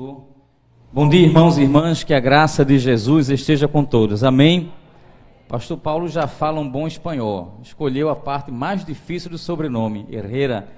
pastor. 0.00 0.24
Bom 0.92 1.08
dia, 1.08 1.26
irmãos 1.26 1.58
e 1.58 1.62
irmãs, 1.62 2.02
que 2.02 2.14
a 2.14 2.20
graça 2.20 2.64
de 2.64 2.78
Jesus 2.78 3.28
esteja 3.28 3.68
com 3.68 3.84
todos. 3.84 4.24
Amém. 4.24 4.72
Pastor 5.46 5.76
Paulo 5.76 6.08
já 6.08 6.26
fala 6.26 6.58
um 6.58 6.68
bom 6.68 6.86
espanhol. 6.86 7.58
Escolheu 7.62 8.08
a 8.08 8.16
parte 8.16 8.50
mais 8.50 8.82
difícil 8.84 9.30
do 9.30 9.36
sobrenome, 9.36 10.06
Herrera. 10.10 10.68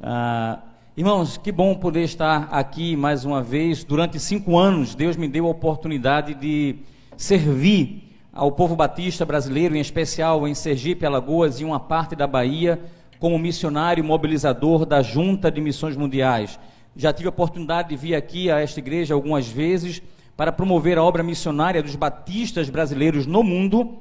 Ah, 0.00 0.60
irmãos, 0.96 1.36
que 1.36 1.50
bom 1.50 1.74
poder 1.74 2.04
estar 2.04 2.48
aqui 2.52 2.94
mais 2.94 3.24
uma 3.24 3.42
vez. 3.42 3.82
Durante 3.82 4.20
cinco 4.20 4.56
anos, 4.56 4.94
Deus 4.94 5.16
me 5.16 5.26
deu 5.26 5.46
a 5.46 5.50
oportunidade 5.50 6.34
de 6.34 6.76
servir 7.16 8.16
ao 8.32 8.52
povo 8.52 8.76
batista 8.76 9.26
brasileiro, 9.26 9.74
em 9.74 9.80
especial 9.80 10.46
em 10.46 10.54
Sergipe, 10.54 11.04
Alagoas 11.04 11.60
e 11.60 11.64
uma 11.64 11.80
parte 11.80 12.14
da 12.14 12.28
Bahia, 12.28 12.80
como 13.18 13.38
missionário 13.38 14.04
mobilizador 14.04 14.86
da 14.86 15.02
Junta 15.02 15.50
de 15.50 15.60
Missões 15.60 15.96
Mundiais. 15.96 16.58
Já 16.96 17.12
tive 17.12 17.28
a 17.28 17.30
oportunidade 17.30 17.90
de 17.90 17.96
vir 17.96 18.14
aqui 18.14 18.50
a 18.50 18.60
esta 18.60 18.80
igreja 18.80 19.14
algumas 19.14 19.48
vezes 19.48 20.02
para 20.36 20.52
promover 20.52 20.98
a 20.98 21.02
obra 21.02 21.22
missionária 21.22 21.82
dos 21.82 21.96
batistas 21.96 22.70
brasileiros 22.70 23.26
no 23.26 23.42
mundo, 23.42 23.98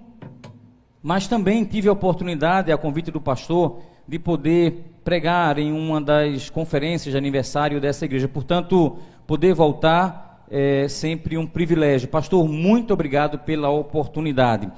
mas 1.02 1.28
também 1.28 1.64
tive 1.64 1.90
a 1.90 1.94
oportunidade, 1.94 2.72
a 2.72 2.78
convite 2.78 3.12
do 3.12 3.22
pastor, 3.22 3.81
de 4.08 4.20
poder 4.20 5.00
pregar 5.04 5.58
em 5.58 5.72
uma 5.72 6.02
das 6.02 6.50
conferências 6.50 7.12
de 7.12 7.18
aniversário 7.18 7.80
dessa 7.81 8.05
igreja. 8.05 8.28
Portanto, 8.28 8.98
poder 9.26 9.54
voltar 9.54 10.45
é 10.50 10.88
sempre 10.88 11.38
um 11.38 11.45
privilégio. 11.45 12.08
Pastor, 12.08 12.48
muito 12.48 12.94
obrigado 12.94 13.40
pela 13.40 13.70
oportunidade. 13.70 14.72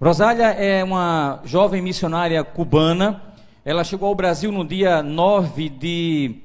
Rosália 0.00 0.46
é 0.46 0.82
uma 0.82 1.40
jovem 1.44 1.82
missionária 1.82 2.42
cubana. 2.44 3.22
Ela 3.64 3.84
chegou 3.84 4.08
ao 4.08 4.14
Brasil 4.14 4.52
no 4.52 4.64
dia 4.64 5.02
9 5.02 5.68
de 5.68 6.36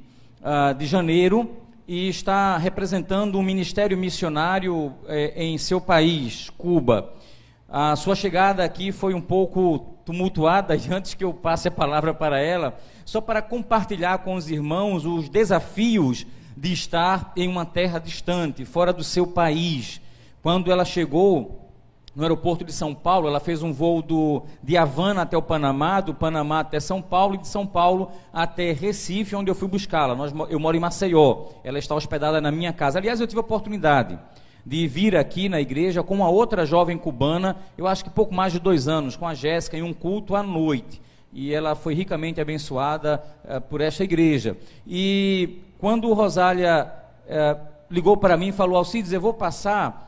uh, 0.48 0.74
de 0.74 0.86
janeiro 0.86 1.50
e 1.86 2.08
está 2.08 2.58
representando 2.58 3.38
um 3.38 3.44
ministério 3.44 3.98
missionário 3.98 4.94
eh, 5.08 5.34
em 5.38 5.58
seu 5.58 5.80
país, 5.80 6.50
Cuba. 6.58 7.14
A 7.70 7.96
sua 7.96 8.14
chegada 8.14 8.62
aqui 8.62 8.92
foi 8.92 9.14
um 9.14 9.22
pouco 9.22 9.98
tumultuada, 10.04 10.76
e 10.78 10.94
antes 10.94 11.14
que 11.14 11.24
eu 11.24 11.34
passe 11.34 11.70
a 11.70 11.72
palavra 11.72 12.14
para 12.14 12.42
ela, 12.42 12.78
só 13.06 13.22
para 13.22 13.42
compartilhar 13.42 14.18
com 14.18 14.36
os 14.36 14.50
irmãos 14.50 15.06
os 15.06 15.30
desafios 15.30 16.26
de 16.58 16.74
estar 16.74 17.32
em 17.38 17.48
uma 17.48 17.66
terra 17.66 18.00
distante, 18.00 18.66
fora 18.66 18.92
do 18.92 19.04
seu 19.04 19.26
país. 19.26 20.02
Quando 20.42 20.70
ela 20.72 20.84
chegou, 20.84 21.67
no 22.18 22.24
aeroporto 22.24 22.66
de 22.66 22.74
São 22.74 22.96
Paulo, 22.96 23.28
ela 23.28 23.40
fez 23.40 23.62
um 23.62 23.72
voo 23.72 24.02
do, 24.02 24.42
de 24.64 24.76
Havana 24.76 25.22
até 25.22 25.38
o 25.38 25.42
Panamá, 25.42 26.02
do 26.02 26.16
Panamá 26.16 26.62
até 26.62 26.80
São 26.80 27.00
Paulo 27.00 27.36
e 27.36 27.38
de 27.38 27.48
São 27.48 27.68
Paulo 27.68 28.10
até 28.34 28.72
Recife, 28.72 29.36
onde 29.36 29.52
eu 29.52 29.54
fui 29.54 29.68
buscá-la. 29.68 30.18
Eu 30.50 30.60
moro 30.60 30.76
em 30.76 30.80
Maceió, 30.80 31.50
ela 31.64 31.78
está 31.78 31.94
hospedada 31.94 32.42
na 32.42 32.52
minha 32.52 32.74
casa. 32.74 32.98
Aliás, 32.98 33.22
eu 33.22 33.28
tive 33.28 33.38
a 33.38 33.42
oportunidade 33.42 34.18
de 34.66 34.88
vir 34.88 35.16
aqui 35.16 35.48
na 35.48 35.62
igreja 35.62 36.02
com 36.02 36.16
uma 36.16 36.28
outra 36.28 36.66
jovem 36.66 36.98
cubana, 36.98 37.56
eu 37.78 37.86
acho 37.86 38.04
que 38.04 38.10
pouco 38.10 38.34
mais 38.34 38.52
de 38.52 38.60
dois 38.60 38.88
anos, 38.88 39.16
com 39.16 39.28
a 39.28 39.36
Jéssica, 39.36 39.78
em 39.78 39.84
um 39.84 39.94
culto 39.94 40.36
à 40.36 40.42
noite. 40.42 41.00
E 41.32 41.54
ela 41.54 41.76
foi 41.76 41.94
ricamente 41.94 42.42
abençoada 42.42 43.24
uh, 43.46 43.62
por 43.62 43.80
esta 43.80 44.04
igreja. 44.04 44.58
E 44.88 45.62
quando 45.78 46.12
Rosália 46.14 46.92
uh, 47.28 47.60
ligou 47.92 48.18
para 48.18 48.36
mim 48.36 48.48
e 48.48 48.52
falou, 48.52 48.76
Alcides, 48.76 49.14
eu 49.14 49.22
vou 49.22 49.36
passar 49.36 50.07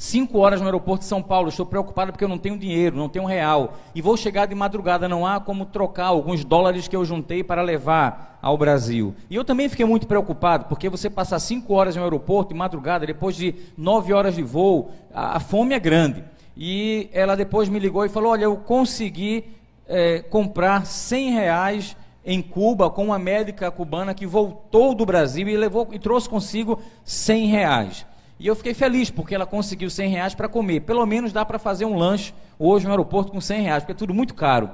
Cinco 0.00 0.38
horas 0.38 0.62
no 0.62 0.66
aeroporto 0.66 1.00
de 1.00 1.08
São 1.10 1.22
Paulo, 1.22 1.50
estou 1.50 1.66
preocupado 1.66 2.10
porque 2.10 2.24
eu 2.24 2.28
não 2.28 2.38
tenho 2.38 2.56
dinheiro, 2.56 2.96
não 2.96 3.06
tenho 3.06 3.26
real. 3.26 3.76
E 3.94 4.00
vou 4.00 4.16
chegar 4.16 4.46
de 4.46 4.54
madrugada, 4.54 5.06
não 5.06 5.26
há 5.26 5.38
como 5.38 5.66
trocar 5.66 6.06
alguns 6.06 6.42
dólares 6.42 6.88
que 6.88 6.96
eu 6.96 7.04
juntei 7.04 7.44
para 7.44 7.60
levar 7.60 8.38
ao 8.40 8.56
Brasil. 8.56 9.14
E 9.28 9.36
eu 9.36 9.44
também 9.44 9.68
fiquei 9.68 9.84
muito 9.84 10.06
preocupado, 10.06 10.64
porque 10.70 10.88
você 10.88 11.10
passar 11.10 11.38
cinco 11.38 11.74
horas 11.74 11.96
no 11.96 12.02
aeroporto 12.02 12.54
de 12.54 12.58
madrugada, 12.58 13.04
depois 13.04 13.36
de 13.36 13.54
nove 13.76 14.14
horas 14.14 14.34
de 14.34 14.42
voo, 14.42 14.90
a, 15.12 15.36
a 15.36 15.38
fome 15.38 15.74
é 15.74 15.78
grande. 15.78 16.24
E 16.56 17.10
ela 17.12 17.36
depois 17.36 17.68
me 17.68 17.78
ligou 17.78 18.02
e 18.02 18.08
falou: 18.08 18.32
Olha, 18.32 18.44
eu 18.44 18.56
consegui 18.56 19.44
é, 19.86 20.20
comprar 20.20 20.86
cem 20.86 21.32
reais 21.32 21.94
em 22.24 22.40
Cuba 22.40 22.88
com 22.88 23.04
uma 23.04 23.18
médica 23.18 23.70
cubana 23.70 24.14
que 24.14 24.26
voltou 24.26 24.94
do 24.94 25.04
Brasil 25.04 25.46
e 25.46 25.58
levou 25.58 25.88
e 25.92 25.98
trouxe 25.98 26.26
consigo 26.26 26.80
cem 27.04 27.48
reais. 27.48 28.06
E 28.40 28.46
eu 28.46 28.56
fiquei 28.56 28.72
feliz 28.72 29.10
porque 29.10 29.34
ela 29.34 29.44
conseguiu 29.44 29.90
100 29.90 30.08
reais 30.08 30.34
para 30.34 30.48
comer. 30.48 30.80
Pelo 30.80 31.04
menos 31.04 31.30
dá 31.30 31.44
para 31.44 31.58
fazer 31.58 31.84
um 31.84 31.94
lanche 31.94 32.32
hoje 32.58 32.86
no 32.86 32.90
aeroporto 32.90 33.30
com 33.30 33.38
100 33.38 33.62
reais, 33.62 33.82
porque 33.82 33.92
é 33.92 33.94
tudo 33.94 34.14
muito 34.14 34.34
caro. 34.34 34.70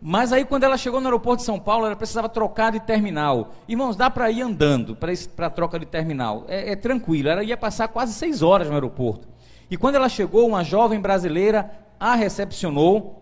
Mas 0.00 0.32
aí, 0.32 0.46
quando 0.46 0.64
ela 0.64 0.78
chegou 0.78 0.98
no 0.98 1.06
aeroporto 1.06 1.40
de 1.40 1.44
São 1.44 1.60
Paulo, 1.60 1.84
ela 1.84 1.94
precisava 1.94 2.26
trocar 2.26 2.72
de 2.72 2.80
terminal. 2.80 3.52
Irmãos, 3.68 3.96
dá 3.96 4.08
para 4.08 4.30
ir 4.30 4.40
andando 4.40 4.96
para 4.96 5.46
a 5.46 5.50
troca 5.50 5.78
de 5.78 5.84
terminal. 5.84 6.46
É, 6.48 6.72
é, 6.72 6.74
tranquilo. 6.76 7.28
Ela 7.28 7.44
ia 7.44 7.56
passar 7.56 7.86
quase 7.88 8.14
seis 8.14 8.42
horas 8.42 8.66
no 8.68 8.74
aeroporto. 8.74 9.28
E 9.70 9.76
quando 9.76 9.96
ela 9.96 10.08
chegou, 10.08 10.48
uma 10.48 10.64
jovem 10.64 10.98
brasileira 10.98 11.70
a 12.00 12.14
recepcionou, 12.14 13.21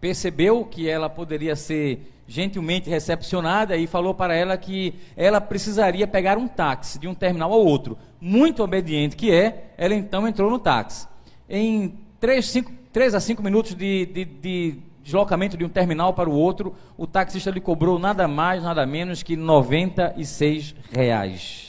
percebeu 0.00 0.64
que 0.64 0.88
ela 0.88 1.08
poderia 1.08 1.56
ser 1.56 2.12
gentilmente 2.26 2.90
recepcionada 2.90 3.76
e 3.76 3.86
falou 3.86 4.14
para 4.14 4.34
ela 4.34 4.56
que 4.56 4.94
ela 5.16 5.40
precisaria 5.40 6.06
pegar 6.06 6.36
um 6.36 6.46
táxi 6.46 6.98
de 6.98 7.08
um 7.08 7.14
terminal 7.14 7.52
ao 7.52 7.64
outro. 7.64 7.96
Muito 8.20 8.62
obediente 8.62 9.16
que 9.16 9.32
é, 9.32 9.72
ela 9.78 9.94
então 9.94 10.28
entrou 10.28 10.50
no 10.50 10.58
táxi. 10.58 11.08
Em 11.48 11.94
3, 12.20 13.14
a 13.14 13.20
5 13.20 13.42
minutos 13.42 13.74
de, 13.74 14.06
de, 14.06 14.24
de, 14.24 14.78
deslocamento 15.02 15.56
de 15.56 15.64
um 15.64 15.68
terminal 15.70 16.12
para 16.12 16.28
o 16.28 16.34
outro, 16.34 16.74
o 16.98 17.06
taxista 17.06 17.50
lhe 17.50 17.60
cobrou 17.60 17.98
nada 17.98 18.28
mais, 18.28 18.62
nada 18.62 18.84
menos 18.84 19.22
que 19.22 19.36
96 19.36 20.74
reais. 20.92 21.67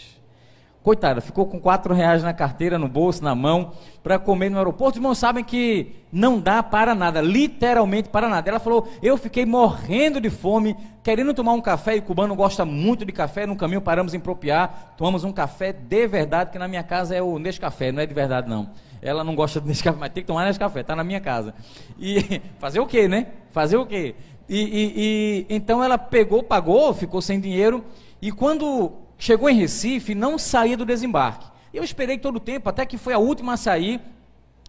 Coitada, 0.89 1.21
ficou 1.21 1.45
com 1.45 1.59
quatro 1.59 1.93
reais 1.93 2.23
na 2.23 2.33
carteira, 2.33 2.79
no 2.79 2.87
bolso, 2.87 3.23
na 3.23 3.35
mão, 3.35 3.73
para 4.01 4.17
comer 4.17 4.49
no 4.49 4.57
aeroporto. 4.57 4.93
Os 4.93 4.97
irmãos 4.97 5.19
sabem 5.19 5.43
que 5.43 5.97
não 6.11 6.39
dá 6.39 6.63
para 6.63 6.95
nada, 6.95 7.21
literalmente 7.21 8.09
para 8.09 8.27
nada. 8.27 8.49
Ela 8.49 8.59
falou: 8.59 8.87
Eu 8.99 9.15
fiquei 9.15 9.45
morrendo 9.45 10.19
de 10.19 10.31
fome, 10.31 10.75
querendo 11.03 11.31
tomar 11.31 11.53
um 11.53 11.61
café, 11.61 11.95
e 11.95 11.99
o 11.99 12.01
cubano 12.01 12.33
gosta 12.33 12.65
muito 12.65 13.05
de 13.05 13.11
café. 13.11 13.45
No 13.45 13.55
caminho 13.55 13.81
paramos 13.81 14.15
em 14.15 14.19
Propiar, 14.19 14.95
tomamos 14.97 15.23
um 15.23 15.31
café 15.31 15.71
de 15.71 16.07
verdade, 16.07 16.49
que 16.49 16.57
na 16.57 16.67
minha 16.67 16.81
casa 16.81 17.15
é 17.15 17.21
o 17.21 17.37
Nescafé, 17.37 17.91
não 17.91 18.01
é 18.01 18.07
de 18.07 18.13
verdade 18.15 18.49
não. 18.49 18.71
Ela 18.99 19.23
não 19.23 19.35
gosta 19.35 19.61
de 19.61 19.67
Nescafé, 19.67 19.95
mas 19.99 20.11
tem 20.11 20.23
que 20.23 20.27
tomar 20.27 20.47
Nescafé, 20.47 20.79
está 20.79 20.95
na 20.95 21.03
minha 21.03 21.21
casa. 21.21 21.53
E 21.99 22.41
fazer 22.57 22.79
o 22.79 22.87
quê, 22.87 23.07
né? 23.07 23.27
Fazer 23.51 23.77
o 23.77 23.85
quê? 23.85 24.15
E, 24.49 24.57
e, 24.57 24.93
e 24.97 25.55
então 25.55 25.83
ela 25.83 25.99
pegou, 25.99 26.41
pagou, 26.41 26.95
ficou 26.95 27.21
sem 27.21 27.39
dinheiro, 27.39 27.85
e 28.19 28.31
quando 28.31 29.07
chegou 29.19 29.49
em 29.49 29.55
Recife, 29.55 30.15
não 30.15 30.39
saía 30.39 30.75
do 30.75 30.85
desembarque. 30.85 31.45
Eu 31.71 31.83
esperei 31.83 32.17
todo 32.17 32.37
o 32.37 32.39
tempo, 32.39 32.69
até 32.69 32.85
que 32.85 32.97
foi 32.97 33.13
a 33.13 33.19
última 33.19 33.53
a 33.53 33.57
sair. 33.57 34.01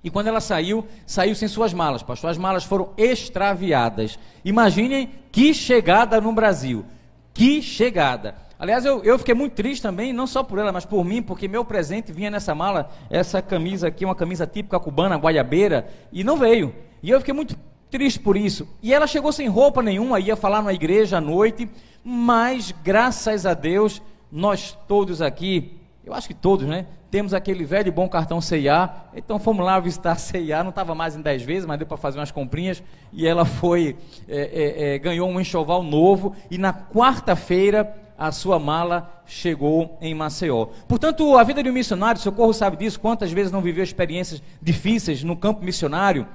E 0.03 0.11
quando 0.11 0.27
ela 0.27 0.41
saiu, 0.41 0.87
saiu 1.07 1.35
sem 1.35 1.49
suas 1.49 1.73
malas, 1.73 2.03
pastor. 2.03 2.31
As 2.31 2.37
malas 2.37 2.65
foram 2.65 2.91
extraviadas. 2.99 4.19
Imaginem 4.45 5.11
que 5.31 5.55
chegada 5.55 6.21
no 6.21 6.33
Brasil. 6.33 6.85
Que 7.33 7.63
chegada. 7.63 8.35
Aliás, 8.59 8.85
eu, 8.85 9.03
eu 9.03 9.19
fiquei 9.19 9.35
muito 9.35 9.55
triste 9.55 9.81
também, 9.81 10.13
não 10.13 10.27
só 10.27 10.43
por 10.43 10.59
ela, 10.59 10.71
mas 10.71 10.85
por 10.85 11.03
mim, 11.03 11.23
porque 11.23 11.49
meu 11.49 11.65
presente 11.65 12.13
vinha 12.13 12.31
nessa 12.31 12.55
mala, 12.55 12.91
essa 13.09 13.41
camisa 13.41 13.89
aqui, 13.89 14.05
uma 14.05 14.15
camisa 14.15 14.47
típica 14.47 14.79
cubana, 14.79 15.17
guaiabeira, 15.17 15.89
e 16.13 16.23
não 16.23 16.37
veio. 16.37 16.75
E 17.03 17.09
eu 17.09 17.19
fiquei 17.21 17.33
muito 17.33 17.57
triste 17.91 18.21
por 18.21 18.37
isso. 18.37 18.69
E 18.83 18.93
ela 18.93 19.07
chegou 19.07 19.33
sem 19.33 19.49
roupa 19.49 19.83
nenhuma, 19.83 20.21
ia 20.21 20.37
falar 20.37 20.63
na 20.63 20.75
igreja 20.75 21.17
à 21.17 21.21
noite, 21.23 21.71
mas 22.05 22.75
graças 22.85 23.47
a 23.47 23.55
Deus, 23.55 24.03
nós 24.31 24.79
todos 24.87 25.21
aqui, 25.21 25.79
eu 26.05 26.15
acho 26.15 26.29
que 26.29 26.35
todos, 26.35 26.67
né? 26.67 26.87
Temos 27.11 27.35
aquele 27.35 27.65
velho 27.65 27.89
e 27.89 27.91
bom 27.91 28.09
cartão 28.09 28.41
CIA. 28.41 28.89
Então 29.15 29.39
fomos 29.39 29.65
lá 29.65 29.81
visitar 29.81 30.13
a 30.13 30.17
CIA, 30.17 30.63
não 30.63 30.71
estava 30.71 30.95
mais 30.95 31.17
em 31.17 31.21
10 31.21 31.43
vezes, 31.43 31.67
mas 31.67 31.79
deu 31.79 31.87
para 31.87 31.97
fazer 31.97 32.19
umas 32.19 32.31
comprinhas. 32.31 32.83
E 33.13 33.27
ela 33.27 33.45
foi, 33.45 33.97
é, 34.29 34.39
é, 34.39 34.95
é, 34.95 34.99
ganhou 34.99 35.29
um 35.29 35.41
enxoval 35.41 35.83
novo. 35.83 36.35
E 36.51 36.57
na 36.57 36.73
quarta-feira 36.73 37.97
a 38.17 38.31
sua 38.31 38.59
mala 38.59 39.23
chegou 39.27 39.97
em 40.01 40.15
Maceió. 40.15 40.67
Portanto, 40.87 41.37
a 41.37 41.43
vida 41.43 41.63
de 41.63 41.71
um 41.71 41.73
missionário, 41.73 42.21
Socorro 42.21 42.53
sabe 42.53 42.77
disso, 42.77 43.01
quantas 43.01 43.33
vezes 43.33 43.51
não 43.51 43.63
viveu 43.63 43.83
experiências 43.83 44.43
difíceis 44.61 45.25
no 45.25 45.35
campo 45.35 45.65
missionário. 45.65 46.29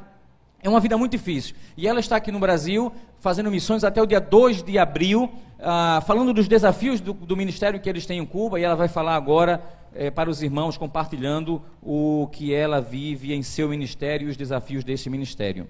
É 0.63 0.67
uma 0.67 0.79
vida 0.79 0.97
muito 0.97 1.11
difícil. 1.11 1.55
E 1.77 1.87
ela 1.87 1.99
está 1.99 2.15
aqui 2.15 2.31
no 2.31 2.39
Brasil, 2.39 2.91
fazendo 3.19 3.51
missões 3.51 3.83
até 3.83 4.01
o 4.01 4.05
dia 4.07 4.19
2 4.19 4.63
de 4.63 4.79
abril, 4.79 5.31
ah, 5.59 6.01
falando 6.05 6.33
dos 6.33 6.47
desafios 6.47 6.99
do, 6.99 7.13
do, 7.13 7.37
ministério 7.37 7.79
que 7.79 7.89
eles 7.89 8.05
têm 8.05 8.19
em 8.19 8.25
Cuba, 8.25 8.59
e 8.59 8.63
ela 8.63 8.75
vai 8.75 8.87
falar 8.87 9.15
agora 9.15 9.61
eh, 9.93 10.11
para 10.11 10.29
os 10.29 10.41
irmãos, 10.43 10.77
compartilhando 10.77 11.61
o 11.81 12.27
que 12.31 12.53
ela 12.53 12.81
vive 12.81 13.33
em 13.33 13.41
seu 13.41 13.69
ministério 13.69 14.27
e 14.27 14.31
os 14.31 14.37
desafios 14.37 14.83
desse 14.83 15.09
ministério. 15.09 15.67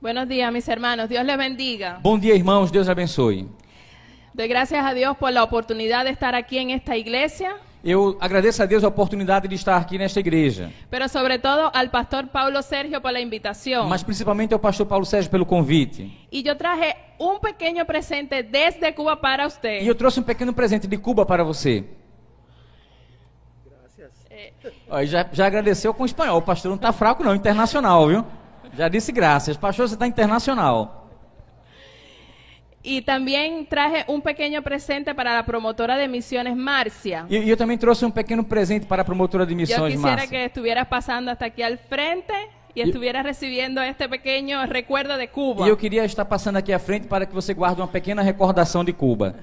Buenos 0.00 0.28
días, 0.28 0.52
mis 0.52 0.68
hermanos. 0.68 1.08
Dios 1.08 1.24
les 1.24 1.38
bendiga. 1.38 1.98
Bom 2.02 2.18
dia, 2.18 2.34
irmãos. 2.34 2.70
Deus 2.70 2.88
abençoe. 2.88 3.48
Doy 4.34 4.48
gracias 4.48 4.84
a 4.84 4.92
Dios 4.92 5.16
por 5.16 5.32
la 5.32 5.42
oportunidad 5.42 6.04
de 6.04 6.10
estar 6.10 6.34
aquí 6.34 6.58
en 6.58 6.70
esta 6.70 6.96
iglesia. 6.96 7.56
Eu 7.84 8.16
agradeço 8.18 8.62
a 8.62 8.66
Deus 8.66 8.82
a 8.82 8.88
oportunidade 8.88 9.46
de 9.46 9.54
estar 9.54 9.76
aqui 9.76 9.98
nesta 9.98 10.18
igreja. 10.18 10.72
Pero 10.88 11.06
sobre 11.06 11.38
todo 11.38 11.70
al 11.74 11.90
pastor 11.90 12.28
Paulo 12.28 12.62
Sergio 12.62 12.98
por 13.02 13.12
la 13.12 13.20
invitación. 13.20 13.86
Mas 13.86 14.02
principalmente 14.02 14.54
ao 14.54 14.58
pastor 14.58 14.86
Paulo 14.86 15.04
Sérgio 15.04 15.30
pelo 15.30 15.44
convite. 15.44 16.10
Y 16.30 16.42
yo 16.42 16.56
traje 16.56 16.96
un 17.18 17.40
pequeño 17.40 17.84
presente 17.84 18.42
desde 18.42 18.94
Cuba 18.94 19.20
para 19.20 19.46
usted. 19.46 19.82
E 19.82 19.86
eu 19.86 19.94
trouxe 19.94 20.18
um 20.18 20.22
pequeno 20.22 20.54
presente 20.54 20.88
de 20.88 20.96
Cuba 20.96 21.26
para 21.26 21.44
você. 21.44 21.84
Ó, 24.88 25.00
e 25.00 25.06
já, 25.06 25.28
já 25.30 25.46
agradeceu 25.46 25.92
com 25.92 26.04
o 26.04 26.06
espanhol. 26.06 26.38
O 26.38 26.42
pastor 26.42 26.70
não 26.70 26.76
está 26.76 26.90
fraco, 26.90 27.22
não, 27.22 27.34
internacional, 27.34 28.08
viu? 28.08 28.24
Já 28.76 28.88
disse 28.88 29.12
graças. 29.12 29.58
Pastor, 29.58 29.86
você 29.88 29.94
está 29.94 30.06
internacional. 30.06 31.03
Y 32.86 33.00
también 33.00 33.66
traje 33.66 34.04
un 34.08 34.20
pequeño 34.20 34.60
presente 34.60 35.14
para 35.14 35.32
la 35.32 35.46
promotora 35.46 35.96
de 35.96 36.06
misiones 36.06 36.54
Marcia. 36.54 37.24
E, 37.30 37.38
e 37.38 37.48
eu 37.48 37.56
também 37.56 37.78
trouxe 37.78 38.04
um 38.04 38.10
pequeno 38.10 38.44
presente 38.44 38.84
para 38.84 39.00
a 39.00 39.04
promotora 39.06 39.46
de 39.46 39.52
Yo 39.52 39.56
missões, 39.56 39.94
quisiera 39.94 40.16
Márcia. 40.16 40.28
que 40.28 40.44
estuvieras 40.44 40.86
pasando 40.86 41.30
hasta 41.30 41.46
aquí 41.46 41.62
al 41.62 41.78
frente 41.78 42.34
y 42.74 42.82
estuvieras 42.82 43.24
recibiendo 43.24 43.80
este 43.80 44.06
pequeño 44.06 44.66
recuerdo 44.66 45.16
de 45.16 45.28
Cuba. 45.28 45.64
E 45.66 45.70
eu 45.70 45.78
queria 45.78 46.04
estar 46.04 46.26
passando 46.26 46.58
aqui 46.58 46.74
à 46.74 46.78
frente 46.78 47.08
para 47.08 47.24
que 47.24 47.32
você 47.32 47.54
guarde 47.54 47.80
uma 47.80 47.88
pequena 47.88 48.20
recordação 48.20 48.84
de 48.84 48.92
Cuba. 48.92 49.34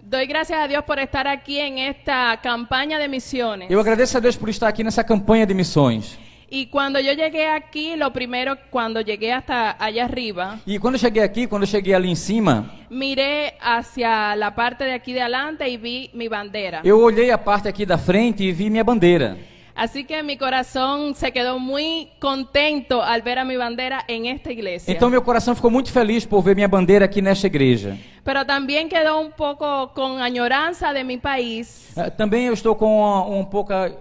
Doy 0.00 0.26
gracias 0.26 0.58
a 0.58 0.66
Dios 0.66 0.84
por 0.84 0.98
estar 0.98 1.26
aquí 1.26 1.58
en 1.58 1.78
esta 1.78 2.40
campaña 2.40 2.98
de 2.98 3.08
misiones. 3.08 3.70
Eu 3.70 3.78
agradeço 3.78 4.16
a 4.16 4.20
Deus 4.20 4.36
por 4.36 4.48
estar 4.48 4.68
aqui 4.68 4.82
nessa 4.82 5.04
campanha 5.04 5.44
de 5.46 5.52
missões. 5.52 6.18
Y 6.56 6.66
cuando 6.66 7.00
yo 7.00 7.12
llegué 7.14 7.48
aquí, 7.48 7.96
lo 7.96 8.12
primero, 8.12 8.56
cuando 8.70 9.00
llegué 9.00 9.32
hasta 9.32 9.72
allá 9.76 10.04
arriba, 10.04 10.60
E 10.64 10.78
quando 10.78 10.94
eu 10.94 11.00
cheguei 11.00 11.20
aqui, 11.24 11.48
quando 11.48 11.64
eu 11.64 11.66
cheguei 11.66 11.92
ali 11.92 12.08
em 12.08 12.14
cima, 12.14 12.70
miré 12.88 13.54
hacia 13.60 14.36
la 14.36 14.52
parte 14.54 14.84
de 14.84 14.92
aquí 14.92 15.12
de 15.12 15.20
adelante 15.20 15.68
y 15.68 15.76
vi 15.76 16.10
mi 16.14 16.28
bandera. 16.28 16.80
eu 16.84 17.00
olhei 17.00 17.32
a 17.32 17.38
parte 17.38 17.66
aqui 17.66 17.84
da 17.84 17.98
frente 17.98 18.44
e 18.44 18.52
vi 18.52 18.70
minha 18.70 18.84
bandeira. 18.84 19.36
Así 19.74 20.04
que 20.04 20.22
mi 20.22 20.36
corazón 20.36 21.16
se 21.16 21.32
quedó 21.32 21.58
muy 21.58 22.08
contento 22.20 23.02
al 23.02 23.22
ver 23.22 23.40
a 23.40 23.44
mi 23.44 23.56
bandera 23.56 24.04
en 24.06 24.26
esta 24.26 24.52
iglesia. 24.52 24.94
Então 24.94 25.10
meu 25.10 25.22
coração 25.22 25.56
ficou 25.56 25.72
muito 25.72 25.90
feliz 25.90 26.24
por 26.24 26.40
ver 26.40 26.54
minha 26.54 26.68
bandeira 26.68 27.04
aqui 27.06 27.20
nesta 27.20 27.48
igreja. 27.48 27.96
Pero 28.22 28.44
también 28.46 28.88
quedó 28.88 29.18
un 29.18 29.32
poco 29.32 29.88
con 29.92 30.22
añoranza 30.22 30.92
de 30.92 31.02
mi 31.02 31.18
país. 31.18 31.92
Eh, 31.96 32.10
Também 32.10 32.46
eu 32.46 32.52
estou 32.54 32.76
com 32.76 33.00
uma- 33.00 33.26
um 33.26 33.44
pouca 33.44 33.92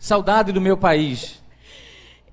saudade 0.00 0.50
do 0.50 0.60
meu 0.60 0.76
país. 0.76 1.39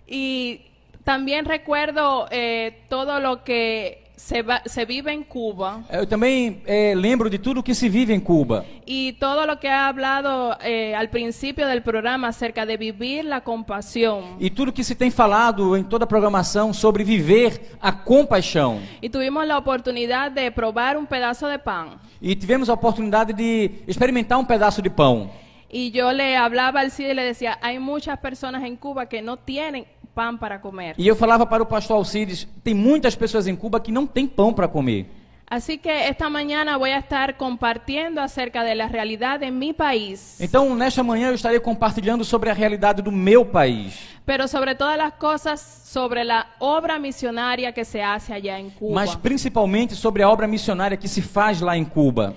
Y 0.07 0.61
también 1.03 1.45
recuerdo 1.45 2.27
eh, 2.31 2.83
todo 2.89 3.19
lo 3.19 3.43
que 3.43 4.03
se, 4.15 4.41
va- 4.41 4.63
se 4.65 4.83
vive 4.85 5.13
en 5.13 5.23
Cuba 5.23 5.83
Eu 5.91 6.07
também 6.07 6.61
eh, 6.65 6.95
lembro 6.95 7.29
de 7.29 7.37
tudo 7.37 7.61
que 7.61 7.75
se 7.75 7.87
vive 7.87 8.13
em 8.15 8.19
Cuba. 8.19 8.65
y 8.85 9.13
todo 9.19 9.45
lo 9.45 9.59
que 9.59 9.67
ha 9.69 9.87
hablado 9.87 10.57
eh, 10.61 10.95
al 10.95 11.09
principio 11.09 11.67
del 11.67 11.83
programa 11.83 12.29
acerca 12.29 12.65
de 12.65 12.77
vivir 12.77 13.25
la 13.25 13.41
compasión. 13.41 14.37
E 14.39 14.49
tudo 14.49 14.73
que 14.73 14.83
se 14.83 14.95
tem 14.95 15.11
falado 15.11 15.77
em 15.77 15.83
toda 15.83 16.05
a 16.05 16.07
programação 16.07 16.73
sobre 16.73 17.03
viver 17.03 17.77
a 17.79 17.91
compaixão. 17.91 18.79
Y 19.01 19.09
tuvimos 19.09 19.45
la 19.45 19.57
oportunidad 19.57 20.31
de 20.31 20.49
probar 20.51 20.97
un 20.97 21.05
pedazo 21.05 21.47
de 21.47 21.59
pan. 21.59 21.99
E 22.19 22.35
tivemos 22.35 22.69
a 22.69 22.73
oportunidade 22.73 23.33
de 23.33 23.83
experimentar 23.87 24.39
um 24.39 24.45
pedaço 24.45 24.81
de 24.81 24.89
pão. 24.89 25.29
Y 25.69 25.91
yo 25.91 26.11
le 26.13 26.37
hablaba 26.37 26.79
al 26.79 26.91
CID 26.91 27.09
y 27.09 27.13
le 27.13 27.23
decía, 27.25 27.59
hay 27.61 27.77
muchas 27.77 28.17
personas 28.19 28.63
en 28.63 28.77
Cuba 28.77 29.05
que 29.07 29.21
no 29.21 29.35
tienen 29.37 29.85
pan 30.17 30.35
para 30.35 30.57
comer. 30.57 30.95
E 30.97 31.07
eu 31.07 31.15
falava 31.15 31.45
para 31.45 31.61
o 31.61 31.65
pastor 31.65 31.97
Alcides, 31.97 32.47
tem 32.63 32.73
muitas 32.73 33.15
pessoas 33.15 33.45
em 33.45 33.55
Cuba 33.55 33.79
que 33.79 33.91
não 33.91 34.07
têm 34.07 34.25
pão 34.25 34.51
para 34.51 34.67
comer. 34.67 35.05
Así 35.49 35.77
que 35.77 35.89
esta 35.89 36.29
mañana 36.29 36.77
voy 36.77 36.91
a 36.91 36.99
estar 36.99 37.37
compartiendo 37.37 38.19
acerca 38.19 38.63
de 38.63 38.75
la 38.75 38.87
realidad 38.87 39.39
de 39.39 39.49
mi 39.51 39.71
país, 39.73 40.41
Então, 40.41 40.75
nesta 40.75 41.03
manhã 41.03 41.27
eu 41.29 41.35
estarei 41.35 41.59
compartilhando 41.59 42.25
sobre 42.25 42.49
a 42.49 42.53
realidade 42.53 43.01
do 43.01 43.11
meu 43.11 43.45
país, 43.45 43.93
pero 44.25 44.45
sobre 44.47 44.75
todas 44.75 44.97
las 44.97 45.13
cosas 45.13 45.61
sobre 45.85 46.23
la 46.25 46.47
obra 46.59 46.99
misionaria 46.99 47.71
que 47.71 47.85
se 47.85 48.01
hace 48.01 48.33
allá 48.33 48.59
en 48.59 48.69
Cuba. 48.71 48.93
mas 48.95 49.15
principalmente 49.15 49.95
sobre 49.95 50.21
a 50.23 50.29
obra 50.29 50.47
missionária 50.47 50.97
que 50.97 51.07
se 51.07 51.21
faz 51.21 51.61
lá 51.61 51.77
em 51.77 51.85
Cuba. 51.85 52.33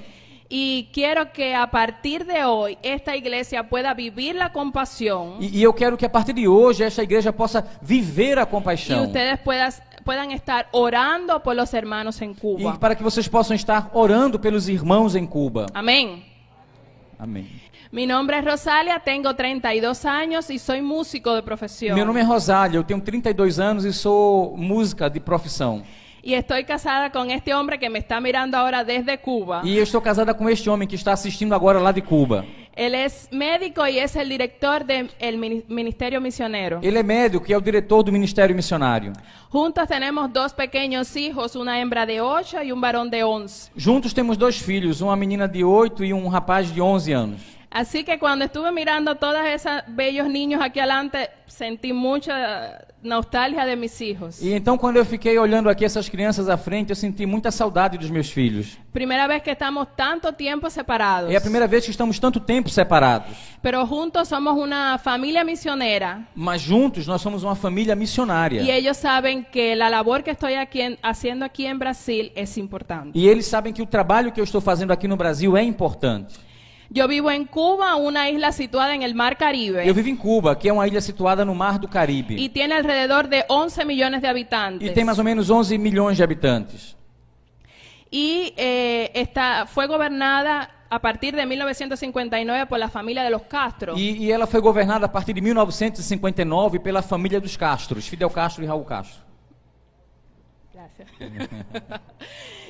Y 0.53 0.91
quiero 0.93 1.33
que 1.33 1.55
a 1.55 1.71
partir 1.71 2.27
de 2.27 2.43
hoy 2.45 2.77
esta 2.83 3.15
iglesia 3.17 3.69
pueda 3.69 3.95
vivir 3.95 4.35
la 4.35 4.51
compasión 4.53 5.37
E, 5.41 5.47
e 5.47 5.63
eu 5.63 5.73
quero 5.73 5.97
que 5.97 6.05
a 6.05 6.11
partir 6.11 6.35
de 6.35 6.49
hoje 6.49 6.83
esta 6.85 7.05
igreja 7.05 7.33
possa 7.33 7.65
viver 7.81 8.37
a 8.37 8.43
y 8.43 8.47
compaixão. 8.47 9.05
ustedes 9.07 9.39
puedas- 9.45 9.81
puedan 10.05 10.33
estar 10.33 10.67
orando 10.73 11.41
por 11.41 11.55
los 11.55 11.73
hermanos 11.73 12.21
en 12.21 12.33
E 12.33 12.35
Cuba. 12.35 12.79
para 12.81 12.97
que 12.97 13.03
vocês 13.05 13.29
possam 13.29 13.55
estar 13.55 13.91
orando 13.95 14.41
pelos 14.41 14.69
irmãos 14.69 15.15
em 15.15 15.25
Cuba. 15.25 15.67
Amén. 15.73 16.25
Amém. 17.17 17.47
Mi 17.93 18.07
nombre 18.07 18.37
es 18.39 18.45
Rosalia, 18.45 18.99
tengo 18.99 19.35
32 19.35 20.05
años 20.05 20.49
y 20.51 20.59
soy 20.59 20.81
músico 20.81 21.33
de 21.35 21.43
profesión. 21.43 21.95
Meu 21.95 22.05
nome 22.07 22.21
é 22.21 22.25
Rosália, 22.25 22.77
eu 22.79 22.85
tenho 22.85 23.01
32 23.01 23.59
anos 23.61 23.85
e 23.85 23.93
sou 23.93 24.57
música 24.57 25.09
de 25.09 25.21
profissão. 25.21 25.83
Y 26.23 26.35
estoy 26.35 26.65
casada 26.65 27.11
con 27.11 27.31
este 27.31 27.55
hombre 27.55 27.79
que 27.79 27.89
me 27.89 27.99
está 27.99 28.21
mirando 28.21 28.57
ahora 28.57 28.85
desde 28.85 29.17
Cuba. 29.19 29.63
E 29.65 29.77
eu 29.77 29.83
estou 29.83 30.01
casada 30.03 30.35
com 30.35 30.49
este 30.49 30.69
homem 30.69 30.87
que 30.87 30.95
está 30.95 31.13
assistindo 31.13 31.55
agora 31.55 31.81
lá 31.81 31.93
de 31.93 32.03
Cuba. 32.03 32.45
Él 32.77 32.95
es 32.95 33.29
médico 33.33 33.87
y 33.87 33.99
es 33.99 34.15
el 34.17 34.29
director 34.29 34.85
del 34.85 35.39
Ministerio 35.69 36.21
Misionero. 36.21 36.81
Ele 36.83 36.99
é 36.99 37.03
médico 37.03 37.47
e 37.49 37.53
é 37.53 37.57
o 37.57 37.61
diretor 37.61 38.03
do 38.03 38.13
Ministério 38.13 38.55
Missionário. 38.55 39.13
Juntos 39.51 39.89
tenemos 39.89 40.33
dos 40.33 40.53
pequeños 40.53 41.17
hijos, 41.17 41.57
una 41.57 41.81
hembra 41.81 42.07
de 42.07 42.21
8 42.21 42.63
y 42.63 42.73
un 42.73 42.81
varón 42.81 43.11
de 43.11 43.25
11. 43.25 43.73
Juntos 43.77 44.13
temos 44.13 44.37
dois 44.37 44.59
filhos, 44.59 45.01
uma 45.01 45.17
menina 45.17 45.49
de 45.49 45.65
8 45.65 46.05
e 46.05 46.13
um 46.13 46.29
rapaz 46.29 46.73
de 46.73 46.81
11 46.81 47.13
anos. 47.13 47.41
Así 47.71 48.05
que 48.05 48.19
cuando 48.19 48.45
estuve 48.45 48.71
mirando 48.73 49.15
todos 49.15 49.45
esos 49.47 49.83
bellos 49.89 50.29
niños 50.29 50.61
aquí 50.61 50.81
adelante, 50.81 51.31
sentí 51.47 51.93
mucha 51.93 52.85
nostalgia 53.03 53.65
de 53.65 53.77
mis 53.77 54.01
hijos. 54.01 54.43
E 54.43 54.53
então, 54.53 54.77
quando 54.77 54.97
eu 54.97 55.05
fiquei 55.05 55.39
olhando 55.39 55.69
aqui 55.69 55.85
essas 55.85 56.09
crianças 56.09 56.49
à 56.49 56.57
frente, 56.57 56.91
eu 56.91 56.97
senti 56.97 57.25
muita 57.27 57.51
saudade 57.51 57.97
dos 57.99 58.11
meus 58.11 58.31
filhos. 58.31 58.79
Primera 58.93 59.27
vez 59.27 59.43
que 59.43 59.51
estamos 59.51 59.87
tanto 59.97 60.33
tiempo 60.33 60.69
separados. 60.69 61.31
É 61.31 61.37
a 61.37 61.41
primeira 61.41 61.67
vez 61.67 61.85
que 61.85 61.91
estamos 61.91 62.19
tanto 62.19 62.41
tempo 62.41 62.69
separados. 62.69 63.37
Pero 63.63 63.85
juntos 63.87 64.29
somos 64.29 64.55
una 64.59 64.99
familia 64.99 65.45
misionera. 65.45 66.27
Mas 66.35 66.63
juntos 66.63 67.07
nós 67.07 67.21
somos 67.23 67.43
uma 67.43 67.55
família 67.55 67.95
missionária. 67.95 68.63
Y 68.63 68.71
ellos 68.71 68.97
saben 68.97 69.45
que 69.51 69.75
la 69.77 69.89
labor 69.89 70.23
que 70.23 70.31
estoy 70.33 70.55
aquí 70.55 70.81
en- 70.83 70.99
haciendo 71.03 71.45
aquí 71.45 71.67
en 71.67 71.79
Brasil 71.79 72.33
es 72.35 72.59
importante. 72.59 73.19
E 73.19 73.29
eles 73.29 73.47
sabem 73.47 73.73
que 73.73 73.83
o 73.83 73.87
trabalho 73.87 74.33
que 74.33 74.41
eu 74.41 74.45
estou 74.45 74.61
fazendo 74.61 74.93
aqui 74.93 75.07
no 75.09 75.17
Brasil 75.17 75.57
é 75.57 75.63
importante. 75.63 76.35
Yo 76.93 77.07
vivo 77.07 77.31
en 77.31 77.45
Cuba, 77.45 77.95
una 77.95 78.29
isla 78.29 78.51
situada 78.51 78.97
en 78.97 79.03
el 79.03 79.15
Mar 79.15 79.37
Caribe. 79.37 79.87
Eu 79.87 79.95
vivo 79.95 80.09
em 80.09 80.17
Cuba, 80.17 80.57
que 80.59 80.69
é 80.69 80.73
uma 80.73 80.89
ilha 80.89 81.01
situada 81.01 81.45
no 81.45 81.55
Mar 81.55 81.79
do 81.79 81.87
Caribe. 81.87 82.35
y 82.37 82.49
tiene 82.49 82.75
alrededor 82.75 83.29
de 83.29 83.45
11 83.49 83.85
millones 83.85 84.21
de 84.21 84.27
E 84.27 84.31
habitantes. 84.31 84.93
tem 84.93 85.05
mais 85.05 85.19
ou 85.19 85.25
menos 85.25 85.49
11 85.51 85.79
milhões 85.79 86.17
de 86.17 86.25
habitantes. 86.25 86.97
Y 88.11 88.53
eh, 88.57 89.13
está, 89.15 89.67
fue 89.67 89.87
gobernada 89.87 90.69
a 90.91 90.99
partir 90.99 91.33
de 91.33 91.47
1959 91.47 92.67
por 92.67 92.81
la 92.81 92.89
familia 92.89 93.23
de 93.23 93.31
los 93.31 93.43
Castro. 93.43 93.95
E, 93.97 94.25
e 94.25 94.33
ela 94.33 94.49
foi 94.49 94.61
governada 94.61 95.07
a 95.07 95.09
partir 95.09 95.33
de 95.33 95.41
1959 95.41 96.81
pela 96.81 97.03
família 97.03 97.41
dos 97.41 97.57
Castros, 97.57 98.09
Fidel 98.09 98.31
Castro 98.31 98.65
e 98.65 98.67
Raul 98.67 98.85
Castro. 98.85 99.30
Gracias. 100.81 101.09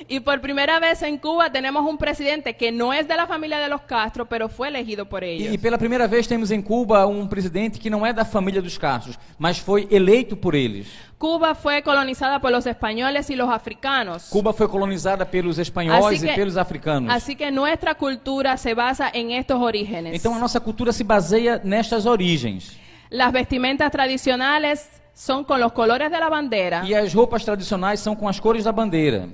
y 0.07 0.19
por 0.19 0.41
primera 0.41 0.79
vez 0.79 1.01
en 1.01 1.17
Cuba 1.17 1.49
tenemos 1.51 1.85
un 1.87 1.97
presidente 1.97 2.55
que 2.55 2.71
no 2.71 2.91
es 2.91 3.07
de 3.07 3.15
la 3.15 3.25
familia 3.25 3.59
de 3.59 3.69
los 3.69 3.81
Castro, 3.81 4.25
pero 4.25 4.49
fue 4.49 4.67
elegido 4.67 5.05
por 5.07 5.23
E, 5.23 5.31
ellos. 5.31 5.53
e 5.53 5.57
pela 5.57 5.77
primeira 5.77 6.07
vez 6.07 6.27
temos 6.27 6.51
em 6.51 6.61
Cuba 6.61 7.05
um 7.05 7.25
presidente 7.27 7.79
que 7.79 7.89
não 7.89 8.05
é 8.05 8.11
da 8.11 8.25
família 8.25 8.61
dos 8.61 8.77
Castros, 8.77 9.17
mas 9.37 9.59
foi 9.59 9.87
eleito 9.89 10.35
por 10.35 10.55
eles. 10.55 10.87
Cuba 11.17 11.53
fue 11.55 11.81
colonizada 11.83 12.39
por 12.41 12.51
los 12.51 12.65
españoles 12.65 13.29
y 13.29 13.35
los 13.35 13.49
africanos. 13.49 14.27
Cuba 14.29 14.51
foi 14.53 14.67
colonizada 14.67 15.25
pelos 15.25 15.57
espanhóis 15.59 16.21
e 16.23 16.33
pelos 16.33 16.57
africanos. 16.57 17.13
Así 17.13 17.35
que 17.35 17.49
nuestra 17.51 17.95
cultura 17.95 18.57
se 18.57 18.73
basa 18.73 19.09
en 19.13 19.31
estos 19.31 19.61
orígenes. 19.61 20.13
Então 20.15 20.33
a 20.35 20.39
nossa 20.39 20.59
cultura 20.59 20.91
se 20.91 21.03
baseia 21.03 21.61
nestas 21.63 22.05
origens. 22.05 22.75
Las 23.09 23.31
vestimentas 23.31 23.91
tradicionales 23.91 25.00
son 25.13 25.43
con 25.43 25.59
los 25.59 25.71
colores 25.73 26.09
de 26.11 26.19
la 26.19 26.29
bandera. 26.29 26.83
E 26.87 26.95
as 26.95 27.13
roupas 27.13 27.43
tradicionais 27.43 27.99
são 27.99 28.15
com 28.15 28.27
as 28.27 28.39
cores 28.39 28.63
da 28.63 28.71
bandeira. 28.71 29.27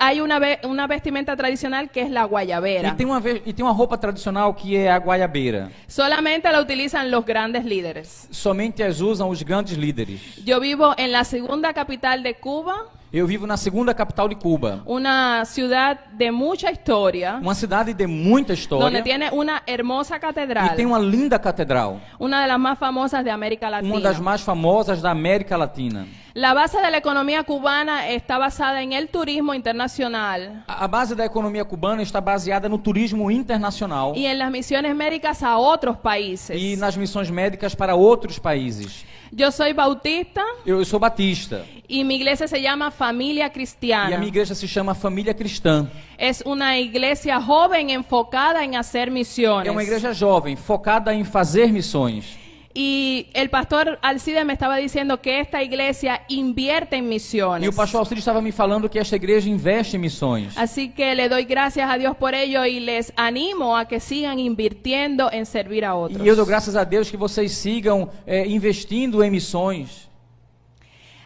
Hay 0.00 0.20
una, 0.20 0.40
ve- 0.40 0.58
una 0.64 0.88
vestimenta 0.88 1.36
tradicional 1.36 1.88
que 1.88 2.08
la 2.08 2.22
E 2.24 2.26
guayabera. 2.26 2.96
tem, 2.96 3.06
uma, 3.06 3.22
e 3.46 3.52
tem 3.52 3.64
uma 3.64 3.72
roupa 3.72 3.96
tradicional 3.96 4.52
que 4.52 4.74
é 4.76 4.90
a 4.90 4.98
guaiabeira. 4.98 5.70
Solamente 5.86 6.50
la 6.50 6.60
utilizan 6.60 7.08
los 7.08 7.24
grandes 7.24 7.64
líderes. 7.64 8.26
Somente 8.32 8.82
as 8.82 9.00
usam 9.00 9.28
os 9.28 9.44
grandes 9.44 9.76
líderes. 9.78 10.20
Yo 10.44 10.58
vivo 10.58 10.92
en 10.98 11.12
la 11.12 11.22
segunda 11.22 11.72
capital 11.72 12.24
de 12.24 12.34
Cuba, 12.34 12.74
Eu 13.14 13.28
vivo 13.28 13.46
na 13.46 13.56
segunda 13.56 13.94
capital 13.94 14.28
de 14.28 14.34
Cuba, 14.34 14.82
una 14.84 15.44
ciudad 15.44 15.96
de 16.14 16.32
mucha 16.32 16.68
historia, 16.72 17.38
uma 17.40 17.54
cidade 17.54 17.94
de 17.94 18.08
muita 18.08 18.52
história. 18.52 19.00
Tiene 19.04 19.30
una 19.30 19.62
hermosa 19.68 20.16
e 20.16 20.18
catedral, 20.18 20.74
tem 20.74 20.84
uma 20.84 20.98
linda 20.98 21.38
catedral, 21.38 22.00
una 22.18 22.42
de 22.42 22.48
las 22.48 22.58
más 22.58 22.76
famosas 22.76 23.22
de 23.22 23.30
América 23.30 23.68
uma 23.68 24.00
das 24.00 24.14
Latina. 24.14 24.20
mais 24.20 24.40
famosas 24.40 25.00
da 25.00 25.12
América 25.12 25.56
Latina. 25.56 26.08
La 26.34 26.52
base 26.52 26.76
de 26.82 26.90
la 26.90 26.96
economía 26.96 27.44
cubana 27.44 28.08
está 28.08 28.36
basada 28.36 28.82
en 28.82 28.92
el 28.92 29.06
turismo 29.06 29.54
internacional. 29.54 30.64
A 30.66 30.88
base 30.88 31.14
da 31.14 31.24
economia 31.24 31.64
cubana 31.64 32.02
está 32.02 32.20
baseada 32.20 32.68
no 32.68 32.80
turismo 32.80 33.30
internacional. 33.30 34.14
Y 34.16 34.26
en 34.26 34.40
las 34.40 34.50
misiones 34.50 34.96
médicas 34.96 35.44
a 35.44 35.56
otros 35.56 35.96
países. 35.98 36.60
e 36.60 36.76
nas 36.76 36.96
missões 36.96 37.30
médicas 37.30 37.76
para 37.76 37.94
outros 37.94 38.40
países. 38.40 39.06
Yo 39.30 39.52
soy 39.52 39.72
bautista. 39.72 40.42
Eu, 40.66 40.78
eu 40.78 40.84
sou 40.84 40.98
batista 40.98 41.64
Y 41.86 42.02
mi 42.04 42.16
iglesia 42.16 42.48
se 42.48 42.60
llama 42.60 42.90
Familia 42.90 43.44
E 43.44 43.46
a 43.46 43.50
Cristiana. 43.50 44.16
minha 44.16 44.28
igreja 44.28 44.54
se 44.54 44.66
chama 44.66 44.94
Família 44.94 45.34
Cristã. 45.34 45.86
Es 46.16 46.42
una 46.46 46.78
iglesia 46.78 47.40
joven 47.40 47.90
enfocada 47.90 48.64
en 48.64 48.74
hacer 48.74 49.10
misiones. 49.10 49.68
É 49.68 49.70
uma 49.70 49.82
igreja 49.82 50.12
jovem, 50.12 50.56
focada 50.56 51.12
em 51.12 51.24
fazer 51.24 51.70
missões. 51.70 52.44
Y 52.76 53.28
el 53.34 53.50
pastor 53.50 54.00
Alcide 54.02 54.44
me 54.44 54.52
estaba 54.52 54.76
diciendo 54.78 55.20
que 55.20 55.38
esta 55.38 55.62
iglesia 55.62 56.22
invierte 56.28 56.96
en 56.96 57.08
misiones. 57.08 57.64
E 57.64 57.68
o 57.68 57.72
pastor 57.72 58.00
Alcide 58.00 58.18
estava 58.18 58.40
me 58.40 58.50
falando 58.50 58.88
que 58.88 58.98
esta 58.98 59.14
igreja 59.14 59.48
investe 59.48 59.96
em 59.96 60.00
missões. 60.00 60.56
Así 60.56 60.88
que 60.88 61.14
le 61.14 61.28
doy 61.28 61.44
gracias 61.44 61.88
a 61.88 61.96
Dios 61.96 62.16
por 62.16 62.34
ello 62.34 62.64
y 62.64 62.80
les 62.80 63.12
animo 63.14 63.76
a 63.76 63.84
que 63.84 64.00
sigan 64.00 64.40
invirtiendo 64.40 65.30
en 65.30 65.46
servir 65.46 65.84
a 65.84 65.94
otros. 65.94 66.24
E 66.24 66.28
eu 66.28 66.34
dou 66.34 66.46
graças 66.46 66.74
a 66.74 66.82
Deus 66.82 67.08
que 67.10 67.16
vocês 67.16 67.52
sigam 67.52 68.08
é, 68.26 68.44
investindo 68.46 69.22
em 69.22 69.30
missões. 69.30 70.08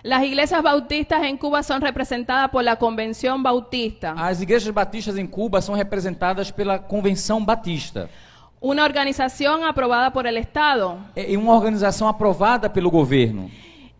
Las 0.02 0.23
iglesias 0.23 0.62
bautistas 0.62 1.23
en 1.25 1.37
Cuba 1.37 1.62
son 1.62 1.81
representadas 1.81 2.50
por 2.50 2.62
la 2.62 2.76
Convención 2.76 3.43
Bautista, 3.43 4.12
As 4.17 4.40
igrejas 4.40 4.73
batistas 4.73 5.17
em 5.19 5.26
Cuba 5.26 5.61
são 5.61 5.75
representadas 5.75 6.50
pela 6.52 6.78
Convenção 6.78 7.45
Batista. 7.45 8.09
una 8.61 8.85
organización 8.85 9.64
aprobada 9.64 10.11
por 10.12 10.26
el 10.26 10.37
Estado. 10.37 10.99
É 11.14 11.37
uma 11.37 11.55
organização 11.55 12.09
aprovada 12.09 12.69
pelo 12.69 12.90
governo. 12.90 13.50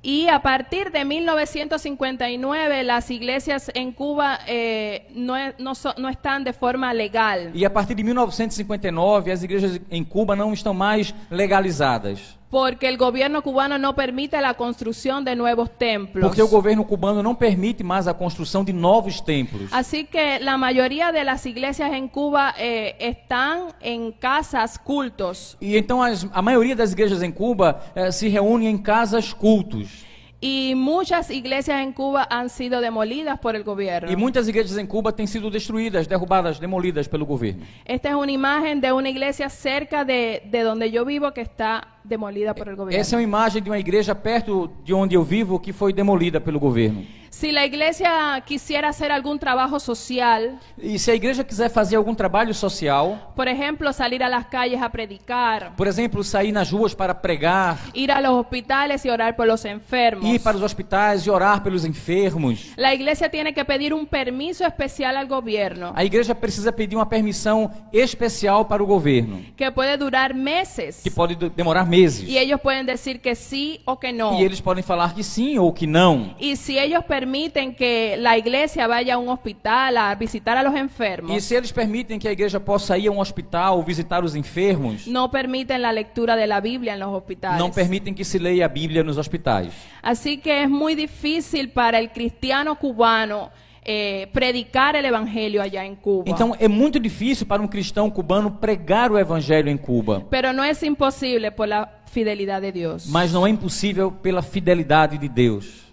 Y 0.03 0.29
a 0.29 0.41
partir 0.41 0.91
de 0.93 1.05
1959 1.05 2.85
las 2.85 3.11
iglesias 3.11 3.69
en 3.75 3.93
Cuba 3.93 4.39
eh, 4.47 5.09
e- 5.11 5.55
no 5.59 6.09
están 6.09 6.45
de 6.45 6.53
forma 6.53 6.93
legal. 6.93 7.51
E 7.55 7.65
a 7.65 7.71
partir 7.73 7.95
de 7.97 8.05
1959, 8.05 9.33
as 9.33 9.43
igrejas 9.43 9.81
em 9.91 10.05
Cuba 10.05 10.37
não 10.37 10.53
estão 10.53 10.73
mais 10.73 11.13
legalizadas. 11.31 12.38
Porque 12.51 12.89
el 12.89 12.97
gobierno 12.97 13.43
cubano 13.43 13.77
no 13.77 13.95
permite 13.95 14.41
la 14.41 14.55
construcción 14.55 15.23
de 15.23 15.37
nuevos 15.37 15.69
templos. 15.77 16.25
Porque 16.27 16.41
o 16.43 16.49
governo 16.49 16.83
cubano 16.85 17.23
não 17.23 17.35
permite 17.35 17.85
mais 17.85 18.09
a 18.09 18.15
construção 18.15 18.65
de 18.65 18.73
novos 18.73 19.21
templos. 19.21 19.69
Así 19.71 20.05
que 20.05 20.39
la 20.41 20.57
mayoría 20.57 21.13
de 21.13 21.25
las 21.25 21.45
iglesias 21.45 21.93
en 21.93 22.09
Cuba 22.09 22.55
eh, 22.57 22.97
están 23.01 23.75
en 23.83 24.13
casas 24.13 24.79
cultos. 24.79 25.59
E 25.61 25.77
então 25.77 26.03
as- 26.03 26.27
a 26.33 26.41
maioria 26.41 26.75
das 26.75 26.93
igrejas 26.93 27.23
em 27.23 27.31
Cuba 27.31 27.81
eh, 27.95 28.11
se 28.13 28.29
reúne 28.31 28.67
em 28.67 28.79
casas 28.79 29.35
cultos. 29.35 30.07
Y 30.41 30.75
muchas 30.77 31.31
iglesias 31.31 31.81
en 31.83 31.93
Cuba 31.93 32.25
han 32.31 32.49
sido 32.49 32.81
demolidas 32.81 33.41
por 33.41 33.57
el 33.57 33.65
gobierno. 33.65 34.09
E 34.11 34.15
muitas 34.17 34.47
igrejas 34.49 34.79
em 34.79 34.87
Cuba 34.87 35.13
têm 35.13 35.27
sido 35.27 35.51
destruídas, 35.51 36.07
derrubadas, 36.09 36.61
demolidas 36.61 37.09
pelo 37.09 37.27
governo. 37.27 37.67
Esta 37.85 38.11
es 38.11 38.15
una 38.15 38.31
imagen 38.33 38.81
de 38.81 38.93
una 38.93 39.09
iglesia 39.11 39.51
cerca 39.51 40.05
de, 40.05 40.43
de 40.49 40.63
donde 40.63 40.91
yo 40.93 41.05
vivo 41.05 41.33
que 41.33 41.41
está 41.41 41.89
demolida 42.05 42.55
por 42.55 42.69
el 42.69 42.77
gobierno. 42.77 43.01
Essa 43.01 43.15
é 43.15 43.19
uma 43.19 43.23
imagem 43.23 43.63
de 43.63 43.71
uma 43.71 43.79
igreja 43.79 44.15
perto 44.15 44.71
de 44.85 44.95
onde 44.95 45.15
eu 45.15 45.23
vivo 45.23 45.59
que 45.59 45.73
foi 45.73 45.93
demolida 45.93 46.41
pelo 46.41 46.59
governo. 46.59 47.05
Si 47.31 47.53
la 47.53 47.65
iglesia 47.65 48.43
quisiera 48.45 48.89
hacer 48.89 49.13
algún 49.13 49.39
trabajo 49.39 49.79
social, 49.79 50.59
E 50.79 50.99
se 50.99 51.11
a 51.11 51.15
igreja 51.15 51.45
quiser 51.45 51.71
fazer 51.71 51.95
algum 51.95 52.15
trabalho 52.15 52.53
social, 52.55 53.33
por 53.37 53.47
ejemplo, 53.47 53.93
salir 53.93 54.23
a 54.25 54.29
las 54.29 54.47
calles 54.47 54.81
a 54.81 54.89
predicar, 54.89 55.77
por 55.77 55.87
exemplo, 55.87 56.25
sair 56.25 56.51
nas 56.53 56.71
ruas 56.71 56.95
para 56.95 57.21
pregar, 57.21 57.77
ir 57.93 58.11
a 58.11 58.21
los 58.21 58.33
hospitales 58.33 59.05
y 59.05 59.11
orar 59.11 59.37
por 59.37 59.47
los 59.47 59.65
enfermos, 59.67 60.25
ir 60.25 60.41
para 60.43 60.57
os 60.57 60.63
hospitais 60.65 61.25
e 61.27 61.31
orar 61.31 61.63
pelos 61.63 61.85
enfermos, 61.85 62.73
la 62.77 62.93
iglesia 62.95 63.31
tiene 63.31 63.53
que 63.53 63.65
pedir 63.65 63.93
un 63.93 64.07
permiso 64.07 64.65
especial 64.67 65.17
al 65.17 65.29
gobierno 65.29 65.93
a 65.95 66.03
igreja 66.05 66.35
precisa 66.35 66.73
pedir 66.73 66.97
uma 66.97 67.07
permissão 67.09 67.71
especial 67.93 68.65
para 68.67 68.83
o 68.83 68.87
governo, 68.87 69.43
que 69.55 69.71
puede 69.71 69.97
durar 69.99 70.35
meses. 70.35 71.03
que 71.03 71.11
pode 71.11 71.37
de- 71.37 71.51
demorar 71.51 71.85
meses. 71.89 72.29
Y 72.29 72.39
ellos 72.39 72.61
pueden 72.61 72.87
decir 72.87 73.21
que 73.21 73.35
sí 73.35 73.81
o 73.85 73.99
que 73.99 74.13
no. 74.13 74.39
E 74.39 74.45
eles 74.45 74.61
podem 74.61 74.83
falar 74.85 75.15
que 75.15 75.23
sim 75.23 75.59
ou 75.59 75.73
que 75.73 75.87
não. 75.87 76.35
Y 76.39 76.55
si 76.57 76.79
ellos 76.79 77.03
permiten 77.05 77.75
que 77.75 78.17
la 78.19 78.37
iglesia 78.37 78.87
vaya 78.87 79.15
a 79.15 79.19
un 79.19 79.29
hospital 79.29 79.97
a 79.97 80.15
visitar 80.15 80.57
a 80.57 80.63
los 80.63 80.75
enfermos, 80.77 81.37
E 81.37 81.41
se 81.41 81.57
eles 81.57 81.73
permitem 81.73 82.19
que 82.19 82.29
a 82.29 82.33
igreja 82.33 82.61
possa 82.61 82.97
ir 82.99 83.09
a 83.09 83.11
um 83.11 83.19
hospital 83.19 83.83
visitar 83.85 84.23
os 84.23 84.35
enfermos, 84.35 85.07
no 85.07 85.31
permiten 85.31 85.81
la 85.83 85.93
lectura 85.93 86.37
de 86.37 86.47
la 86.47 86.61
Biblia 86.61 86.93
en 86.93 87.01
los 87.01 87.09
hospitales. 87.13 87.59
não 87.59 87.71
permitem 87.71 88.13
que 88.15 88.25
se 88.25 88.39
leia 88.39 88.67
a 88.67 88.69
Bíblia 88.69 89.03
nos 89.03 89.17
hospitais. 89.17 89.73
Así 90.03 90.37
que 90.37 90.63
es 90.63 90.69
muy 90.71 90.95
difícil 90.95 91.71
para 91.71 91.99
el 91.99 92.11
cristiano 92.11 92.77
cubano 92.77 93.51
eh, 93.91 94.29
predicar 94.35 94.95
el 94.97 95.07
evangelio 95.07 95.63
allá 95.63 95.83
en 95.87 95.97
Cuba. 95.97 96.25
Então 96.27 96.55
é 96.61 96.69
muito 96.69 97.01
difícil 97.01 97.47
para 97.47 97.63
um 97.63 97.67
cristão 97.67 98.11
cubano 98.11 98.51
pregar 98.51 99.11
o 99.11 99.19
evangelho 99.19 99.71
em 99.71 99.79
Cuba. 99.79 100.27
Pero 100.29 100.53
no 100.53 100.63
es 100.63 100.83
imposible 100.83 101.51
por 101.51 101.67
la 101.67 101.89
fidelidad 102.05 102.61
de 102.61 102.71
Dios. 102.71 103.07
Mas 103.09 103.33
não 103.33 103.47
é 103.47 103.51
impossível 103.51 104.13
pela 104.13 104.43
fidelidade 104.43 105.17
de 105.17 105.27
Deus. 105.27 105.89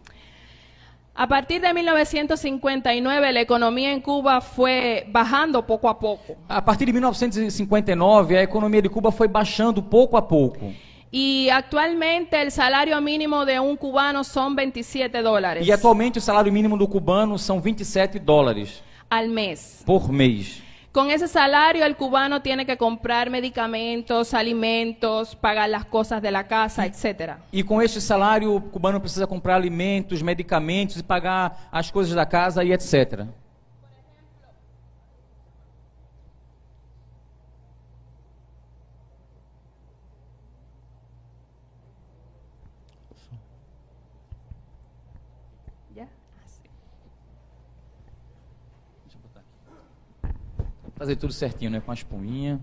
A 1.15 1.25
partir 1.25 1.61
de 1.61 1.73
1959 1.73 3.31
la 3.31 3.39
economía 3.39 3.93
en 3.93 4.01
Cuba 4.01 4.41
fue 4.41 5.07
bajando 5.09 5.65
poco 5.65 5.87
a 5.87 5.97
poco. 5.97 6.35
A 6.49 6.65
partir 6.65 6.87
de 6.87 6.91
1959, 6.91 8.37
a 8.37 8.43
economia 8.43 8.81
de 8.81 8.89
Cuba 8.89 9.09
foi 9.09 9.29
baixando 9.29 9.81
pouco 9.81 10.17
a 10.17 10.27
pouco. 10.27 10.73
Y 11.17 11.49
actualmente 11.49 12.41
el 12.41 12.51
salario 12.51 12.99
mínimo 12.99 13.45
de 13.45 13.57
un 13.57 13.77
cubano 13.77 14.21
son 14.21 14.53
27 14.53 15.21
dólares 15.21 15.65
E 15.65 15.71
atualmente 15.71 16.19
o 16.19 16.21
salário 16.21 16.51
mínimo 16.51 16.77
do 16.77 16.85
cubano 16.89 17.37
são 17.37 17.61
27 17.61 18.19
dólares 18.19 18.83
al 19.09 19.29
mes. 19.29 19.81
por 19.85 20.11
mês. 20.11 20.61
Con 20.91 21.09
ese 21.09 21.29
salario 21.29 21.85
el 21.85 21.95
cubano 21.95 22.41
tiene 22.41 22.65
que 22.65 22.75
comprar 22.75 23.29
medicamentos, 23.29 24.33
alimentos, 24.33 25.35
pagar 25.35 25.69
las 25.69 25.85
cosas 25.85 26.21
de 26.21 26.31
la 26.31 26.43
casa, 26.43 26.85
etcétera. 26.85 27.39
E 27.53 27.63
com 27.63 27.81
este 27.81 28.01
salário, 28.01 28.53
o 28.53 28.59
cubano 28.59 28.99
precisa 28.99 29.25
comprar 29.25 29.55
alimentos, 29.55 30.21
medicamentos 30.21 30.97
e 30.97 31.03
pagar 31.03 31.69
as 31.71 31.89
coisas 31.89 32.13
da 32.13 32.25
casa 32.25 32.61
e 32.61 32.73
etc. 32.73 33.25
Fazer 50.97 51.15
tudo 51.17 51.33
certinho, 51.33 51.71
né? 51.71 51.81
Com 51.81 51.91
a 51.91 51.95
espuminha. 51.95 52.59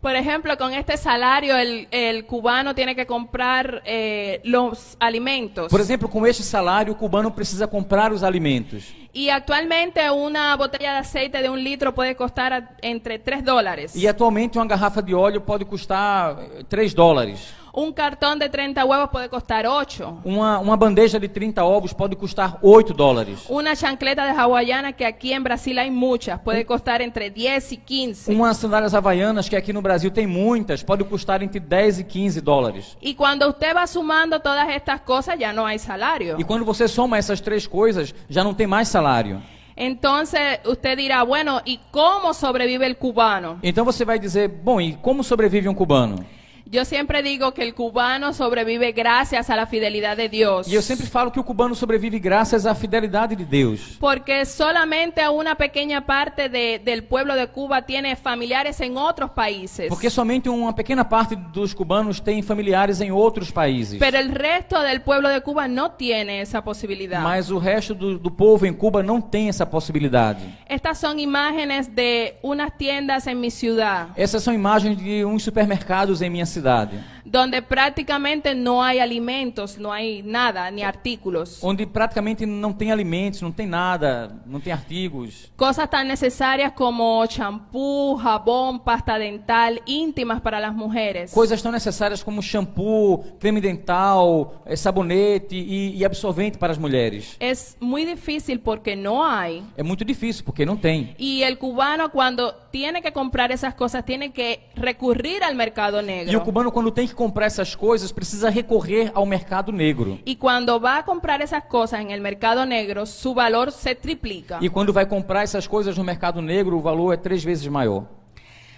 Por 0.00 0.14
ejemplo, 0.14 0.54
con 0.58 0.70
este 0.74 0.98
salario 0.98 1.56
el, 1.56 1.88
el 1.90 2.26
cubano 2.26 2.74
tiene 2.74 2.94
que 2.94 3.06
comprar 3.06 3.80
eh, 3.86 4.42
los 4.44 4.98
alimentos. 5.00 5.70
Por 5.70 5.80
exemplo, 5.80 6.10
com 6.10 6.26
este 6.26 6.42
salário, 6.42 6.92
o 6.92 6.96
cubano 6.96 7.34
precisa 7.34 7.66
comprar 7.66 8.12
os 8.12 8.22
alimentos. 8.22 8.92
Y 9.14 9.30
actualmente 9.30 10.10
una 10.10 10.54
botella 10.56 10.92
de 10.92 10.98
aceite 10.98 11.40
de 11.40 11.48
un 11.48 11.62
litro 11.62 11.94
puede 11.94 12.14
costar 12.16 12.52
a- 12.52 12.76
entre 12.82 13.18
3 13.18 13.42
dólares. 13.42 13.96
E 13.96 14.06
atualmente 14.06 14.58
uma 14.58 14.66
garrafa 14.66 15.00
de 15.00 15.14
óleo 15.14 15.40
pode 15.40 15.64
custar 15.64 16.36
eh, 16.58 16.64
3 16.68 16.92
dólares. 16.92 17.54
Un 17.76 17.92
cartón 17.92 18.38
de 18.38 18.48
30 18.48 18.84
huevos 18.84 19.10
puede 19.10 19.28
costar 19.28 19.66
8. 19.66 20.20
Uma, 20.24 20.60
uma 20.60 20.76
bandeja 20.76 21.18
de 21.18 21.28
30 21.28 21.64
ovos 21.64 21.92
pode 21.92 22.14
custar 22.14 22.56
8 22.62 22.94
dólares. 22.94 23.46
Una 23.48 23.74
chancleta 23.74 24.24
de 24.24 24.30
hawaiana, 24.30 24.92
que 24.92 25.04
aquí 25.04 25.32
en 25.32 25.42
Brasil 25.42 25.76
hay 25.76 25.90
muchas, 25.90 26.40
puede 26.40 26.64
costar 26.64 27.02
entre 27.02 27.30
10 27.30 27.72
y 27.72 27.76
15. 27.78 28.32
Umas 28.32 28.58
sandálias 28.58 28.94
havaianas, 28.94 29.48
que 29.48 29.56
aqui 29.56 29.72
no 29.72 29.82
Brasil 29.82 30.12
tem 30.12 30.24
muitas, 30.24 30.84
pode 30.84 31.02
custar 31.02 31.42
entre 31.42 31.58
10 31.58 31.98
e 31.98 32.04
15 32.04 32.40
dólares. 32.40 32.96
Y 33.00 33.16
cuando 33.16 33.48
usted 33.48 33.74
va 33.74 33.88
sumando 33.88 34.38
todas 34.38 34.68
estas 34.68 35.00
cosas, 35.00 35.36
ya 35.36 35.52
no 35.52 35.66
hay 35.66 35.80
salario. 35.80 36.36
E 36.38 36.44
quando 36.44 36.64
você 36.64 36.86
soma 36.86 37.18
essas 37.18 37.40
três 37.40 37.66
coisas, 37.66 38.14
já 38.28 38.44
não 38.44 38.54
tem 38.54 38.68
mais 38.68 38.86
salário. 38.86 39.42
Entonces 39.76 40.60
usted 40.64 40.96
dirá, 40.96 41.24
bueno, 41.24 41.60
¿y 41.64 41.80
cómo 41.90 42.32
sobrevive 42.34 42.86
el 42.86 42.96
cubano? 42.96 43.58
Então 43.64 43.84
você 43.84 44.04
vai 44.04 44.20
dizer, 44.20 44.46
bom, 44.46 44.80
e 44.80 44.94
como 44.94 45.24
sobrevive 45.24 45.68
um 45.68 45.74
cubano? 45.74 46.24
Yo 46.66 46.84
siempre 46.86 47.22
digo 47.22 47.52
que 47.52 47.62
el 47.62 47.74
cubano 47.74 48.32
sobrevive 48.32 48.92
gracias 48.92 49.50
a 49.50 49.54
la 49.54 49.66
fidelidad 49.66 50.16
de 50.16 50.28
Dios. 50.30 50.66
E 50.66 50.74
eu 50.74 50.80
sempre 50.82 51.06
falo 51.06 51.30
que 51.30 51.38
o 51.38 51.44
cubano 51.44 51.74
sobrevive 51.74 52.18
graças 52.18 52.64
à 52.64 52.74
fidelidade 52.74 53.36
de 53.36 53.44
Deus. 53.44 53.96
Porque 54.00 54.44
solamente 54.46 55.20
una 55.28 55.54
pequeña 55.54 56.00
parte 56.06 56.48
de- 56.48 56.78
del 56.78 57.04
pueblo 57.04 57.34
de 57.36 57.46
Cuba 57.48 57.82
tiene 57.82 58.16
familiares 58.16 58.80
en 58.80 58.96
otros 58.96 59.30
países. 59.30 59.88
Porque 59.90 60.08
somente 60.08 60.48
uma 60.48 60.74
pequena 60.74 61.06
parte 61.06 61.36
dos 61.36 61.74
cubanos 61.74 62.18
tem 62.20 62.42
familiares 62.42 63.00
em 63.00 63.10
outros 63.12 63.50
países. 63.50 63.98
Pero 63.98 64.16
el 64.18 64.30
resto 64.32 64.80
del 64.80 65.02
pueblo 65.02 65.28
de 65.28 65.42
Cuba 65.42 65.68
no 65.68 65.90
tiene 65.90 66.40
esa 66.40 66.62
posibilidad. 66.64 67.20
Mas 67.22 67.50
o 67.50 67.58
resto 67.58 67.94
do, 67.94 68.18
do 68.18 68.30
povo 68.30 68.64
em 68.64 68.72
Cuba 68.72 69.02
não 69.02 69.20
tem 69.20 69.50
essa 69.50 69.66
possibilidade. 69.66 70.40
Estas 70.66 70.96
son 70.98 71.18
imágenes 71.18 71.88
de 71.94 72.34
unas 72.42 72.72
tiendas 72.78 73.26
en 73.26 73.38
mi 73.38 73.50
ciudad. 73.50 74.08
Essas 74.16 74.42
são 74.42 74.54
imagens 74.54 74.96
de 74.96 75.24
uns 75.26 75.42
supermercados 75.44 76.22
em 76.22 76.30
minha 76.30 76.46
cidade, 76.46 76.53
cidade 76.54 76.98
donde 77.24 77.62
prácticamente 77.62 78.54
no 78.54 78.82
hay 78.82 78.98
alimentos, 78.98 79.78
no 79.78 79.92
hay 79.92 80.22
nada, 80.22 80.70
ni 80.70 80.82
artículos. 80.82 81.58
onde 81.62 81.86
praticamente 81.86 82.44
não 82.46 82.72
tem 82.72 82.92
alimentos, 82.92 83.40
não 83.40 83.50
tem 83.52 83.66
nada, 83.66 84.30
não 84.46 84.60
tem 84.60 84.72
artigos. 84.72 85.50
Cosas 85.56 85.88
tan 85.88 86.04
necesarias 86.04 86.72
como 86.72 87.26
champú, 87.28 88.18
jabón, 88.22 88.78
pasta 88.78 89.18
dental, 89.18 89.80
íntimas 89.86 90.40
para 90.40 90.60
las 90.60 90.74
mujeres. 90.74 91.32
Coisas 91.32 91.62
tão 91.62 91.72
necessárias 91.72 92.22
como 92.22 92.42
shampoo, 92.42 93.24
creme 93.38 93.60
dental, 93.60 94.62
eh, 94.66 94.76
sabonete 94.76 95.56
e, 95.56 95.96
e 95.96 96.04
absorvente 96.04 96.58
para 96.58 96.72
as 96.72 96.78
mulheres. 96.78 97.36
Es 97.40 97.76
muy 97.80 98.04
difícil 98.04 98.60
porque 98.60 98.94
no 98.96 99.24
hay. 99.24 99.62
É 99.76 99.82
muito 99.82 100.04
difícil 100.04 100.44
porque 100.44 100.66
não 100.66 100.76
tem. 100.76 101.14
Y 101.18 101.42
el 101.42 101.56
cubano 101.58 102.10
cuando 102.10 102.54
tiene 102.70 103.00
que 103.00 103.12
comprar 103.12 103.50
esas 103.52 103.74
cosas 103.74 104.04
tiene 104.04 104.32
que 104.32 104.60
recurrir 104.74 105.42
al 105.42 105.54
mercado 105.54 105.98
E 105.98 106.00
o 106.00 106.02
negro. 106.02 106.42
cubano, 106.42 106.72
quando 106.72 106.92
tem 106.92 107.06
que 107.06 107.13
comprar 107.14 107.46
essas 107.46 107.74
coisas, 107.74 108.12
precisa 108.12 108.50
recorrer 108.50 109.10
ao 109.14 109.24
mercado 109.24 109.70
negro. 109.72 110.18
Y 110.26 110.36
cuando 110.36 110.78
va 110.80 110.98
a 110.98 111.04
comprar 111.04 111.40
esas 111.42 111.64
cosas 111.64 112.00
en 112.00 112.10
el 112.10 112.20
mercado 112.20 112.66
negro, 112.66 113.06
su 113.06 113.32
valor 113.34 113.72
se 113.72 113.94
triplica. 113.94 114.58
E 114.60 114.68
quando 114.68 114.92
vai 114.92 115.06
comprar 115.06 115.42
essas 115.44 115.66
coisas 115.66 115.96
no 115.96 116.04
mercado 116.04 116.42
negro, 116.42 116.76
o 116.76 116.80
valor 116.80 117.14
é 117.14 117.16
três 117.16 117.42
vezes 117.44 117.66
maior. 117.68 118.04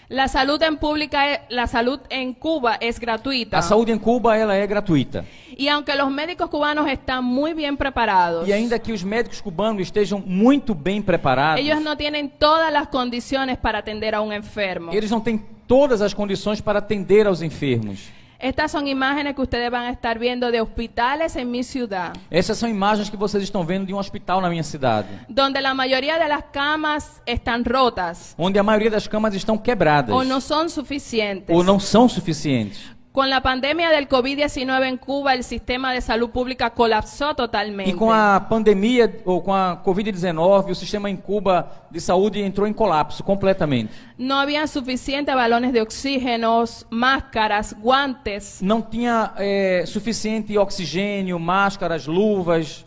La 0.08 0.28
salud 0.28 0.62
en 0.62 0.76
pública, 0.76 1.32
e- 1.32 1.40
la 1.50 1.66
salud 1.66 1.98
en 2.10 2.32
Cuba 2.32 2.76
es 2.80 2.96
gratuita. 3.00 3.58
A 3.58 3.62
saúde 3.62 3.90
em 3.90 3.98
Cuba 3.98 4.36
ela 4.38 4.54
é 4.54 4.64
gratuita. 4.64 5.24
Y 5.58 5.66
aunque 5.68 5.96
los 5.96 6.08
médicos 6.12 6.48
cubanos 6.48 6.86
están 6.86 7.24
muy 7.24 7.54
bien 7.54 7.76
preparados, 7.76 8.46
E 8.48 8.52
ainda 8.52 8.78
que 8.78 8.92
os 8.92 9.02
médicos 9.02 9.40
cubanos 9.40 9.82
estejam 9.82 10.22
muito 10.24 10.76
bem 10.76 11.02
preparados, 11.02 11.60
ellos 11.60 11.82
no 11.82 11.96
tienen 11.96 12.28
todas 12.38 12.72
las 12.72 12.86
condiciones 12.86 13.58
para 13.58 13.78
atender 13.80 14.14
a 14.14 14.20
un 14.20 14.32
enfermo. 14.32 14.92
eles 14.92 15.10
não 15.10 15.20
têm 15.20 15.42
todas 15.66 16.00
as 16.00 16.14
condições 16.14 16.60
para 16.60 16.78
atender 16.78 17.26
aos 17.26 17.42
enfermos. 17.42 18.08
Estas 18.38 18.70
son 18.70 18.86
imágenes 18.86 19.34
que 19.34 19.40
ustedes 19.40 19.70
van 19.70 19.84
a 19.84 19.90
estar 19.90 20.18
viendo 20.18 20.50
de 20.50 20.60
hospitales 20.60 21.36
en 21.36 21.50
mi 21.50 21.62
ciudad, 21.62 22.12
Essas 22.30 22.58
são 22.58 22.68
imagens 22.68 23.08
que 23.08 23.16
vocês 23.16 23.42
estão 23.42 23.64
vendo 23.64 23.86
de 23.86 23.94
um 23.94 23.98
hospital 23.98 24.40
na 24.40 24.48
minha 24.50 24.62
cidade, 24.62 25.08
donde 25.28 25.60
la 25.60 25.72
mayoría 25.74 26.18
de 26.18 26.28
las 26.28 26.44
camas 26.52 27.22
están 27.26 27.64
rotas 27.64 28.34
onde 28.36 28.58
a 28.58 28.62
maioria 28.62 28.90
das 28.90 29.06
camas 29.08 29.34
estão 29.34 29.56
quebradas 29.56 30.14
o 30.14 30.22
no 30.24 30.40
son 30.40 30.68
suficientes. 30.68 31.48
ou 31.48 31.64
não 31.64 31.80
são 31.80 32.08
suficientes. 32.08 32.95
Con 33.16 33.30
la 33.30 33.40
pandemia 33.40 33.88
del 33.88 34.10
COVID-19 34.10 34.88
en 34.88 34.98
Cuba, 34.98 35.32
el 35.32 35.42
sistema 35.42 35.94
de 35.94 36.02
salud 36.02 36.28
pública 36.28 36.68
colapsó 36.68 37.34
totalmente. 37.34 37.90
E 37.90 37.94
com 37.94 38.12
a 38.12 38.38
pandemia 38.40 39.10
ou 39.24 39.40
com 39.40 39.54
a 39.54 39.82
Covid-19, 39.82 40.72
o 40.72 40.74
sistema 40.74 41.08
em 41.08 41.16
Cuba 41.16 41.66
de 41.90 41.98
saúde 41.98 42.42
entrou 42.42 42.66
em 42.66 42.74
colapso 42.74 43.24
completamente. 43.24 43.90
No 44.18 44.34
había 44.34 44.66
suficientes 44.66 45.34
balones 45.34 45.72
de 45.72 45.80
oxígenos, 45.80 46.86
máscaras, 46.90 47.72
guantes. 47.72 48.60
Não 48.60 48.82
tinha 48.82 49.32
eh, 49.38 49.84
suficiente 49.86 50.58
oxigênio, 50.58 51.38
máscaras, 51.40 52.06
luvas. 52.06 52.84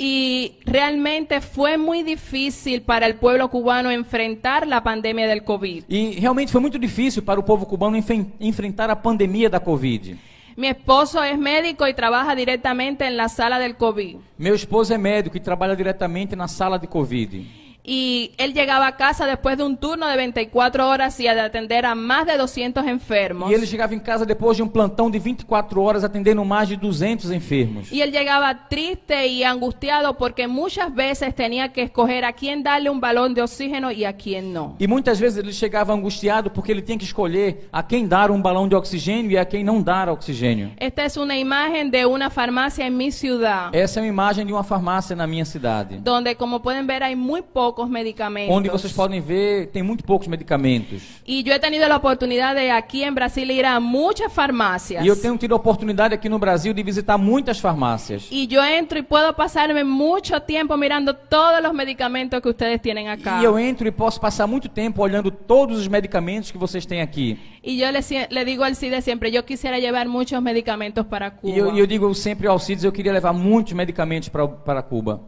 Y 0.00 0.52
realmente 0.64 1.40
fue 1.40 1.76
muy 1.76 2.04
difícil 2.04 2.82
para 2.82 3.04
el 3.06 3.16
pueblo 3.16 3.50
cubano 3.50 3.90
enfrentar 3.90 4.64
la 4.64 4.80
pandemia 4.84 5.26
del 5.26 5.42
COVID. 5.42 5.84
E 5.88 6.20
realmente 6.20 6.52
foi 6.52 6.60
muito 6.60 6.78
difícil 6.78 7.22
para 7.24 7.40
o 7.40 7.42
povo 7.42 7.66
cubano 7.66 7.96
enfen- 7.96 8.32
enfrentar 8.38 8.90
a 8.90 8.94
pandemia 9.02 9.50
da 9.50 9.58
Covid. 9.58 10.14
Mi 10.56 10.68
esposo 10.68 11.22
es 11.22 11.36
médico 11.36 11.86
y 11.88 11.94
trabaja 11.94 12.34
directamente 12.36 13.06
en 13.06 13.16
la 13.16 13.28
sala 13.28 13.58
del 13.58 13.74
COVID. 13.76 14.16
Meu 14.38 14.54
esposo 14.54 14.94
é 14.94 14.98
médico 14.98 15.36
e 15.36 15.40
trabalha 15.40 15.74
diretamente 15.74 16.36
na 16.36 16.46
sala 16.46 16.78
de 16.78 16.86
Covid. 16.86 17.44
Y 17.90 18.32
él 18.36 18.52
llegaba 18.52 18.86
a 18.86 18.96
casa 18.96 19.24
después 19.24 19.56
de 19.56 19.64
un 19.64 19.74
turno 19.78 20.06
de 20.06 20.14
24 20.14 20.86
horas 20.86 21.18
y 21.18 21.22
de 21.22 21.40
atender 21.40 21.86
a 21.86 21.94
más 21.94 22.26
de 22.26 22.36
200 22.36 22.86
enfermos. 22.86 23.50
E 23.50 23.54
ele 23.54 23.66
chegava 23.66 23.94
em 23.94 23.98
casa 23.98 24.26
depois 24.26 24.58
de 24.58 24.62
um 24.62 24.68
plantão 24.68 25.10
de 25.10 25.18
24 25.18 25.80
horas 25.80 26.04
atendendo 26.04 26.44
mais 26.44 26.68
de 26.68 26.76
200 26.76 27.30
enfermos. 27.30 27.90
Y 27.90 28.02
él 28.02 28.12
llegaba 28.12 28.68
triste 28.68 29.26
y 29.28 29.42
angustiado 29.42 30.18
porque 30.18 30.46
muchas 30.46 30.94
veces 30.94 31.34
tenía 31.34 31.72
que 31.72 31.80
escoger 31.80 32.26
a 32.26 32.32
quién 32.34 32.62
darle 32.62 32.90
un 32.90 33.00
balón 33.00 33.32
de 33.32 33.40
oxígeno 33.40 33.90
y 33.90 34.04
a 34.04 34.12
quién 34.12 34.52
no. 34.52 34.76
E 34.78 34.86
muitas 34.86 35.18
vezes 35.18 35.38
ele 35.42 35.54
chegava 35.54 35.94
angustiado 35.94 36.50
porque 36.52 36.72
ele 36.72 36.82
tinha 36.82 36.98
que 36.98 37.06
escolher 37.06 37.68
a 37.72 37.82
quem 37.82 38.06
dar 38.06 38.30
um 38.30 38.42
balão 38.42 38.68
de 38.68 38.74
oxigênio 38.74 39.30
e 39.30 39.38
a 39.38 39.46
quem 39.46 39.64
não 39.64 39.80
dar 39.82 40.10
oxigênio. 40.10 40.72
Esta 40.78 41.06
es 41.06 41.16
una 41.16 41.38
imagen 41.38 41.90
de 41.90 42.04
una 42.04 42.28
farmacia 42.28 42.86
en 42.86 42.94
mi 42.94 43.10
ciudad, 43.10 43.74
Essa 43.74 43.98
é 43.98 44.02
uma 44.02 44.08
imagem 44.08 44.44
de 44.44 44.52
uma 44.52 44.62
farmácia 44.62 45.16
na 45.16 45.26
minha 45.26 45.46
cidade. 45.46 45.96
donde 46.02 46.34
como 46.34 46.60
pueden 46.60 46.86
ver 46.86 47.02
hay 47.02 47.16
muy 47.16 47.40
pocos 47.78 47.88
medicamentos. 47.88 48.54
Onde 48.54 48.68
vocês 48.68 48.92
podem 48.92 49.20
ver, 49.20 49.68
tem 49.68 49.84
muito 49.84 50.02
poucos 50.02 50.26
medicamentos. 50.26 51.00
Y 51.24 51.44
yo 51.44 51.52
he 51.52 51.60
tenido 51.60 51.86
la 51.88 51.96
oportunidad 51.96 52.56
de 52.56 52.70
aquí 52.72 53.04
en 53.04 53.14
Brasil 53.14 53.48
ir 53.50 53.64
a 53.64 53.78
muchas 53.78 54.32
farmacias. 54.32 55.04
E 55.04 55.06
eu 55.06 55.14
tenho 55.14 55.38
tido 55.38 55.52
a 55.54 55.56
oportunidade 55.56 56.12
aqui 56.12 56.28
no 56.28 56.38
Brasil 56.40 56.74
de 56.74 56.82
visitar 56.82 57.16
muitas 57.16 57.60
farmácias. 57.60 58.26
Y 58.32 58.48
yo 58.48 58.64
entro 58.64 58.98
y 58.98 59.02
puedo 59.02 59.32
pasarme 59.34 59.84
mucho 59.84 60.40
tiempo 60.42 60.76
mirando 60.76 61.14
todos 61.14 61.62
los 61.62 61.72
medicamentos 61.72 62.40
que 62.40 62.48
ustedes 62.48 62.80
tienen 62.82 63.08
acá. 63.08 63.40
E 63.40 63.44
eu 63.44 63.56
entro 63.56 63.86
e 63.86 63.92
posso 63.92 64.20
passar 64.20 64.48
muito 64.48 64.68
tempo 64.68 65.00
olhando 65.00 65.30
todos 65.30 65.78
os 65.78 65.86
medicamentos 65.86 66.50
que 66.50 66.58
vocês 66.58 66.84
têm 66.84 67.00
aqui. 67.00 67.38
Y 67.62 67.76
yo 67.76 67.92
le, 67.92 68.00
le 68.30 68.44
digo 68.44 68.64
al 68.64 68.74
CIDE 68.74 69.00
siempre, 69.02 69.30
yo 69.30 69.44
quisiera 69.44 69.78
llevar 69.78 70.08
muchos 70.08 70.42
medicamentos 70.42 71.06
para 71.06 71.30
Cuba. 71.30 71.54
E 71.54 71.58
eu, 71.58 71.74
e 71.76 71.78
eu 71.78 71.86
digo 71.86 72.12
sempre 72.14 72.48
ao 72.48 72.58
CIDES, 72.58 72.84
eu 72.84 72.92
queria 72.92 73.12
levar 73.12 73.32
muitos 73.32 73.72
medicamentos 73.72 74.28
para, 74.28 74.48
para 74.48 74.82
Cuba. 74.82 75.20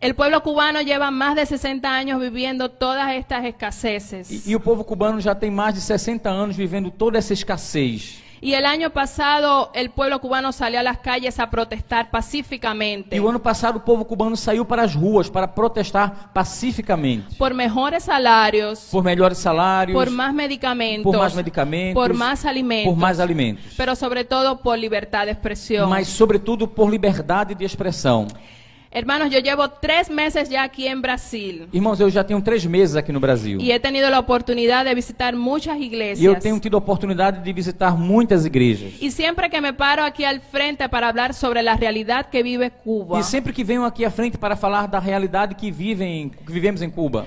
El 0.00 0.14
pueblo 0.14 0.42
cubano 0.42 0.82
lleva 0.82 1.10
más 1.10 1.34
de 1.36 1.46
60 1.46 1.88
años 1.90 2.20
viviendo 2.20 2.68
todas 2.70 3.10
estas 3.12 3.44
escaseces. 3.46 4.46
E, 4.46 4.50
e 4.50 4.54
o 4.54 4.60
povo 4.60 4.84
cubano 4.84 5.18
já 5.20 5.34
tem 5.34 5.50
mais 5.50 5.74
de 5.74 5.80
60 5.80 6.28
anos 6.28 6.54
vivendo 6.56 6.90
toda 6.90 7.18
essa 7.18 7.32
escassez. 7.32 8.22
Y 8.42 8.52
el 8.52 8.66
año 8.66 8.90
pasado 8.90 9.70
el 9.74 9.88
pueblo 9.88 10.20
cubano 10.20 10.52
salió 10.52 10.78
a 10.78 10.82
las 10.82 10.98
calles 10.98 11.40
a 11.40 11.48
protestar 11.48 12.10
pacíficamente 12.10 13.16
E 13.16 13.18
o 13.18 13.26
ano 13.26 13.40
passado 13.40 13.78
o 13.78 13.80
povo 13.80 14.04
cubano 14.04 14.36
saiu 14.36 14.66
para 14.66 14.82
as 14.82 14.94
ruas 14.94 15.30
para 15.30 15.48
protestar 15.48 16.30
pacificamente. 16.34 17.34
por 17.38 17.54
mejores 17.54 18.04
salarios, 18.04 18.88
Por 18.92 19.02
melhores 19.02 19.38
salários, 19.38 19.96
por 19.96 20.10
más 20.10 20.34
medicamentos, 20.34 21.04
por 21.10 21.16
mais 21.18 21.34
medicamentos, 21.34 21.94
por 21.94 22.12
más 22.12 22.44
alimentos, 22.44 22.92
por 22.92 23.00
mais 23.00 23.18
alimentos. 23.18 23.72
pero 23.74 23.96
sobre 23.96 24.24
todo 24.24 24.58
por 24.58 24.78
libertad 24.78 25.24
de 25.24 25.32
expresión. 25.32 25.88
Mas, 25.88 26.06
sobretudo, 26.08 26.68
por 26.68 26.90
liberdade 26.90 27.54
de 27.54 27.64
expressão. 27.64 28.26
Hermanos, 28.96 29.30
yo 29.30 29.40
llevo 29.40 29.68
tres 29.68 30.08
meses 30.08 30.48
ya 30.48 30.62
aquí 30.62 30.86
en 30.88 31.02
Brasil 31.02 31.68
Irmãos, 31.70 32.00
eu 32.00 32.08
já 32.08 32.24
tenho 32.24 32.40
três 32.40 32.64
meses 32.64 32.96
aqui 32.96 33.12
no 33.12 33.20
Brasil. 33.20 33.58
y 33.60 33.70
he 33.70 33.78
tenido 33.78 34.08
la 34.08 34.18
oportunidad 34.18 34.86
de 34.86 34.94
visitar 34.94 35.36
muchas 35.36 35.78
iglesias. 35.78 36.18
E 36.18 36.24
eu 36.24 36.34
tenho 36.38 36.58
tido 36.58 36.76
a 36.76 36.78
oportunidade 36.78 37.42
de 37.44 37.52
visitar 37.52 37.94
muitas 37.94 38.46
igrejas. 38.46 38.94
Y 38.98 39.10
siempre 39.10 39.50
que 39.50 39.60
me 39.60 39.74
paro 39.74 40.02
aquí 40.02 40.24
al 40.24 40.40
frente 40.40 40.88
para 40.88 41.08
hablar 41.08 41.34
sobre 41.34 41.62
la 41.62 41.76
realidad 41.76 42.30
que 42.30 42.42
vive 42.42 42.70
Cuba, 42.70 43.20
E 43.20 43.22
sempre 43.22 43.52
que 43.52 43.62
venho 43.62 43.84
aqui 43.84 44.02
à 44.02 44.10
frente 44.10 44.38
para 44.38 44.56
falar 44.56 44.88
da 44.88 44.98
realidade 44.98 45.54
que, 45.56 45.70
vivem, 45.70 46.30
que 46.30 46.50
vivemos 46.50 46.80
em 46.80 46.88
Cuba, 46.88 47.26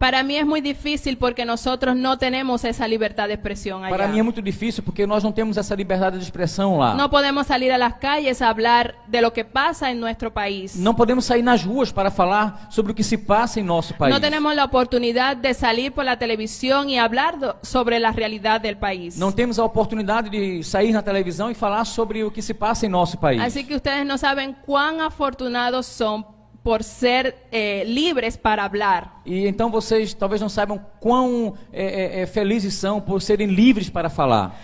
para 0.00 0.22
mí 0.22 0.34
es 0.36 0.46
muy 0.46 0.62
difícil 0.62 1.18
porque 1.18 1.44
nosotros 1.44 1.94
no 1.94 2.16
tenemos 2.16 2.64
esa 2.64 2.88
libertad 2.88 3.28
de 3.28 3.34
expresión 3.34 3.84
allá. 3.84 3.94
para 3.94 4.08
mim 4.08 4.18
é 4.18 4.22
muito 4.22 4.40
difícil 4.40 4.82
porque 4.82 5.06
nós 5.06 5.22
não 5.22 5.30
temos 5.30 5.58
essa 5.58 5.74
liberdade 5.74 6.16
de 6.16 6.24
expressão 6.24 6.78
lá. 6.78 6.94
No 6.94 7.10
podemos 7.10 7.46
salir 7.46 7.70
a 7.70 7.76
las 7.76 7.94
calles 7.98 8.40
a 8.40 8.48
hablar 8.48 8.94
de 9.06 9.20
lo 9.20 9.30
que 9.30 9.44
pasa 9.44 9.90
en 9.90 10.00
nuestro 10.00 10.30
país. 10.30 10.74
Não 10.74 10.94
podemos 10.94 11.26
sair 11.26 11.42
nas 11.42 11.62
ruas 11.62 11.92
para 11.92 12.10
falar 12.10 12.68
sobre 12.70 12.92
o 12.92 12.94
que 12.94 13.04
se 13.04 13.18
passa 13.18 13.60
em 13.60 13.62
nosso 13.62 13.92
país. 13.92 14.14
No 14.14 14.18
tenemos 14.18 14.54
la 14.56 14.64
oportunidad 14.64 15.36
de 15.36 15.52
salir 15.52 15.92
por 15.92 16.06
la 16.06 16.16
televisión 16.16 16.88
y 16.88 16.96
hablar 16.98 17.38
do- 17.38 17.56
sobre 17.62 17.98
la 18.00 18.10
realidad 18.10 18.58
del 18.58 18.78
país. 18.78 19.18
Não 19.18 19.30
temos 19.30 19.58
a 19.58 19.64
oportunidade 19.64 20.30
de 20.30 20.62
sair 20.64 20.92
na 20.92 21.02
televisão 21.02 21.50
e 21.50 21.54
falar 21.54 21.84
sobre 21.84 22.24
o 22.24 22.30
que 22.30 22.40
se 22.40 22.54
passa 22.54 22.86
em 22.86 22.88
nosso 22.88 23.18
país. 23.18 23.42
Así 23.42 23.64
que 23.64 23.74
ustedes 23.74 24.06
no 24.06 24.16
saben 24.16 24.56
cuán 24.64 25.02
afortunados 25.02 25.84
son 25.84 26.24
por 26.62 26.82
ser 26.82 27.34
eh, 27.50 27.84
libres 27.86 28.36
para 28.36 28.64
hablar. 28.64 29.22
E 29.24 29.46
então 29.46 29.70
vocês 29.70 30.12
talvez 30.14 30.40
não 30.40 30.48
saibam 30.48 30.80
quão 31.00 31.54
é, 31.72 31.84
é, 31.84 32.22
é, 32.22 32.26
felizes 32.26 32.74
são 32.74 33.00
por 33.00 33.22
serem 33.22 33.48
livres 33.48 33.88
para 33.88 34.10
falar. 34.10 34.58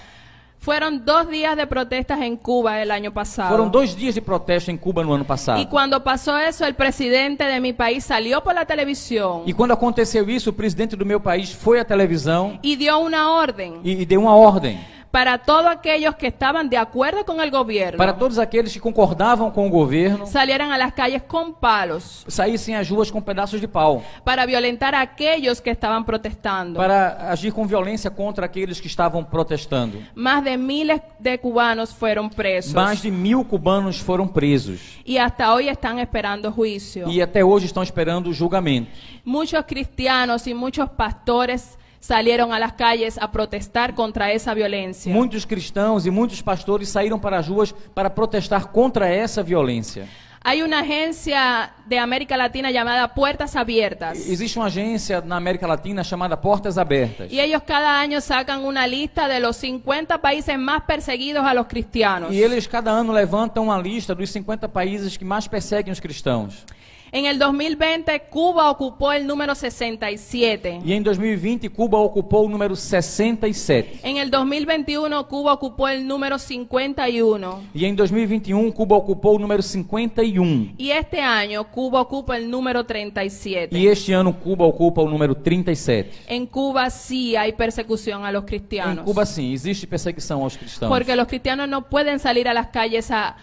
Fueron 0.59 0.99
dos 0.99 1.29
días 1.31 1.57
de 1.57 1.65
protestas 1.65 2.21
en 2.23 2.37
Cuba 2.37 2.83
el 2.83 2.91
año 2.91 3.13
pasado. 3.13 3.51
Foram 3.51 3.69
dois 3.69 3.95
dias 3.95 4.17
de 4.17 4.21
protesto 4.21 4.71
em 4.71 4.77
Cuba 4.77 5.05
no 5.05 5.15
ano 5.15 5.25
passado. 5.25 5.61
Y 5.61 5.67
cuando 5.67 6.03
pasó 6.03 6.37
eso, 6.37 6.67
el 6.67 6.75
presidente 6.75 7.45
de 7.45 7.61
mi 7.61 7.73
país 7.73 8.05
salió 8.05 8.43
por 8.43 8.53
la 8.53 8.65
televisión 8.65 9.43
E 9.47 9.55
quando 9.55 9.73
aconteceu 9.73 10.29
isso, 10.29 10.51
o 10.51 10.53
presidente 10.53 10.97
do 10.97 11.07
meu 11.07 11.21
país 11.21 11.53
foi 11.53 11.79
à 11.79 11.85
televisão 11.85 12.59
y 12.65 12.75
dio 12.75 12.99
una 12.99 13.31
orden 13.31 13.81
e, 13.85 14.03
e 14.03 14.07
deu 14.07 14.21
uma 14.21 14.35
ordem 14.35 14.81
para 15.11 15.39
todos 15.39 15.67
aquellos 15.67 16.15
que 16.17 16.27
estaban 16.27 16.69
de 16.69 16.77
acuerdo 16.77 17.25
con 17.25 17.41
el 17.41 17.51
gobierno, 17.51 17.97
para 17.97 18.13
todos 18.13 18.39
aqueles 18.39 18.73
que 18.73 18.81
concordavam 18.81 19.51
com 19.51 19.67
o 19.67 19.71
governo 19.71 20.27
salieran 20.27 20.71
a 20.73 20.77
las 20.77 20.93
calles 20.93 21.23
con 21.27 21.53
palos 21.53 22.25
saíssem 22.29 22.75
às 22.77 22.89
ruas 22.91 23.11
com 23.11 23.21
pedaços 23.23 23.61
de 23.61 23.67
pau 23.69 24.03
para 24.25 24.45
violentar 24.45 24.95
a 24.95 25.01
aquellos 25.01 25.61
que 25.61 25.71
estaban 25.71 26.03
protestando. 26.05 26.77
para 26.79 27.31
agir 27.31 27.53
com 27.53 27.67
violência 27.67 28.11
contra 28.11 28.45
aqueles 28.47 28.81
que 28.81 28.87
estavam 28.89 29.25
protestando. 29.25 30.03
Más 30.15 30.43
de 30.45 30.57
miles 30.57 31.01
de 31.19 31.39
cubanos 31.39 31.93
fueron 31.93 32.29
presos 32.29 32.73
Mais 32.75 33.01
de 33.01 33.11
mil 33.11 33.45
cubanos 33.45 33.99
foram 33.99 34.29
presos 34.29 34.81
y 35.05 35.17
hasta 35.19 35.53
hoy 35.55 35.69
están 35.69 35.99
esperando 35.99 36.51
juicio. 36.53 37.09
e 37.09 37.23
até 37.23 37.43
hoje 37.45 37.67
estão 37.67 37.83
esperando 37.83 38.29
o 38.29 38.33
julgamento. 38.35 38.91
Muchos 39.25 39.65
cristianos 39.65 40.47
y 40.47 40.53
muchos 40.55 40.89
pastores 40.91 41.79
salieron 42.07 42.53
a 42.53 42.59
las 42.59 42.73
calles 42.73 43.19
a 43.21 43.31
protestar 43.31 43.95
contra 43.95 44.31
esa 44.31 44.55
violencia. 44.55 45.13
Muitos 45.13 45.45
cristãos 45.45 46.07
e 46.07 46.11
muitos 46.11 46.41
pastores 46.41 46.89
saíram 46.89 47.19
para 47.19 47.39
as 47.39 47.49
ruas 47.49 47.75
para 47.95 48.09
protestar 48.09 48.67
contra 48.71 49.09
essa 49.09 49.43
violência. 49.43 50.09
Hay 50.49 50.63
una 50.63 50.79
agencia 50.79 51.73
de 51.87 51.99
América 51.99 52.37
Latina 52.37 52.71
llamada 52.71 53.13
Puertas 53.13 53.57
Abiertas. 53.57 54.29
Existe 54.29 54.57
uma 54.57 54.67
agência 54.67 55.21
na 55.21 55.37
América 55.37 55.67
Latina 55.67 56.05
chamada 56.05 56.37
Portas 56.37 56.79
Abertas. 56.79 57.33
Y 57.33 57.41
ellos 57.41 57.63
cada 57.67 57.99
año 57.99 58.21
sacan 58.21 58.65
una 58.65 58.87
lista 58.87 59.27
de 59.27 59.41
los 59.41 59.57
50 59.57 60.19
países 60.19 60.57
más 60.57 60.85
perseguidos 60.85 61.45
a 61.45 61.53
los 61.53 61.67
cristianos. 61.67 62.33
E 62.33 62.41
eles 62.41 62.69
cada 62.69 62.93
ano 62.93 63.13
levantam 63.13 63.65
uma 63.65 63.77
lista 63.77 64.15
dos 64.15 64.31
50 64.31 64.69
países 64.69 65.17
que 65.17 65.25
mais 65.25 65.49
perseguem 65.49 65.93
os 65.93 65.99
cristãos. 65.99 66.65
En 67.13 67.27
el 67.27 67.39
2020, 67.39 68.21
Cuba 68.31 68.71
ocupó 68.71 69.13
el 69.13 69.27
número 69.27 69.55
67. 69.55 70.81
E 70.85 70.93
em 70.93 71.03
2020, 71.03 71.69
Cuba 71.69 71.99
ocupou 71.99 72.47
o 72.47 72.49
número 72.49 72.75
67. 72.75 74.01
En 74.03 74.17
el 74.17 74.31
2021, 74.31 75.25
Cuba 75.25 75.53
ocupó 75.53 75.89
el 75.89 76.07
número 76.07 76.39
51. 76.39 77.63
E 77.75 77.87
em 77.87 77.95
2021, 77.95 78.73
Cuba 78.73 78.97
ocupou 78.97 79.37
o 79.37 79.39
número 79.39 79.63
51. 79.63 80.75
Y 80.77 80.91
este 80.91 81.21
año, 81.21 81.65
Cuba 81.65 82.01
ocupa 82.01 82.37
el 82.37 82.51
número 82.51 82.85
37. 82.85 83.77
E 83.77 83.87
este 83.87 84.13
ano, 84.13 84.33
Cuba 84.39 84.67
ocupa 84.67 85.03
o 85.03 85.09
número 85.09 85.35
37. 85.35 86.25
En 86.27 86.47
Cuba 86.47 86.91
sí 86.91 87.37
hay 87.37 87.53
persecución 87.53 88.25
a 88.25 88.33
los 88.33 88.43
Em 88.43 88.47
cristianos. 88.47 89.05
Cuba, 89.05 89.25
sim, 89.25 89.53
existe 89.53 89.87
perseguição 89.87 90.43
aos 90.43 90.57
cristãos. 90.57 90.91
Porque 90.91 91.15
los 91.15 91.27
cristianos 91.27 91.69
no 91.69 91.89
pueden 91.89 92.19
salir 92.19 92.49
a 92.49 92.55
las 92.55 92.69
calles 92.69 93.11
a, 93.11 93.37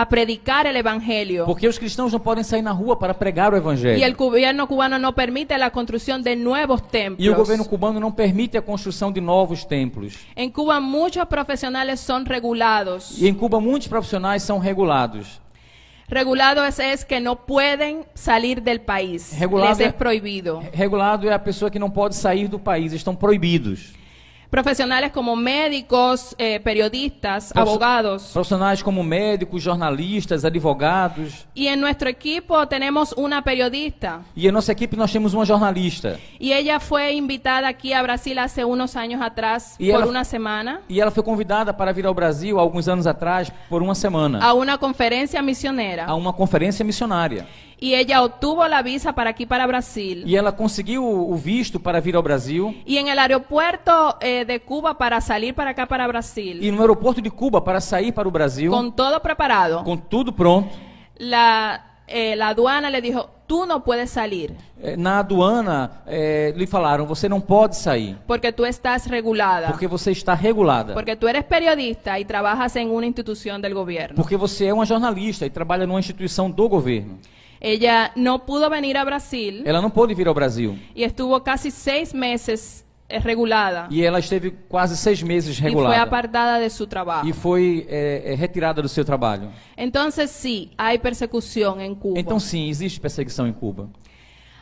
a 0.00 0.06
predicar 0.06 0.64
el 0.66 0.76
evangelio. 0.76 1.44
Porque 1.44 1.66
os 1.66 1.76
cristãos 1.76 2.12
não 2.12 2.20
podem 2.20 2.44
sair 2.44 2.62
na 2.62 2.70
rua 2.72 2.96
para 2.96 3.12
pregar 3.14 3.52
o 3.52 3.56
Y 3.56 3.58
evangelho. 3.58 4.04
el 4.04 4.14
gobierno 4.14 4.66
cubano 4.68 4.96
no 4.98 5.12
permite 5.12 5.58
la 5.58 5.70
construcción 5.70 6.22
de 6.22 6.36
nuevos 6.36 6.80
templos. 6.88 7.18
E 7.26 7.28
o 7.28 7.34
governo 7.34 7.64
cubano 7.64 7.98
não 7.98 8.12
permite 8.12 8.56
a 8.56 8.62
construção 8.62 9.10
de 9.10 9.20
novos 9.20 9.64
templos. 9.64 10.14
En 10.36 10.50
Cuba 10.50 10.78
muchos 10.80 11.24
profesionales 11.26 11.98
son 11.98 12.24
regulados. 12.24 13.20
E 13.20 13.26
em 13.26 13.34
Cuba, 13.34 13.58
muitos 13.60 13.88
profissionais 13.88 14.42
são 14.42 14.58
regulados. 14.60 15.40
Regulados 16.10 16.78
es 16.78 17.04
que 17.04 17.20
no 17.20 17.36
pueden 17.36 18.04
salir 18.14 18.62
del 18.62 18.80
país. 18.80 19.32
Regulado 19.38 19.68
Les 19.70 19.80
es 19.80 19.88
é- 19.88 19.92
prohibido. 19.92 20.62
Regulado 20.72 21.28
é 21.28 21.32
a 21.34 21.38
pessoa 21.38 21.70
que 21.70 21.78
não 21.78 21.90
pode 21.90 22.14
sair 22.16 22.48
do 22.48 22.58
país, 22.58 22.92
estão 22.92 23.14
proibidos. 23.14 23.92
Profesionales 24.50 25.12
como 25.12 25.36
médicos, 25.36 26.34
eh, 26.38 26.58
periodistas, 26.60 27.52
Profe- 27.52 27.60
abogados. 27.68 28.30
Profissionais 28.32 28.82
como 28.82 29.02
médicos, 29.04 29.62
jornalistas, 29.62 30.42
advogados. 30.42 31.46
Y 31.54 31.66
en 31.68 31.78
nuestro 31.80 32.08
equipo 32.08 32.66
tenemos 32.66 33.12
una 33.12 33.42
periodista. 33.42 34.22
E 34.34 34.48
em 34.48 34.50
nossa 34.52 34.72
equipe 34.72 34.96
nós 34.96 35.12
temos 35.12 35.34
uma 35.34 35.44
jornalista. 35.44 36.18
Y 36.40 36.52
ella 36.52 36.80
fue 36.80 37.12
invitada 37.12 37.68
aquí 37.68 37.92
a 37.92 38.00
Brasil 38.02 38.38
hace 38.38 38.64
unos 38.64 38.96
años 38.96 39.20
atrás 39.20 39.76
Y 39.78 39.90
por 39.92 40.00
ela- 40.00 40.08
una 40.10 40.24
semana 40.24 40.80
E 40.88 40.98
ela 40.98 41.10
foi 41.10 41.22
convidada 41.22 41.76
para 41.76 41.92
vir 41.92 42.06
ao 42.06 42.14
Brasil 42.14 42.58
há 42.58 42.62
alguns 42.62 42.88
anos 42.88 43.06
atrás, 43.06 43.52
por 43.68 43.82
uma 43.82 43.94
semana, 43.94 44.38
a 44.42 44.54
una 44.54 44.78
conferencia 44.78 45.42
misionera. 45.42 46.06
a 46.06 46.14
uma 46.14 46.32
conferência 46.32 46.82
missionária. 46.82 47.46
Y 47.80 47.94
ella 47.94 48.24
obtuvo 48.24 48.66
la 48.66 48.82
visa 48.82 49.12
para 49.12 49.30
aquí, 49.30 49.46
para 49.46 49.66
Brasil. 49.66 50.24
E 50.26 50.36
ela 50.36 50.50
conseguiu 50.50 51.04
o 51.04 51.36
visto 51.36 51.78
para 51.78 52.00
vir 52.00 52.16
ao 52.16 52.22
Brasil. 52.22 52.82
Y 52.84 52.98
en 52.98 53.06
el 53.06 53.18
aeropuerto 53.18 54.16
eh, 54.20 54.44
de 54.44 54.60
Cuba 54.60 54.98
para 54.98 55.20
salir 55.20 55.54
para 55.54 55.70
acá, 55.70 55.86
para 55.86 56.06
Brasil, 56.08 56.58
E 56.60 56.72
no 56.72 56.80
aeroporto 56.80 57.20
de 57.20 57.30
Cuba, 57.30 57.62
para 57.62 57.80
sair 57.80 58.12
para 58.12 58.28
o 58.28 58.32
Brasil, 58.32 58.68
con 58.68 58.90
todo 58.90 59.20
preparado, 59.20 59.84
com 59.84 59.96
tudo 59.96 60.32
pronto, 60.32 60.70
la, 61.18 62.02
eh, 62.08 62.34
la 62.34 62.48
aduana 62.48 62.90
le 62.90 63.00
dijo, 63.00 63.30
tú 63.46 63.64
no 63.64 63.84
puedes 63.84 64.10
salir 64.10 64.56
eh, 64.82 64.96
na 64.96 65.20
aduana 65.20 66.02
eh, 66.06 66.52
lhe 66.56 66.66
falaram: 66.66 67.06
você 67.06 67.28
não 67.28 67.40
pode 67.40 67.76
sair, 67.76 68.16
porque 68.26 68.50
tú 68.50 68.66
estás 68.66 69.06
regulada, 69.06 69.68
porque 69.68 69.86
você 69.86 70.10
está 70.10 70.34
regulada. 70.34 70.94
porque 70.94 71.14
tú 71.14 71.28
eres 71.28 71.44
periodista 71.44 72.18
y 72.18 72.24
trabajas 72.24 72.74
en 72.74 72.90
una 72.90 73.06
institución 73.06 73.62
del 73.62 73.74
gobierno. 73.74 74.16
Porque 74.16 74.36
você 74.36 74.66
é 74.66 74.74
uma 74.74 74.84
jornalista 74.84 75.46
e 75.46 75.50
trabalha 75.50 75.86
numa 75.86 76.00
instituição 76.00 76.50
do 76.50 76.68
governo. 76.68 77.18
Ella 77.60 78.12
no 78.16 78.38
pudo 78.46 78.68
venir 78.70 78.96
a 78.96 79.04
Brasil 79.04 79.62
Ela 79.64 79.80
não 79.80 79.90
pôde 79.90 80.14
vir 80.14 80.28
ao 80.28 80.34
Brasil. 80.34 80.78
y 80.94 81.02
estuvo 81.02 81.40
casi 81.42 81.70
seis 81.70 82.12
meses 82.14 82.84
eh, 83.08 83.18
regulada 83.18 83.88
E 83.90 84.02
ela 84.04 84.18
esteve 84.18 84.50
quase 84.68 84.96
seis 84.96 85.22
meses 85.22 85.56
y 85.58 85.60
fue 85.62 85.70
regulada. 85.70 86.02
apartada 86.02 86.58
de 86.60 86.68
su 86.70 86.86
trabajo. 86.86 87.26
E 87.26 87.32
foi 87.32 87.86
eh, 87.88 88.22
eh, 88.32 88.34
retirada 88.36 88.80
do 88.82 88.88
seu 88.88 89.04
trabalho. 89.04 89.50
Entonces 89.76 90.30
sí, 90.30 90.70
hay 90.76 90.98
persecución 90.98 91.80
en 91.80 91.94
Cuba. 91.94 92.20
Então, 92.20 92.38
sim, 92.38 92.68
existe 92.68 93.00
perseguição 93.00 93.46
em 93.46 93.52
Cuba. 93.52 93.88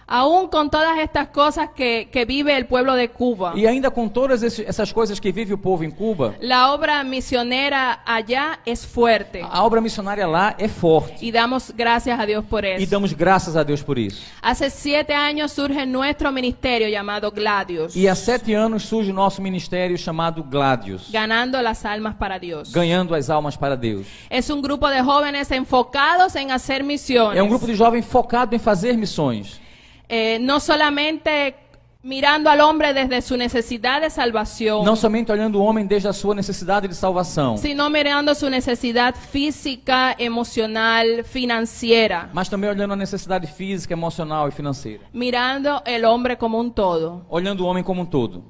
Aún 0.08 0.46
con 0.46 0.70
todas 0.70 0.98
estas 1.00 1.28
cosas 1.28 1.70
que, 1.74 2.08
que 2.12 2.24
vive 2.24 2.56
el 2.56 2.66
pueblo 2.66 2.94
de 2.94 3.08
Cuba, 3.08 3.54
E 3.56 3.66
ainda 3.66 3.90
com 3.90 4.08
todas 4.08 4.40
essas 4.42 4.92
coisas 4.92 5.18
que 5.18 5.32
vive 5.32 5.52
o 5.52 5.58
povo 5.58 5.82
em 5.82 5.90
Cuba, 5.90 6.36
la 6.40 6.72
obra 6.72 7.02
misionera 7.02 8.00
allá 8.06 8.60
es 8.64 8.86
fuerte 8.86 9.42
a 9.42 9.64
obra 9.64 9.80
missionária 9.80 10.26
lá 10.28 10.54
é 10.58 10.68
forte. 10.68 11.16
y 11.20 11.32
damos 11.32 11.72
gracias 11.76 12.18
a 12.20 12.24
Dios 12.24 12.44
por 12.44 12.64
E 12.64 12.74
eso. 12.76 12.88
damos 12.90 13.12
graças 13.12 13.56
a 13.56 13.64
Deus 13.64 13.82
por 13.82 13.98
isso. 13.98 14.22
Hace 14.40 14.70
siete 14.70 15.12
años 15.12 15.50
surge 15.50 15.84
nuestro 15.84 16.30
ministerio 16.30 16.88
llamado 16.88 17.32
Gladios, 17.32 17.96
E 17.96 18.08
há 18.08 18.14
sete 18.14 18.54
anos 18.54 18.84
surge 18.84 19.12
nosso 19.12 19.42
ministério 19.42 19.98
chamado 19.98 20.44
Gladius 20.44 21.10
ganando 21.10 21.60
las 21.60 21.84
almas 21.84 22.14
para 22.14 22.38
Dios. 22.38 22.70
ganhando 22.72 23.12
as 23.12 23.28
almas 23.28 23.56
para 23.56 23.76
Deus. 23.76 24.06
Es 24.30 24.50
un 24.50 24.62
grupo 24.62 24.88
de 24.88 25.02
jóvenes 25.02 25.50
enfocados 25.50 26.36
en 26.36 26.52
hacer 26.52 26.84
misiones. 26.84 27.36
É 27.38 27.42
um 27.42 27.48
grupo 27.48 27.66
de 27.66 27.74
jovens 27.74 28.06
focado 28.06 28.54
em 28.54 28.58
fazer 28.60 28.96
missões. 28.96 29.60
Eh, 30.08 30.38
no 30.40 30.60
solamente 30.60 31.56
mirando 32.02 32.48
al 32.48 32.60
hombre 32.60 32.94
desde 32.94 33.20
su 33.20 33.36
necesidad 33.36 34.00
de 34.00 34.08
salvación, 34.10 34.84
Não 34.84 34.94
somente 34.94 35.32
olhando 35.32 35.58
o 35.60 35.64
homem 35.64 35.84
desde 35.84 36.06
a 36.08 36.12
sua 36.12 36.34
necessidade 36.36 36.86
de 36.86 36.94
salvação, 36.94 37.56
sino 37.56 37.90
mirando 37.90 38.32
su 38.36 38.48
necesidad 38.48 39.16
física, 39.16 40.14
emocional, 40.16 41.04
financiera, 41.24 42.30
mas 42.32 42.48
também 42.48 42.70
olhando 42.70 42.92
a 42.92 42.96
necessidade 42.96 43.48
física, 43.48 43.92
emocional 43.92 44.46
e 44.48 44.52
financeira. 44.52 45.02
mirando 45.12 45.82
el 45.84 46.04
hombre 46.04 46.36
como 46.36 46.58
un 46.60 46.70
todo. 46.70 47.26
Olhando 47.28 47.64
o 47.64 47.66
homem 47.66 47.82
como 47.82 48.02
um 48.02 48.06
todo. 48.06 48.44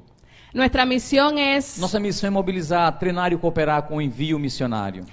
Nuestra 0.53 0.85
misión 0.85 1.39
es, 1.39 1.79
Nossa 1.79 1.99
missão 2.01 2.29
é 2.29 2.31
mobilizar, 2.31 2.99
treinar 2.99 3.33
e 3.33 3.37
cooperar 3.39 3.83
com 3.85 3.97
o 3.97 4.03
envio 4.03 4.39
missionário. 4.39 5.05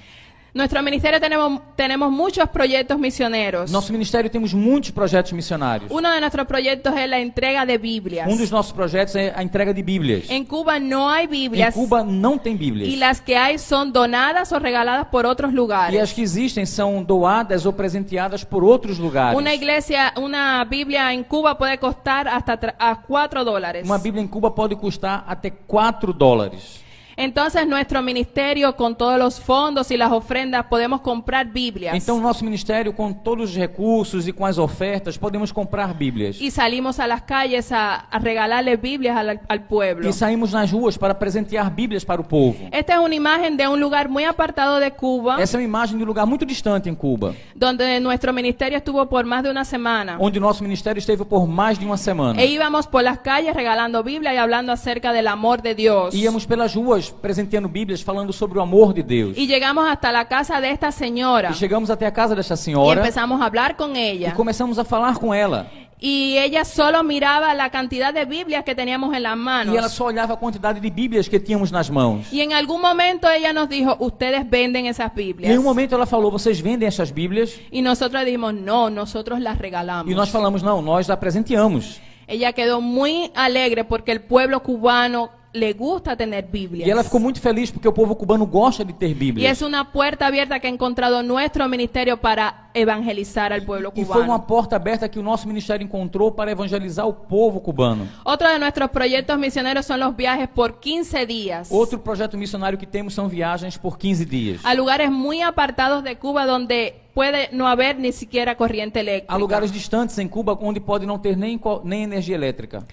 Nuestro 0.54 0.84
ministerio 0.84 1.20
tenemos, 1.20 1.62
tenemos 1.76 2.12
muchos 2.12 2.48
proyectos 2.50 3.00
misioneros. 3.00 3.72
Nosso 3.72 3.92
ministério 3.92 4.30
temos 4.30 4.54
muitos 4.54 4.92
projetos 4.92 5.34
missionários. 5.34 5.90
Uno 5.92 6.12
de 6.12 6.20
nuestros 6.20 6.46
proyectos 6.46 6.94
es 6.96 7.10
la 7.10 7.20
entrega 7.20 7.66
de 7.66 7.78
Biblias. 7.80 8.28
Um 8.32 8.38
dos 8.38 8.52
nossos 8.52 8.72
projetos 8.72 9.16
é 9.16 9.34
a 9.36 9.42
entrega 9.42 9.74
de 9.74 9.82
Bíblias. 9.82 10.30
En 10.30 10.46
Cuba 10.46 10.80
no 10.80 11.10
hay 11.10 11.26
Em 11.26 11.30
Biblias 11.30 11.74
Cuba 11.74 12.04
não 12.04 12.38
tem 12.38 12.54
y 12.54 12.58
Bíblias. 12.58 13.00
las 13.00 13.20
que 13.20 13.36
hay 13.36 13.58
son 13.58 13.92
donadas 13.92 14.52
o 14.52 14.60
regaladas 14.60 15.08
por 15.08 15.26
otros 15.26 15.52
E 15.52 15.56
lugares. 15.56 16.00
as 16.02 16.14
que 16.14 16.22
existem 16.22 16.66
são 16.66 17.04
doadas 17.04 17.66
ou 17.66 17.74
presenteadas 17.74 18.44
por 18.44 18.64
outros 18.64 19.00
lugares. 19.00 19.36
Una 19.38 19.54
iglesia, 19.56 20.14
una 20.18 20.64
Biblia 20.66 21.12
en 21.14 21.24
Cuba 21.24 21.58
puede 21.58 21.80
costar 21.80 22.28
hasta 22.28 22.60
tra- 22.60 22.76
a 22.78 22.96
4 22.96 23.44
dólares. 23.44 23.84
Uma 23.86 23.98
Bíblia 23.98 24.22
em 24.22 24.28
Cuba 24.28 24.52
pode 24.52 24.76
custar 24.76 25.24
até 25.28 25.50
4 25.50 26.14
dólares. 26.14 26.83
Entonces 27.18 27.68
nuestro 27.68 28.02
ministerio 28.02 28.76
con 28.76 28.96
todos 28.96 29.18
los 29.20 29.40
fondos 29.40 29.92
y 29.92 29.98
las 29.98 30.12
ofrendas 30.12 30.66
podemos 30.66 31.02
comprar 31.02 31.46
Biblias. 31.46 31.96
Então, 31.96 32.20
nosso 32.20 32.44
ministério, 32.44 32.94
com 32.94 33.14
todos 33.14 33.52
os 33.52 33.56
recursos 33.56 34.28
e 34.28 34.34
com 34.34 34.46
as 34.46 34.58
ofertas, 34.58 35.18
podemos 35.18 35.52
comprar 35.52 35.94
Bíblias. 35.94 36.40
y 36.42 36.50
salimos 36.52 37.00
a 37.00 37.08
las 37.08 37.22
calles 37.24 37.72
a, 37.72 38.06
a 38.10 38.20
regalarle 38.20 38.76
Biblias 38.78 39.16
al, 39.18 39.40
al 39.48 39.62
pueblo. 39.68 40.08
E 40.10 40.14
saímos 40.14 40.52
nas 40.54 40.72
ruas 40.72 40.98
para 40.98 41.14
presentear 41.14 41.70
Bíblias 41.72 42.04
para 42.04 42.22
o 42.22 42.24
povo. 42.24 42.56
Esta 42.72 42.94
es 42.96 43.00
una 43.00 43.16
imagen 43.16 43.56
de 43.58 43.68
un 43.68 43.80
lugar 43.80 44.10
muy 44.10 44.24
apartado 44.24 44.80
de 44.80 44.92
Cuba, 44.92 45.42
Essa 45.42 45.58
é 45.58 45.60
uma 45.60 45.66
imagem 45.66 45.98
de 45.98 46.04
um 46.04 46.08
lugar 46.08 46.26
muito 46.26 46.46
distante 46.46 46.90
em 46.90 46.96
Cuba, 46.96 47.36
donde 47.56 48.00
nuestro 48.00 48.34
ministerio 48.34 48.78
estuvo 48.78 49.06
por 49.08 49.26
más 49.26 49.44
de 49.44 49.50
una 49.50 49.64
semana. 49.66 50.18
onde 50.20 50.40
nosso 50.40 50.64
ministério 50.64 51.00
esteve 51.00 51.24
por 51.26 51.48
mais 51.48 51.78
de 51.78 51.86
uma 51.86 51.98
semana. 51.98 52.42
E 52.42 52.46
íbamos 52.48 52.88
por 52.88 53.04
las 53.04 53.20
calles 53.20 53.54
regalando 53.56 54.02
Biblia 54.04 54.34
y 54.34 54.38
hablando 54.38 54.72
acerca 54.72 55.14
del 55.14 55.28
amor 55.28 55.62
de 55.62 55.76
Dios. 55.76 56.14
Íamos 56.14 56.46
pelas 56.46 56.74
ruas 56.76 57.03
presenteando 57.10 57.68
Bíblias, 57.70 58.04
falando 58.04 58.32
sobre 58.34 58.60
o 58.60 58.62
amor 58.62 58.94
de 58.94 59.04
Deus. 59.04 59.38
Y 59.38 59.48
llegamos 59.48 59.88
hasta 59.88 60.12
la 60.12 60.28
casa 60.28 60.60
de 60.62 60.70
esta 60.70 60.92
señora 60.92 61.50
E 61.50 61.54
chegamos 61.54 61.90
até 61.90 62.06
a 62.06 62.12
casa 62.12 62.36
desta 62.36 62.56
senhora 62.56 63.02
empezamos 63.02 63.42
a 63.42 63.46
hablar 63.46 63.76
con 63.76 63.96
e 63.96 64.12
ella. 64.12 64.34
começamos 64.34 64.78
a 64.78 64.84
falar 64.84 65.18
com 65.18 65.34
ela. 65.34 65.68
Y 66.06 66.38
ella 66.38 66.66
solo 66.66 67.02
miraba 67.02 67.54
la 67.54 67.70
cantidad 67.70 68.14
de 68.14 68.26
Biblias 68.26 68.66
que 68.66 68.76
teníamos 68.76 69.16
en 69.16 69.24
las 69.24 69.38
manos. 69.38 69.74
E 69.74 69.78
ela 69.78 69.88
só 69.88 70.06
olhava 70.06 70.34
a 70.34 70.38
quantidade 70.38 70.82
de 70.82 70.90
Bíblias 70.90 71.30
que 71.30 71.40
tínhamos 71.40 71.72
nas 71.72 71.90
mãos. 71.90 72.28
Y 72.30 72.42
en 72.42 72.52
algún 72.52 72.82
momento 72.82 73.30
ella 73.30 73.54
nos 73.54 73.70
dijo, 73.70 73.96
ustedes 74.00 74.44
venden 74.50 74.86
esas 74.88 75.12
E 75.12 75.16
Biblias. 75.16 75.54
em 75.54 75.58
um 75.58 75.64
momento 75.64 75.96
ela 75.96 76.06
falou: 76.06 76.30
Vocês 76.30 76.60
vendem 76.60 76.88
essas 76.90 77.10
Bíblias? 77.10 77.58
Y 77.72 77.82
nosotros 77.82 78.26
dijimos, 78.26 78.54
no, 78.54 78.90
nosotros 78.90 79.40
las 79.40 79.58
regalamos. 79.58 80.12
E 80.12 80.16
nós 80.16 80.28
falamos: 80.30 80.62
Não, 80.62 80.82
nós 80.82 81.10
a 81.10 81.16
presenteamos. 81.16 82.02
Ella 82.28 82.52
quedó 82.52 82.82
muy 82.82 83.32
alegre 83.34 83.86
porque 83.86 84.12
el 84.12 84.22
pueblo 84.22 84.62
cubano 84.62 85.30
le 85.54 85.72
gusta 85.74 86.16
tener 86.18 86.46
Biblias. 86.52 86.88
E 86.88 86.92
ela 86.92 87.04
ficou 87.04 87.20
muito 87.20 87.40
feliz 87.40 87.70
porque 87.70 87.88
o 87.88 87.94
povo 87.94 88.16
cubano 88.16 88.46
gosta 88.46 88.84
de 88.84 88.92
ter 88.92 89.10
Y 89.10 89.14
Bíblia. 89.14 89.52
es 89.52 89.62
una 89.62 89.92
puerta 89.92 90.26
abierta 90.26 90.60
que 90.60 90.66
ha 90.66 90.70
encontrado 90.70 91.22
nuestro 91.22 91.70
ministerio 91.70 92.18
para 92.18 92.72
evangelizar 92.74 93.54
al 93.54 93.62
pueblo 93.64 93.92
E 93.96 94.04
foi 94.04 94.24
uma 94.24 94.40
cubano. 94.40 94.48
porta 94.48 94.76
aberta 94.76 95.08
que 95.08 95.20
o 95.20 95.22
nosso 95.24 95.48
ministério 95.48 95.86
encontrou 95.86 96.32
para 96.32 96.50
evangelizar 96.52 97.08
o 97.08 97.14
povo 97.14 97.62
cubano. 97.62 98.08
Otro 98.26 98.50
de 98.50 98.58
nuestros 98.58 98.90
proyectos 98.90 99.38
misioneros 99.38 99.86
son 99.86 100.00
los 100.00 100.16
viajes 100.16 100.48
por 100.50 100.80
15 100.80 101.26
días 101.28 101.72
Outro 101.72 102.00
projeto 102.00 102.36
missionário 102.36 102.78
que 102.80 102.88
temos 102.88 103.14
são 103.14 103.28
viagens 103.30 103.78
por 103.78 103.96
15 103.98 104.26
dias. 104.26 104.62
a 104.66 104.74
lugares 104.74 105.12
muy 105.12 105.42
apartados 105.42 106.04
de 106.04 106.16
Cuba 106.16 106.48
donde 106.48 106.96
puede 107.14 107.50
no 107.52 107.68
haber 107.68 108.00
ni 108.00 108.12
siquiera 108.12 108.56
corriente 108.56 109.00
eléctrica. 109.02 109.32
Há 109.32 109.38
lugares 109.38 109.72
distantes 109.72 110.18
em 110.18 110.28
Cuba 110.28 110.58
onde 110.60 110.80
pode 110.80 111.06
não 111.06 111.20
ter 111.20 111.38
nem, 111.38 111.62
nem 111.84 112.02
energia 112.04 112.34
elétrica. 112.36 112.84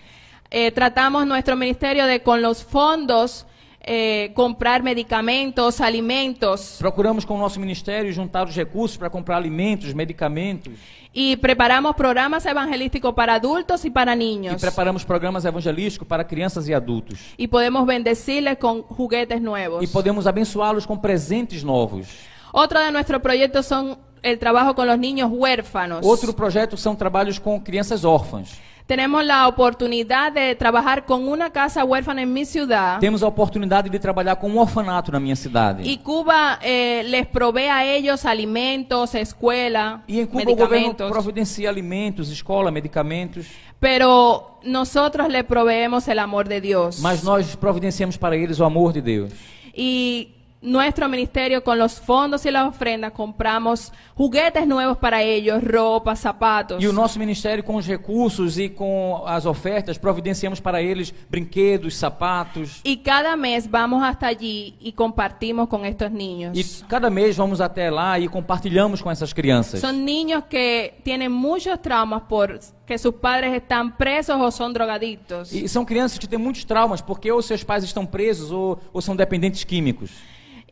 Eh, 0.50 0.72
tratamos 0.72 1.24
nuestro 1.26 1.54
ministerio 1.54 2.06
de 2.06 2.22
con 2.22 2.42
los 2.42 2.64
fondos 2.64 3.46
eh, 3.82 4.32
comprar 4.34 4.82
medicamentos, 4.82 5.80
alimentos 5.80 6.76
Procuramos 6.78 7.24
com 7.24 7.34
o 7.34 7.38
nosso 7.38 7.60
ministério 7.60 8.12
juntar 8.12 8.46
os 8.46 8.54
recursos 8.54 8.98
para 8.98 9.08
comprar 9.08 9.36
alimentos, 9.38 9.94
medicamentos 9.94 10.74
y 11.14 11.36
preparamos 11.36 11.94
programas 11.94 12.44
evangelísticos 12.46 13.14
para 13.14 13.34
adultos 13.34 13.84
y 13.84 13.90
para 13.90 14.12
e 14.12 14.16
niños. 14.16 14.60
preparamos 14.60 15.04
programas 15.04 15.44
evangelísticos 15.44 16.06
para 16.06 16.24
crianças 16.24 16.68
e 16.68 16.74
adultos. 16.74 17.18
Y 17.38 17.46
podemos 17.46 17.86
bendecirles 17.86 18.58
con 18.58 18.82
juguetes 18.82 19.40
nuevos. 19.40 19.82
E 19.82 19.86
podemos 19.86 20.26
abençoá-los 20.26 20.84
com 20.84 20.98
presentes 20.98 21.62
novos. 21.62 22.08
Otro 22.52 22.80
de 22.80 22.90
nuestros 22.90 23.22
proyectos 23.22 23.66
son 23.66 23.96
el 24.22 24.38
trabajo 24.38 24.74
con 24.74 24.86
los 24.86 24.98
niños 24.98 25.30
huérfanos. 25.32 26.04
Outro 26.04 26.34
projeto 26.34 26.76
são 26.76 26.96
trabalhos 26.96 27.38
com 27.38 27.60
crianças 27.60 28.04
órfãs. 28.04 28.60
Tenemos 28.90 29.24
la 29.24 29.46
oportunidad 29.46 30.32
de 30.32 30.52
trabajar 30.56 31.04
con 31.04 31.28
una 31.28 31.48
casa 31.48 31.84
huérfana 31.84 32.22
en 32.22 32.32
mi 32.32 32.44
ciudad. 32.44 32.98
Temos 32.98 33.22
a 33.22 33.28
oportunidade 33.28 33.88
de 33.88 34.00
trabalhar 34.00 34.34
com 34.34 34.48
um 34.48 34.58
orfanato 34.58 35.12
na 35.12 35.20
minha 35.20 35.36
cidade. 35.36 35.88
Y 35.88 35.96
Cuba 35.98 36.58
eh, 36.60 37.04
les 37.04 37.24
provee 37.24 37.68
a 37.68 37.86
ellos 37.86 38.26
alimentos, 38.26 39.14
escuela, 39.14 40.02
E 40.08 40.18
em 40.18 40.26
Cuba 40.26 40.42
o 40.42 40.56
governo 40.56 40.88
medicamentos. 40.88 41.08
providencia 41.08 41.70
alimentos, 41.70 42.32
escola, 42.32 42.72
medicamentos, 42.72 43.46
Pero 43.78 44.58
nosotros 44.64 45.28
le 45.28 45.44
proveemos 45.44 46.08
el 46.08 46.18
amor 46.18 46.48
de 46.48 46.60
Dios. 46.60 46.98
mas 46.98 47.22
nós 47.22 47.54
providenciamos 47.54 48.16
para 48.16 48.34
eles 48.34 48.58
o 48.58 48.64
amor 48.64 48.92
de 48.92 49.00
Deus. 49.00 49.32
Y 49.72 50.30
nuestro 50.62 51.08
ministerio 51.08 51.64
con 51.64 51.78
los 51.78 51.98
fondos 51.98 52.44
y 52.44 52.50
las 52.50 52.68
ofrendas 52.68 53.12
compramos 53.12 53.92
juguetes 54.14 54.66
nuevos 54.66 54.98
para 54.98 55.22
ellos, 55.22 55.62
ropa, 55.62 56.14
zapatos. 56.14 56.82
E 56.82 56.86
o 56.86 56.92
nosso 56.92 57.18
ministério, 57.18 57.64
com 57.64 57.76
os 57.76 57.86
recursos 57.86 58.58
e 58.58 58.68
com 58.68 59.24
as 59.26 59.46
ofertas, 59.46 59.96
providenciamos 59.96 60.60
para 60.60 60.82
eles 60.82 61.14
brinquedos, 61.30 61.96
sapatos. 61.96 62.80
Y 62.84 62.98
cada 62.98 63.36
mes 63.36 63.68
vamos 63.68 64.02
hasta 64.02 64.26
allí 64.26 64.74
y 64.80 64.92
compartimos 64.92 65.68
con 65.68 65.86
estos 65.86 66.10
niños. 66.10 66.56
E 66.56 66.84
cada 66.86 67.08
mês 67.08 67.36
vamos 67.36 67.60
até 67.60 67.90
lá 67.90 68.18
e 68.18 68.28
compartilhamos 68.28 69.00
com 69.00 69.10
essas 69.10 69.32
crianças. 69.32 69.80
Son 69.80 70.04
niños 70.04 70.44
que 70.48 70.94
tienen 71.02 71.32
muchos 71.32 71.80
traumas 71.80 72.22
por 72.28 72.58
que 72.84 72.98
sus 72.98 73.14
padres 73.14 73.54
están 73.54 73.96
presos 73.96 74.36
o 74.36 74.50
son 74.50 74.72
drogadictos. 74.72 75.52
E 75.52 75.68
são 75.68 75.84
crianças 75.84 76.18
que 76.18 76.26
têm 76.26 76.38
muitos 76.38 76.64
traumas, 76.64 77.00
porque 77.00 77.30
ou 77.30 77.40
seus 77.40 77.64
pais 77.64 77.84
estão 77.84 78.04
presos 78.04 78.50
ou, 78.50 78.78
ou 78.92 79.00
são 79.00 79.16
dependentes 79.16 79.64
químicos. 79.64 80.10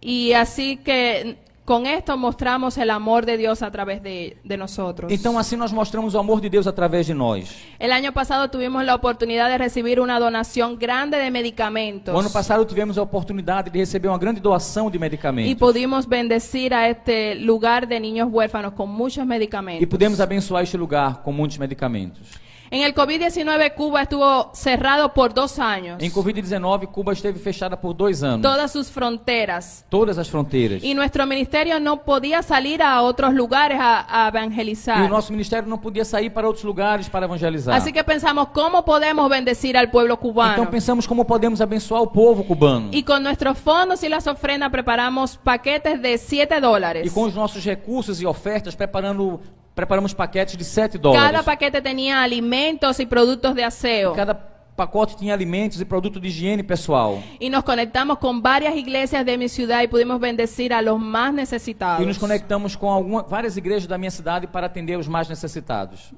Y 0.00 0.32
así 0.32 0.76
que 0.76 1.36
con 1.68 1.84
esto 1.84 2.16
mostramos 2.16 2.78
el 2.78 2.88
amor 2.88 3.26
de 3.26 3.36
Dios 3.36 3.62
a 3.62 3.70
través 3.70 4.02
de, 4.02 4.38
de 4.42 4.56
nosotros. 4.56 5.12
Então, 5.12 5.38
assim, 5.38 5.54
nós 5.54 5.70
mostramos 5.70 6.14
o 6.14 6.18
amor 6.18 6.40
de 6.40 6.48
Deus 6.48 6.66
através 6.66 7.06
de 7.06 7.12
nós. 7.12 7.54
El 7.78 7.92
año 7.92 8.10
pasado 8.10 8.48
tuvimos 8.48 8.82
la 8.86 8.94
oportunidad 8.94 9.50
de 9.50 9.58
recibir 9.58 10.00
una 10.00 10.18
donación 10.18 10.78
grande 10.78 11.18
de 11.18 11.30
medicamentos. 11.30 12.14
O 12.14 12.18
ano 12.18 12.30
passado 12.30 12.64
tivemos 12.64 12.96
a 12.96 13.02
oportunidade 13.02 13.68
de 13.70 13.80
receber 13.80 14.08
uma 14.08 14.16
grande 14.16 14.40
doação 14.40 14.90
de 14.90 14.96
y 14.96 15.00
medicamentos. 15.00 15.54
pudimos 15.56 16.06
bendecir 16.06 16.72
a 16.72 16.88
este 16.88 17.34
lugar 17.34 17.86
de 17.86 18.00
niños 18.00 18.28
huérfanos 18.32 18.72
con 18.72 18.88
muchos 18.88 19.22
E 19.22 19.26
medicamentos. 19.26 19.86
pudemos 19.86 20.20
abençoar 20.20 20.62
este 20.62 20.78
lugar 20.78 21.22
com 21.22 21.32
muitos 21.32 21.58
medicamentos. 21.58 22.47
En 22.70 22.82
el 22.82 22.94
COVID-19 22.94 23.74
Cuba 23.74 24.02
estuvo 24.02 24.50
cerrado 24.52 25.12
por 25.14 25.32
dos 25.32 25.58
años. 25.58 26.02
Em 26.02 26.10
Covid-19, 26.10 26.88
Cuba 26.88 27.12
esteve 27.14 27.38
fechada 27.38 27.80
por 27.80 27.94
dois 27.94 28.22
anos. 28.22 28.42
Todas 28.42 28.70
sus 28.70 28.90
fronteras. 28.90 29.86
Todas 29.88 30.18
as 30.18 30.28
fronteiras. 30.28 30.82
Y 30.84 30.94
nuestro 30.94 31.26
ministerio 31.26 31.80
no 31.80 32.02
podía 32.04 32.42
salir 32.42 32.82
a 32.82 33.00
otros 33.02 33.32
lugares 33.32 33.78
a, 33.80 34.26
a 34.26 34.26
E 34.26 34.28
evangelizar. 34.28 35.02
o 35.02 35.08
nosso 35.08 35.32
ministério 35.32 35.68
não 35.68 35.78
podia 35.78 36.04
sair 36.04 36.30
para 36.30 36.46
outros 36.46 36.64
lugares 36.64 37.08
para 37.08 37.24
evangelizar. 37.26 37.74
Así 37.74 37.92
que 37.92 38.04
pensamos 38.04 38.48
cómo 38.52 38.84
podemos 38.84 39.28
bendecir 39.30 39.76
al 39.76 39.90
pueblo 39.90 40.14
Então 40.14 40.30
cubano. 40.30 40.66
pensamos 40.70 41.06
como 41.06 41.24
podemos 41.24 41.60
abençoar 41.60 42.02
o 42.02 42.06
povo 42.06 42.44
cubano. 42.44 42.88
Y 42.92 43.02
con 43.02 43.22
nuestros 43.22 43.56
fondos 43.58 44.02
y 44.02 44.08
las 44.08 44.26
ofrendas 44.26 44.70
preparamos 44.70 45.38
paquetes 45.38 46.00
de 46.02 46.18
7 46.18 46.54
E 46.54 46.60
dólares. 46.60 47.12
com 47.12 47.22
os 47.24 47.34
nossos 47.34 47.64
recursos 47.64 48.20
e 48.20 48.26
ofertas, 48.26 48.74
preparando, 48.76 49.40
preparamos 49.78 50.12
paquetes 50.12 50.56
de 50.56 50.64
7 50.64 50.98
Cada 50.98 51.02
dólares. 51.02 51.42
paquete 51.42 51.80
tenía 51.80 52.20
alimentos 52.20 52.98
y 52.98 53.06
productos 53.06 53.54
de 53.54 53.62
aseo. 53.62 54.12
Cada 54.12 54.34
pacote 54.74 55.14
tinha 55.16 55.32
alimentos 55.32 55.80
e 55.80 55.84
produto 55.84 56.18
de 56.18 56.26
higiene 56.26 56.64
pessoal. 56.64 57.22
Y 57.38 57.48
nos 57.48 57.62
conectamos 57.62 58.18
con 58.18 58.42
varias 58.42 58.74
iglesias 58.74 59.24
de 59.24 59.38
mi 59.38 59.48
ciudad 59.48 59.82
y 59.82 59.86
pudimos 59.86 60.18
bendecir 60.18 60.72
a 60.72 60.82
los 60.82 60.98
más 60.98 61.32
necesitados. 61.32 62.02
E 62.02 62.06
nos 62.06 62.18
conectamos 62.18 62.74
com 62.74 62.90
alguma, 62.90 63.22
várias 63.22 63.56
igrejas 63.56 63.86
da 63.86 63.96
minha 63.96 64.10
cidade 64.10 64.48
para 64.48 64.66
atender 64.66 64.98
os 64.98 65.06
mais 65.06 65.28
necessitados. 65.28 66.12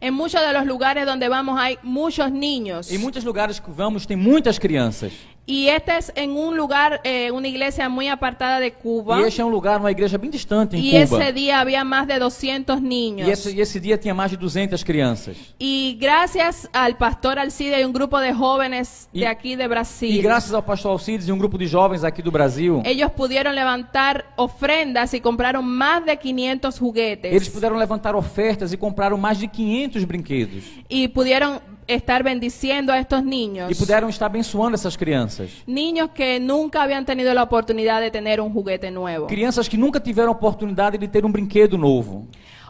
En 0.00 0.14
muchos 0.14 0.40
de 0.40 0.52
los 0.52 0.66
lugares 0.66 1.06
donde 1.06 1.28
vamos 1.28 1.58
hay 1.58 1.78
muchos 1.82 2.30
niños. 2.30 2.90
Em 2.90 2.98
muitos 2.98 3.24
lugares 3.24 3.60
que 3.60 3.70
vamos, 3.70 4.06
tem 4.06 4.16
muitas 4.16 4.58
crianças. 4.58 5.12
Y 5.48 5.68
este 5.68 5.96
es 5.96 6.10
en 6.16 6.32
un 6.32 6.56
lugar, 6.56 7.00
eh, 7.04 7.30
una 7.30 7.46
iglesia 7.46 7.88
muy 7.88 8.08
apartada 8.08 8.58
de 8.58 8.72
Cuba. 8.72 9.20
E 9.20 9.28
este 9.28 9.40
é 9.40 9.44
um 9.44 9.48
lugar, 9.48 9.78
uma 9.78 9.92
igreja 9.92 10.18
bem 10.18 10.28
distante 10.28 10.76
em 10.76 10.80
Y 10.80 11.04
Cuba. 11.06 11.22
ese 11.22 11.32
día 11.32 11.60
había 11.60 11.84
más 11.84 12.08
de 12.08 12.18
200 12.18 12.82
niños. 12.82 13.28
E 13.28 13.30
esse, 13.30 13.54
e 13.54 13.60
esse 13.60 13.78
dia 13.78 13.96
tinha 13.96 14.12
mais 14.12 14.32
de 14.32 14.36
200 14.36 14.82
crianças. 14.82 15.36
Y 15.56 15.96
gracias 16.00 16.68
al 16.72 16.96
pastor 16.96 17.38
Alcide 17.38 17.80
y 17.80 17.84
un 17.84 17.92
grupo 17.92 18.18
de 18.18 18.32
jóvenes 18.34 19.08
Y- 19.12 19.20
de 19.20 19.28
aquí 19.28 19.54
de 19.54 19.62
E 19.62 19.68
Brasil, 19.68 20.20
graças 20.20 20.52
ao 20.52 20.64
pastor 20.64 20.90
Alcides 20.90 21.28
e 21.28 21.30
um 21.32 21.38
grupo 21.38 21.56
de 21.56 21.68
jovens 21.68 22.02
aqui 22.02 22.22
do 22.22 22.32
Brasil, 22.32 22.82
ellos 22.84 23.12
pudieron 23.12 23.54
levantar 23.54 24.24
ofrendas 24.36 25.14
y 25.14 25.20
compraron 25.20 25.64
más 25.64 26.04
de 26.04 26.16
500 26.16 26.76
juguetes. 26.76 27.30
eles 27.32 27.48
puderam 27.48 27.76
levantar 27.78 28.16
ofertas 28.16 28.72
e 28.72 28.76
compraram 28.76 29.16
mais 29.16 29.38
de 29.38 29.46
500 29.46 29.85
brinquedos. 30.04 30.64
y 30.88 31.08
pudieron 31.08 31.60
estar 31.86 32.22
bendiciendo 32.22 32.92
a 32.92 32.98
estos 32.98 33.22
niños. 33.24 33.70
E 33.70 33.74
puderam 33.74 34.08
estar 34.08 34.26
abençoando 34.26 34.74
essas 34.74 34.96
crianças. 34.96 35.50
Niños 35.66 36.10
que 36.12 36.40
nunca 36.40 36.82
habían 36.82 37.04
tenido 37.04 37.32
la 37.32 37.42
oportunidad 37.42 38.00
de 38.00 38.10
tener 38.10 38.40
un 38.40 38.52
juguete 38.52 38.90
nuevo. 38.90 39.26
Crianças 39.26 39.68
que 39.68 39.76
nunca 39.76 40.00
tiveram 40.00 40.30
a 40.30 40.32
oportunidade 40.32 40.98
de 40.98 41.08
ter 41.08 41.24
um 41.24 41.30
brinquedo 41.30 41.78
novo. 41.78 42.26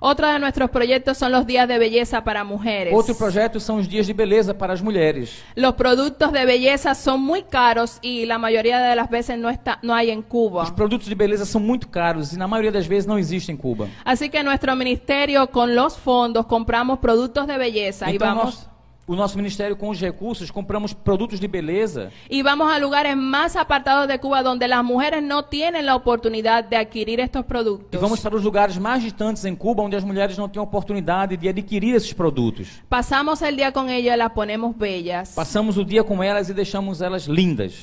Otro 0.09 0.29
de 0.29 0.39
nuestros 0.39 0.71
proyectos 0.71 1.19
son 1.19 1.33
los 1.33 1.45
días 1.47 1.67
de 1.67 1.79
belleza 1.79 2.23
para 2.23 2.45
mujeres. 2.45 2.95
Outro 2.95 3.13
projeto 3.17 3.59
são 3.59 3.79
os 3.79 3.89
dias 3.89 4.07
de 4.07 4.15
beleza 4.15 4.55
para 4.55 4.73
as 4.73 4.81
mulheres. 4.81 5.43
Los 5.57 5.75
productos 5.75 6.31
de 6.31 6.45
belleza 6.47 6.95
son 6.95 7.21
muy 7.21 7.43
caros 7.43 7.99
y 8.03 8.25
la 8.25 8.39
mayoría 8.39 8.79
de 8.79 8.95
las 8.95 9.11
veces 9.11 9.37
no, 9.37 9.51
está, 9.51 9.81
no 9.83 9.93
hay 9.93 10.11
en 10.13 10.21
Os 10.21 10.25
Cuba. 10.29 10.73
produtos 10.77 11.09
de 11.09 11.15
beleza 11.17 11.45
são 11.45 11.61
muito 11.61 11.89
caros 11.89 12.33
e 12.33 12.39
na 12.39 12.47
maioria 12.47 12.71
das 12.71 12.87
vezes 12.87 13.05
não 13.05 13.19
existem 13.19 13.57
em 13.57 13.59
Cuba. 13.59 13.89
Así 14.05 14.29
que 14.29 14.41
nuestro 14.45 14.77
ministerio 14.77 15.49
con 15.49 15.75
los 15.75 15.97
fondos 15.97 16.47
compramos 16.47 17.01
productos 17.01 17.45
de 17.49 17.59
belleza 17.59 18.09
y 18.09 18.15
Então 18.15 18.29
vamos, 18.29 18.45
nós, 18.45 18.69
o 19.07 19.15
nosso 19.15 19.37
ministério 19.37 19.77
com 19.77 19.89
os 19.89 20.01
recursos 20.01 20.51
compramos 20.51 20.93
produtos 20.93 21.39
de 21.39 21.47
beleza 21.47 22.11
y 22.29 22.43
vamos 22.43 22.71
a 22.71 22.79
lugares 22.79 23.17
más 23.17 23.55
apartados 23.55 24.09
de 24.09 24.19
Cuba 24.19 24.43
donde 24.43 24.67
las 24.67 24.85
mujeres 24.85 25.23
no 25.23 25.45
tienen 25.45 25.87
la 25.87 25.95
oportunidad 25.95 26.65
de 26.65 26.77
adquirir 26.77 27.21
estos 27.21 27.43
e 27.43 27.45
productos. 27.45 28.01
vamos 28.01 28.21
para 28.21 28.35
os 28.35 28.43
lugares 28.43 28.77
mais 28.79 29.03
distantes 29.03 29.45
em 29.45 29.55
Cuba 29.55 29.83
onde 29.83 29.97
as 29.97 30.05
mulheres 30.05 30.37
não 30.37 30.49
têm 30.49 30.61
a 30.61 30.65
oportunidade 30.65 31.37
de 31.37 31.49
adquirir 31.49 31.95
esses 31.95 32.13
produtos. 32.13 32.83
Pasamos 32.89 33.43
el 33.43 33.57
día 33.57 33.73
con 33.73 33.89
ellas, 33.89 34.19
las 34.19 34.33
ponemos 34.33 34.77
bellas. 34.77 35.35
Passamos 35.35 35.77
o 35.77 35.85
dia 35.85 36.03
com 36.03 36.23
elas 36.23 36.49
e 36.49 36.55
deixamos 36.55 37.01
elas 37.01 37.27
lindas. 37.27 37.75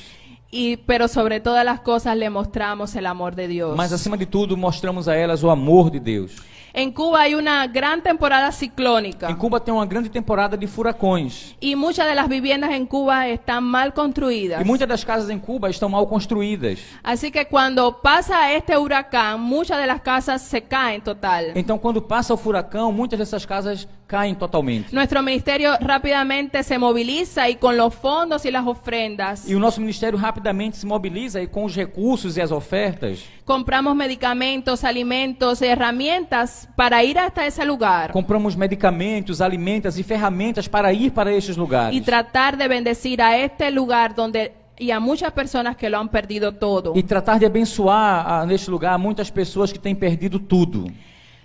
Y, 0.52 0.76
pero 0.76 1.08
sobre 1.08 1.40
todas 1.40 1.64
las 1.64 1.80
cosas 1.80 2.16
le 2.16 2.30
mostramos 2.30 2.94
el 2.94 3.06
amor 3.06 3.34
de 3.34 3.48
Dios. 3.48 3.76
Mas 3.76 3.92
acima 3.92 4.16
de 4.16 4.26
tudo, 4.26 4.56
mostramos 4.56 5.08
a 5.08 5.16
elas 5.16 5.42
o 5.42 5.50
amor 5.50 5.90
de 5.90 5.98
Deus. 5.98 6.36
En 6.76 6.90
Cuba 6.90 7.20
hay 7.20 7.36
una 7.36 7.64
gran 7.68 8.02
temporada 8.02 8.50
ciclónica 8.50 9.30
Em 9.30 9.36
Cuba 9.36 9.60
tem 9.60 9.72
uma 9.72 9.86
grande 9.86 10.08
temporada 10.08 10.56
de 10.56 10.66
furacões. 10.66 11.54
y 11.60 11.76
muchas 11.76 12.04
de 12.08 12.16
las 12.16 12.28
viviendas 12.28 12.72
en 12.72 12.84
Cuba 12.84 13.28
están 13.28 13.62
mal 13.62 13.94
construidas. 13.94 14.60
E 14.60 14.64
muitas 14.64 14.88
das 14.88 15.04
casas 15.04 15.30
em 15.30 15.38
Cuba 15.38 15.70
estão 15.70 15.88
mal 15.88 16.04
construídas. 16.08 16.80
Así 17.04 17.30
que 17.30 17.44
cuando 17.44 17.92
pasa 18.02 18.52
este 18.52 18.76
huracán, 18.76 19.40
muchas 19.40 19.78
de 19.78 19.86
las 19.86 20.00
casas 20.00 20.42
se 20.42 20.60
caen 20.62 21.00
total. 21.00 21.52
Então, 21.54 21.78
quando 21.78 22.02
passa 22.02 22.34
o 22.34 22.36
furacão, 22.36 22.90
muitas 22.90 23.20
dessas 23.20 23.46
casas 23.46 23.86
caem 24.08 24.34
totalmente. 24.34 24.92
Nuestro 24.92 25.22
ministerio 25.22 25.76
rápidamente 25.80 26.62
se 26.64 26.76
moviliza 26.76 27.48
y 27.48 27.54
con 27.54 27.76
los 27.76 27.94
fondos 27.94 28.44
y 28.44 28.50
las 28.50 28.66
ofrendas 28.66 29.48
E 29.48 29.54
o 29.54 29.60
nosso 29.60 29.80
ministério 29.80 30.18
rapidamente 30.18 30.76
se 30.76 30.86
mobiliza 30.86 31.40
e 31.40 31.46
com 31.46 31.64
os 31.64 31.74
recursos 31.74 32.36
e 32.36 32.40
as 32.42 32.50
ofertas 32.50 33.20
Compramos 33.44 33.94
medicamentos, 33.94 34.84
alimentos, 34.84 35.60
herramientas 35.60 36.66
para 36.74 37.04
ir 37.04 37.18
hasta 37.18 37.44
ese 37.46 37.62
lugar 37.64 38.10
Compramos 38.10 38.56
medicamentos, 38.56 39.40
alimentos 39.40 39.98
e 39.98 40.02
ferramentas 40.02 40.66
para 40.66 40.90
ir 40.92 41.12
para 41.12 41.30
estes 41.30 41.56
lugares. 41.56 41.94
y 41.94 42.00
tratar 42.00 42.56
de 42.56 42.66
bendecir 42.68 43.20
a 43.20 43.36
este 43.36 43.70
lugar 43.70 44.14
donde 44.14 44.52
y 44.78 44.90
a 44.90 44.98
muchas 44.98 45.30
personas 45.32 45.76
que 45.76 45.88
lo 45.88 45.98
han 45.98 46.08
perdido 46.08 46.50
todo. 46.52 46.94
E 46.96 47.02
tratar 47.02 47.38
de 47.38 47.46
abençoar 47.46 48.24
ah, 48.26 48.44
neste 48.46 48.68
lugar 48.70 48.98
muitas 48.98 49.30
pessoas 49.30 49.70
que 49.72 49.78
têm 49.78 49.94
perdido 49.94 50.40
tudo. 50.40 50.86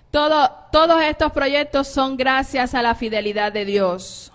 Todo- 0.09 0.49
todos 0.71 0.99
estos 1.03 1.31
proyectos 1.31 1.87
son 1.89 2.17
gracias 2.17 2.73
a 2.73 2.81
la 2.81 2.95
fidelidad 2.95 3.51
de 3.53 3.65
Dios. 3.65 4.31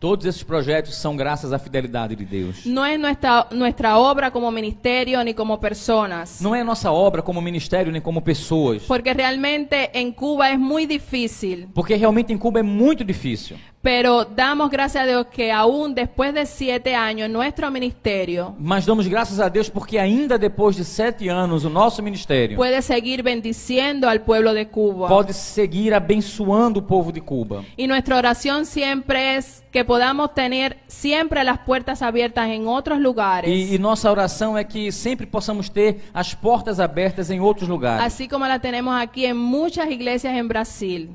Todos 0.00 0.26
esses 0.26 0.44
projetos 0.44 0.94
são 0.94 1.16
graças 1.16 1.52
à 1.52 1.58
fidelidade 1.58 2.14
de 2.14 2.24
Deus. 2.24 2.64
No 2.64 2.86
es 2.86 3.00
nuestra, 3.00 3.48
nuestra 3.50 3.98
obra 3.98 4.30
como 4.30 4.48
ministerio 4.48 5.20
ni 5.24 5.34
como 5.34 5.58
personas. 5.58 6.40
Não 6.40 6.54
é 6.54 6.62
nossa 6.62 6.92
obra 6.92 7.20
como 7.20 7.42
ministério 7.42 7.90
nem 7.90 8.00
como 8.00 8.22
pessoas. 8.22 8.84
Porque 8.84 9.12
realmente 9.12 9.90
en 9.92 10.12
Cuba 10.12 10.52
es 10.52 10.58
muy 10.58 10.86
difícil. 10.86 11.68
Porque 11.74 11.96
realmente 11.96 12.32
em 12.32 12.38
Cuba 12.38 12.60
é 12.60 12.62
muito 12.62 13.02
difícil. 13.04 13.56
Pero 13.80 14.24
damos 14.24 14.70
gracias 14.70 15.04
a 15.04 15.06
Dios 15.06 15.26
que 15.30 15.52
aún 15.52 15.94
después 15.94 16.34
de 16.34 16.44
siete 16.46 16.94
años 16.94 17.26
en 17.26 17.32
nuestro 17.32 17.70
ministerio 17.70 18.54
Mas 18.58 18.84
damos 18.84 19.06
graças 19.06 19.38
a 19.38 19.48
Deus 19.48 19.70
porque 19.70 19.98
ainda 19.98 20.36
depois 20.36 20.76
de 20.76 20.84
sete 20.84 21.28
anos 21.28 21.64
o 21.64 21.70
nosso 21.70 22.02
ministério 22.02 22.56
puede 22.56 22.82
seguir 22.82 23.22
bendiciendo 23.22 24.08
al 24.08 24.22
pueblo 24.22 24.52
de 24.52 24.66
Cuba. 24.66 25.08
pode 25.08 25.32
seguir 25.32 25.94
abençoando 25.94 26.80
o 26.80 26.82
povo 26.82 27.12
de 27.12 27.20
Cuba. 27.20 27.64
Y 27.76 27.86
nuestra 27.86 28.16
oración 28.16 28.66
siempre 28.66 29.36
es 29.36 29.64
que 29.70 29.84
podamos 29.84 30.34
tener 30.34 30.78
siempre 30.88 31.44
las 31.44 31.58
puertas 31.58 32.02
abiertas 32.02 32.48
en 32.48 32.66
otros 32.66 32.98
lugares. 32.98 33.50
E, 33.50 33.74
e 33.74 33.78
nossa 33.78 34.10
oração 34.10 34.56
é 34.56 34.64
que 34.64 34.90
sempre 34.90 35.26
possamos 35.26 35.68
ter 35.68 36.00
as 36.12 36.34
portas 36.34 36.80
abertas 36.80 37.30
em 37.30 37.40
outros 37.40 37.68
lugares. 37.68 38.04
Así 38.04 38.26
como 38.28 38.46
la 38.46 38.58
tenemos 38.58 38.94
aquí 39.00 39.24
en 39.24 39.36
muchas 39.36 39.90
iglesias 39.90 40.34
en 40.34 40.48
Brasil, 40.48 41.10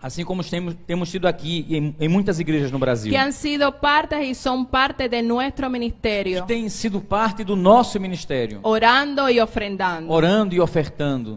Assim 0.00 0.24
como 0.24 0.44
temos, 0.44 0.76
temos 0.86 1.10
tido 1.10 1.26
aqui 1.26 1.66
em, 1.68 1.94
em 1.98 2.08
muitas 2.08 2.38
igrejas 2.38 2.70
no 2.70 2.78
Brasil. 2.78 3.10
que 3.10 3.16
han 3.18 3.32
sido 3.32 3.72
partes 3.72 4.20
y 4.20 4.34
son 4.34 4.64
parte 4.64 5.08
de 5.08 5.20
nuestro 5.22 5.68
ministerio, 5.68 6.42
Que 6.42 6.46
tem 6.54 6.68
sido 6.70 7.00
parte 7.00 7.42
do 7.44 7.56
nosso 7.56 7.98
ministério. 7.98 8.60
orando 8.62 9.28
y 9.28 9.40
ofrendando. 9.40 10.12
Orando 10.12 10.54
e 10.54 10.60
ofertando. 10.60 11.36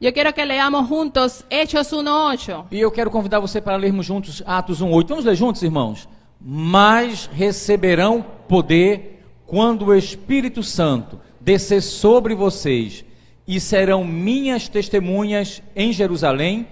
Yo 0.00 0.12
quiero 0.12 0.32
que 0.32 0.44
leamos 0.44 0.88
juntos 0.88 1.44
Hechos 1.50 1.90
1.8. 1.92 2.66
E 2.70 2.78
eu 2.78 2.92
quero 2.92 3.10
convidar 3.10 3.40
você 3.40 3.60
para 3.60 3.76
lermos 3.76 4.06
juntos 4.06 4.40
Atos 4.46 4.80
1:8. 4.80 5.08
Vamos 5.08 5.24
ler 5.24 5.34
juntos, 5.34 5.62
irmãos? 5.62 6.08
Mas 6.40 7.28
receberão 7.32 8.24
poder 8.46 9.24
quando 9.46 9.86
o 9.86 9.94
Espírito 9.94 10.62
Santo 10.62 11.18
descer 11.40 11.80
sobre 11.82 12.34
vocês, 12.34 13.04
e 13.48 13.58
serão 13.60 14.04
minhas 14.04 14.68
testemunhas 14.68 15.62
em 15.74 15.92
Jerusalém, 15.92 16.66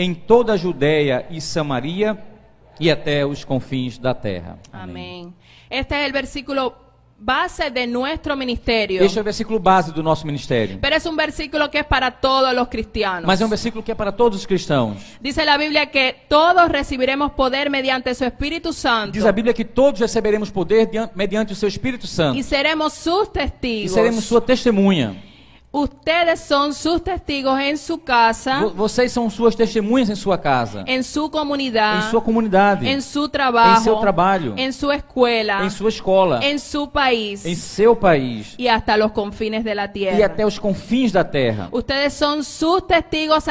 em 0.00 0.14
toda 0.14 0.54
a 0.54 0.56
Judéia 0.56 1.26
e 1.30 1.40
Samaria 1.42 2.16
e 2.78 2.90
até 2.90 3.26
os 3.26 3.44
confins 3.44 3.98
da 3.98 4.14
terra. 4.14 4.58
Amén. 4.72 5.34
Este 5.68 5.94
es 5.94 6.06
el 6.06 6.12
versículo 6.12 6.74
base 7.22 7.70
de 7.70 7.86
nuestro 7.86 8.34
ministerio. 8.34 9.02
Este 9.04 9.18
é 9.18 9.20
o 9.20 9.24
versículo 9.24 9.60
base 9.60 9.92
do 9.92 10.02
nosso 10.02 10.26
ministério. 10.26 10.78
Pero 10.80 10.96
es 10.96 11.04
un 11.04 11.14
versículo 11.16 11.70
que 11.70 11.78
es 11.80 11.84
para 11.84 12.10
todos 12.10 12.54
los 12.54 12.68
cristianos. 12.68 13.26
Mas 13.26 13.42
é 13.42 13.44
um 13.44 13.48
versículo 13.50 13.84
que 13.84 13.92
é 13.92 13.94
para 13.94 14.10
todos 14.10 14.38
os 14.38 14.46
cristãos. 14.46 14.96
Dice 15.20 15.44
la 15.44 15.58
Biblia 15.58 15.84
que 15.86 16.14
todos 16.30 16.66
recibiremos 16.70 17.32
poder 17.32 17.68
mediante 17.68 18.14
su 18.14 18.24
Espíritu 18.24 18.72
Santo 18.72 19.12
Diz 19.12 19.26
a 19.26 19.32
Bíblia 19.32 19.52
que 19.52 19.66
todos 19.66 20.00
receberemos 20.00 20.50
poder 20.50 20.86
dian- 20.90 21.10
mediante 21.14 21.52
o 21.52 21.56
seu 21.56 21.68
Espírito 21.68 22.06
Santo. 22.06 22.38
y 22.38 22.42
seremos 22.42 22.94
sus 22.94 23.28
E 23.28 23.32
testigos. 23.32 23.92
seremos 23.92 24.24
sua 24.24 24.40
testemunha. 24.40 25.22
Ustedes 25.72 26.40
son 26.40 26.74
sus 26.74 27.00
testigos 27.04 27.56
en 27.60 27.78
su 27.78 27.98
casa, 27.98 28.58
Vo- 28.60 28.70
Vocês 28.74 29.12
são 29.12 29.30
suas 29.30 29.54
testemunhas 29.54 30.10
em 30.10 30.16
sua 30.16 30.36
casa, 30.36 30.82
en 30.84 31.04
su 31.04 31.26
em 31.26 31.30
comunidad, 31.30 32.10
sua 32.10 32.20
comunidade, 32.20 32.88
en 32.88 33.00
su 33.00 33.28
trabajo, 33.28 33.78
em 33.78 33.84
seu 33.84 33.96
trabalho, 34.00 34.54
en 34.56 34.72
su 34.72 34.90
escuela, 34.90 35.64
em 35.64 35.70
sua 35.70 35.88
escola, 35.90 36.40
en 36.44 36.58
su 36.58 36.88
país 36.88 37.46
em 37.46 37.54
seu 37.54 37.94
país 37.94 38.56
y 38.58 38.66
hasta 38.66 38.96
los 38.96 39.12
confines 39.12 39.62
de 39.62 39.72
la 39.76 39.86
e 40.18 40.24
até 40.24 40.44
os 40.44 40.58
confins 40.58 41.12
da 41.12 41.22
terra. 41.22 41.68
Ustedes 41.70 42.14
testigos 42.82 43.46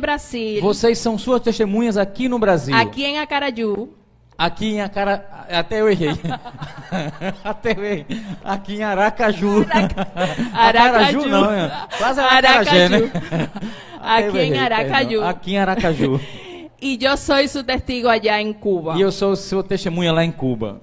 Brasil, 0.00 0.60
Vocês 0.62 0.98
são 1.00 1.18
suas 1.18 1.40
testemunhas 1.42 1.96
aqui 1.96 2.28
no 2.28 2.38
Brasil, 2.38 2.72
aquí 2.76 3.04
en 3.04 3.18
Acarayú, 3.18 3.88
aqui 4.38 4.74
em 4.74 4.80
Acara... 4.80 5.46
até 5.50 5.80
eu 5.80 5.88
errei, 5.88 6.10
até 7.44 7.72
eu 7.72 7.84
errei, 7.84 8.06
aqui 8.44 8.76
em 8.76 8.82
Aracaju, 8.82 9.66
Aracaju. 10.52 11.26
não, 11.26 11.50
é. 11.52 11.70
quase 11.98 12.20
Aracajé, 12.20 12.88
né? 12.88 12.98
Eu 14.04 14.28
Aquí 14.28 14.36
en 14.38 14.52
errei, 14.52 14.58
Aracaju. 14.58 15.08
perdão. 15.08 15.28
aqui 15.28 15.54
em 15.54 15.58
Aracaju. 15.58 16.20
y 16.78 16.98
yo 16.98 17.16
soy 17.16 17.48
su 17.48 17.64
testigo 17.64 18.10
allá 18.10 18.38
en 18.40 18.52
Cuba. 18.52 18.98
E 18.98 19.00
eu 19.00 19.10
sou 19.10 19.34
sua 19.34 19.62
testemunha 19.64 20.12
lá 20.12 20.22
em 20.22 20.30
Cuba. 20.30 20.82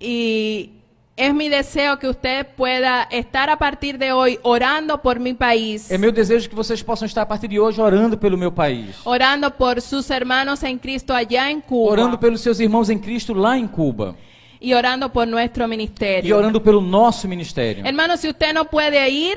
Y 0.00 0.70
es 1.16 1.32
mi 1.32 1.48
deseo 1.48 1.98
que 1.98 2.08
usted 2.08 2.44
pueda 2.56 3.06
estar 3.10 3.48
a 3.48 3.56
partir 3.56 3.98
de 3.98 4.12
hoy 4.12 4.38
orando 4.42 4.98
por 5.00 5.20
mi 5.20 5.32
país, 5.32 5.90
É 5.90 5.96
meu 5.96 6.10
desejo 6.10 6.48
que 6.48 6.54
vocês 6.56 6.82
possam 6.82 7.06
estar 7.06 7.22
a 7.22 7.26
partir 7.26 7.48
de 7.48 7.58
hoje 7.60 7.80
orando 7.80 8.18
pelo 8.18 8.36
meu 8.36 8.50
país. 8.50 8.96
orando 9.04 9.50
por 9.50 9.80
sus 9.80 10.10
hermanos 10.10 10.62
en 10.64 10.76
Cristo 10.78 11.12
allá 11.12 11.50
en 11.50 11.60
Cuba 11.60 11.92
Orando 11.92 12.18
pelos 12.18 12.40
seus 12.40 12.58
irmãos 12.58 12.90
em 12.90 12.98
Cristo 12.98 13.32
lá 13.32 13.56
em 13.56 13.66
Cuba. 13.68 14.16
y 14.60 14.72
orando 14.74 15.10
por 15.10 15.26
nuestro 15.26 15.66
E 15.70 16.32
orando 16.32 16.60
pelo 16.60 16.80
nosso 16.80 17.28
ministério. 17.28 17.84
Hermano, 17.86 18.16
si 18.16 18.28
usted 18.28 18.52
no 18.54 18.64
puede 18.64 19.08
ir, 19.08 19.36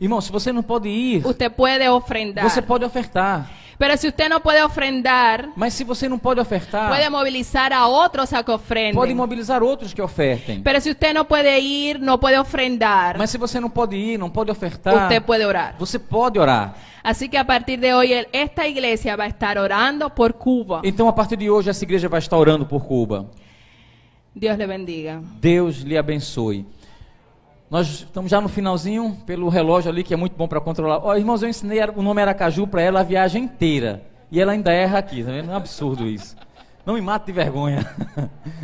Irmão, 0.00 0.20
se 0.20 0.30
você 0.30 0.52
não 0.52 0.62
pode 0.62 0.88
ir, 0.88 1.26
usted 1.26 1.50
puede 1.50 1.88
ofrendar. 1.88 2.48
você 2.48 2.62
pode 2.62 2.84
ofertar. 2.84 3.50
Pero 3.78 3.96
si 3.96 4.08
usted 4.08 4.28
no 4.28 4.40
puede 4.40 4.60
ofrendar, 4.60 5.50
Mas 5.54 5.72
se 5.72 5.84
você 5.84 6.08
não 6.08 6.18
pode 6.18 6.40
ofertar, 6.40 6.88
puede 6.90 7.08
movilizar 7.08 7.72
a 7.72 7.86
otros 7.86 8.32
a 8.32 8.42
que 8.42 8.50
ofrenden. 8.50 8.94
pode 8.94 9.14
mobilizar 9.14 9.62
outros 9.62 9.94
que 9.94 10.02
ofertem. 10.02 10.60
Pero 10.62 10.80
si 10.80 10.90
usted 10.90 11.14
no 11.14 11.24
puede 11.24 11.56
ir, 11.60 12.00
no 12.00 12.18
puede 12.18 12.36
ofrendar, 12.38 13.16
Mas 13.16 13.30
se 13.30 13.38
você 13.38 13.60
não 13.60 13.70
pode 13.70 13.94
ir, 13.96 14.18
não 14.18 14.28
pode 14.30 14.50
ofertar, 14.50 15.04
usted 15.04 15.22
puede 15.22 15.44
orar. 15.44 15.76
você 15.78 15.96
pode 15.98 16.40
orar. 16.40 16.74
Así 17.04 17.28
que 17.28 17.36
a 17.36 17.44
partir 17.44 17.78
de 17.78 17.94
hoy 17.94 18.12
el- 18.12 18.26
esta 18.32 18.66
iglesia 18.66 19.14
va 19.14 19.24
a 19.24 19.28
estar 19.28 19.56
orando 19.56 20.10
por 20.10 20.32
Cuba. 20.32 20.80
Então, 20.82 21.08
a 21.08 21.14
partir 21.14 21.36
de 21.38 21.48
hoje, 21.48 21.70
essa 21.70 21.84
igreja 21.84 22.08
vai 22.08 22.18
estar 22.18 22.36
orando 22.36 22.66
por 22.66 22.84
Cuba. 22.84 23.26
Dios 24.34 24.58
le 24.58 24.66
bendiga. 24.66 25.20
Deus 25.40 25.78
lhe 25.84 25.96
abençoe. 25.96 26.66
Nós 27.70 27.86
estamos 27.86 28.30
já 28.30 28.40
no 28.40 28.48
finalzinho, 28.48 29.18
pelo 29.26 29.48
relógio 29.50 29.90
ali, 29.90 30.02
que 30.02 30.14
é 30.14 30.16
muito 30.16 30.34
bom 30.34 30.48
para 30.48 30.60
controlar. 30.60 31.00
Ó, 31.04 31.14
irmãos, 31.14 31.42
eu 31.42 31.48
ensinei 31.50 31.80
o 31.94 32.02
nome 32.02 32.22
Aracaju 32.22 32.66
para 32.66 32.80
ela 32.80 33.00
a 33.00 33.02
viagem 33.02 33.44
inteira. 33.44 34.02
E 34.30 34.40
ela 34.40 34.52
ainda 34.52 34.72
erra 34.72 34.98
aqui, 34.98 35.22
tá 35.22 35.30
vendo? 35.30 35.50
É 35.50 35.52
um 35.52 35.56
absurdo 35.56 36.06
isso. 36.06 36.34
Não 36.88 36.94
me 36.94 37.02
mate 37.02 37.26
de 37.26 37.32
vergonha. 37.32 37.86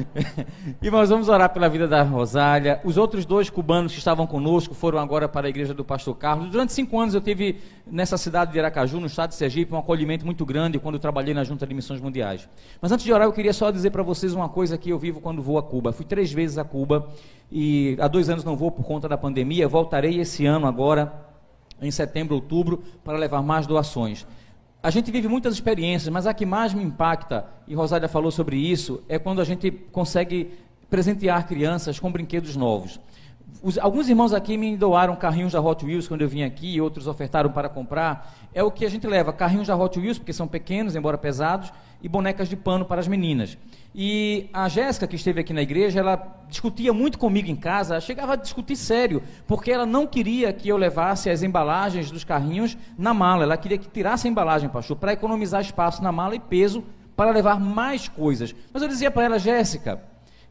Irmãos, 0.81 1.11
vamos 1.11 1.29
orar 1.29 1.53
pela 1.53 1.69
vida 1.69 1.87
da 1.87 2.03
Rosália. 2.03 2.81
Os 2.83 2.97
outros 2.97 3.27
dois 3.27 3.51
cubanos 3.51 3.93
que 3.93 3.99
estavam 3.99 4.27
conosco 4.27 4.73
foram 4.73 4.99
agora 4.99 5.29
para 5.29 5.47
a 5.47 5.51
igreja 5.51 5.75
do 5.75 5.85
pastor 5.85 6.17
Carlos. 6.17 6.49
Durante 6.49 6.73
cinco 6.73 6.99
anos 6.99 7.15
eu 7.15 7.21
tive 7.21 7.61
nessa 7.87 8.17
cidade 8.17 8.51
de 8.51 8.59
Aracaju, 8.59 8.99
no 8.99 9.09
estado 9.09 9.29
de 9.29 9.35
Sergipe, 9.35 9.75
um 9.75 9.77
acolhimento 9.77 10.25
muito 10.25 10.47
grande 10.47 10.79
quando 10.79 10.95
eu 10.95 10.99
trabalhei 10.99 11.35
na 11.35 11.45
Junta 11.45 11.67
de 11.67 11.75
Missões 11.75 12.01
Mundiais. 12.01 12.49
Mas 12.81 12.91
antes 12.91 13.05
de 13.05 13.13
orar, 13.13 13.27
eu 13.27 13.33
queria 13.35 13.53
só 13.53 13.71
dizer 13.71 13.91
para 13.91 14.03
vocês 14.03 14.33
uma 14.33 14.49
coisa 14.49 14.79
que 14.79 14.89
eu 14.89 14.99
vivo 14.99 15.21
quando 15.21 15.43
vou 15.43 15.59
a 15.59 15.63
Cuba. 15.63 15.93
Fui 15.93 16.07
três 16.07 16.33
vezes 16.33 16.57
a 16.57 16.65
Cuba 16.65 17.07
e 17.53 17.95
há 18.01 18.09
dois 18.09 18.31
anos 18.31 18.43
não 18.43 18.57
vou 18.57 18.71
por 18.71 18.87
conta 18.87 19.07
da 19.07 19.19
pandemia. 19.19 19.69
Voltarei 19.69 20.19
esse 20.19 20.47
ano 20.47 20.67
agora, 20.67 21.13
em 21.79 21.91
setembro, 21.91 22.37
outubro, 22.37 22.83
para 23.05 23.19
levar 23.19 23.43
mais 23.43 23.67
doações. 23.67 24.27
A 24.85 24.90
gente 24.90 25.11
vive 25.11 25.27
muitas 25.29 25.55
experiências, 25.55 26.12
mas 26.12 26.27
a 26.27 26.35
que 26.35 26.44
mais 26.44 26.75
me 26.75 26.85
impacta, 26.85 27.47
e 27.66 27.75
Rosália 27.75 28.07
falou 28.07 28.31
sobre 28.31 28.59
isso, 28.59 29.03
é 29.09 29.18
quando 29.18 29.40
a 29.40 29.44
gente 29.44 29.70
consegue 29.70 30.53
presentear 30.90 31.47
crianças 31.49 31.99
com 31.99 32.12
brinquedos 32.12 32.55
novos. 32.55 33.01
Os- 33.62 33.79
alguns 33.79 34.11
irmãos 34.11 34.35
aqui 34.35 34.59
me 34.59 34.77
doaram 34.77 35.16
carrinhos 35.16 35.53
da 35.55 35.61
Hot 35.62 35.83
Wheels 35.87 36.07
quando 36.07 36.20
eu 36.20 36.29
vim 36.29 36.42
aqui, 36.42 36.79
outros 36.83 37.07
ofertaram 37.07 37.51
para 37.51 37.66
comprar. 37.66 38.37
É 38.53 38.62
o 38.62 38.70
que 38.70 38.85
a 38.85 38.90
gente 38.90 39.07
leva, 39.07 39.33
carrinhos 39.33 39.68
da 39.68 39.75
Hot 39.75 39.99
Wheels, 39.99 40.18
porque 40.18 40.35
são 40.35 40.47
pequenos, 40.47 40.94
embora 40.94 41.16
pesados, 41.16 41.73
e 42.05 42.09
bonecas 42.09 42.51
de 42.51 42.55
pano 42.55 42.85
para 42.85 43.01
as 43.01 43.09
meninas. 43.09 43.57
E 43.95 44.51
a 44.53 44.69
Jéssica, 44.69 45.07
que 45.07 45.17
esteve 45.17 45.40
aqui 45.40 45.55
na 45.55 45.62
igreja, 45.62 46.01
ela 46.01 46.45
discutia 46.51 46.93
muito 46.93 47.19
comigo 47.19 47.49
em 47.49 47.57
casa, 47.57 47.99
chegava 47.99 48.35
a 48.35 48.37
discutir 48.37 48.77
sério, 48.77 49.23
porque 49.47 49.73
ela 49.73 49.87
não 49.87 50.07
queria 50.07 50.53
que 50.53 50.69
eu 50.69 50.77
levasse 50.77 51.31
as 51.31 51.43
embalagens 51.43 52.11
dos 52.11 52.23
carrinhos 52.23 52.77
na 52.99 53.14
mala, 53.14 53.45
ela 53.45 53.57
queria 53.57 53.79
que 53.79 53.88
tirasse 53.88 54.29
a 54.29 54.31
embalagem, 54.31 54.69
pastor, 54.69 54.99
para 54.99 55.14
economizar 55.14 55.62
espaço 55.62 56.03
na 56.03 56.12
mala 56.12 56.37
e 56.37 56.40
peso 56.40 56.85
para 57.17 57.31
levar 57.31 57.59
mais 57.59 58.07
coisas. 58.07 58.55
Mas 58.71 58.83
eu 58.83 58.88
dizia 58.88 59.11
para 59.11 59.25
ela, 59.25 59.38
Jéssica, 59.38 60.03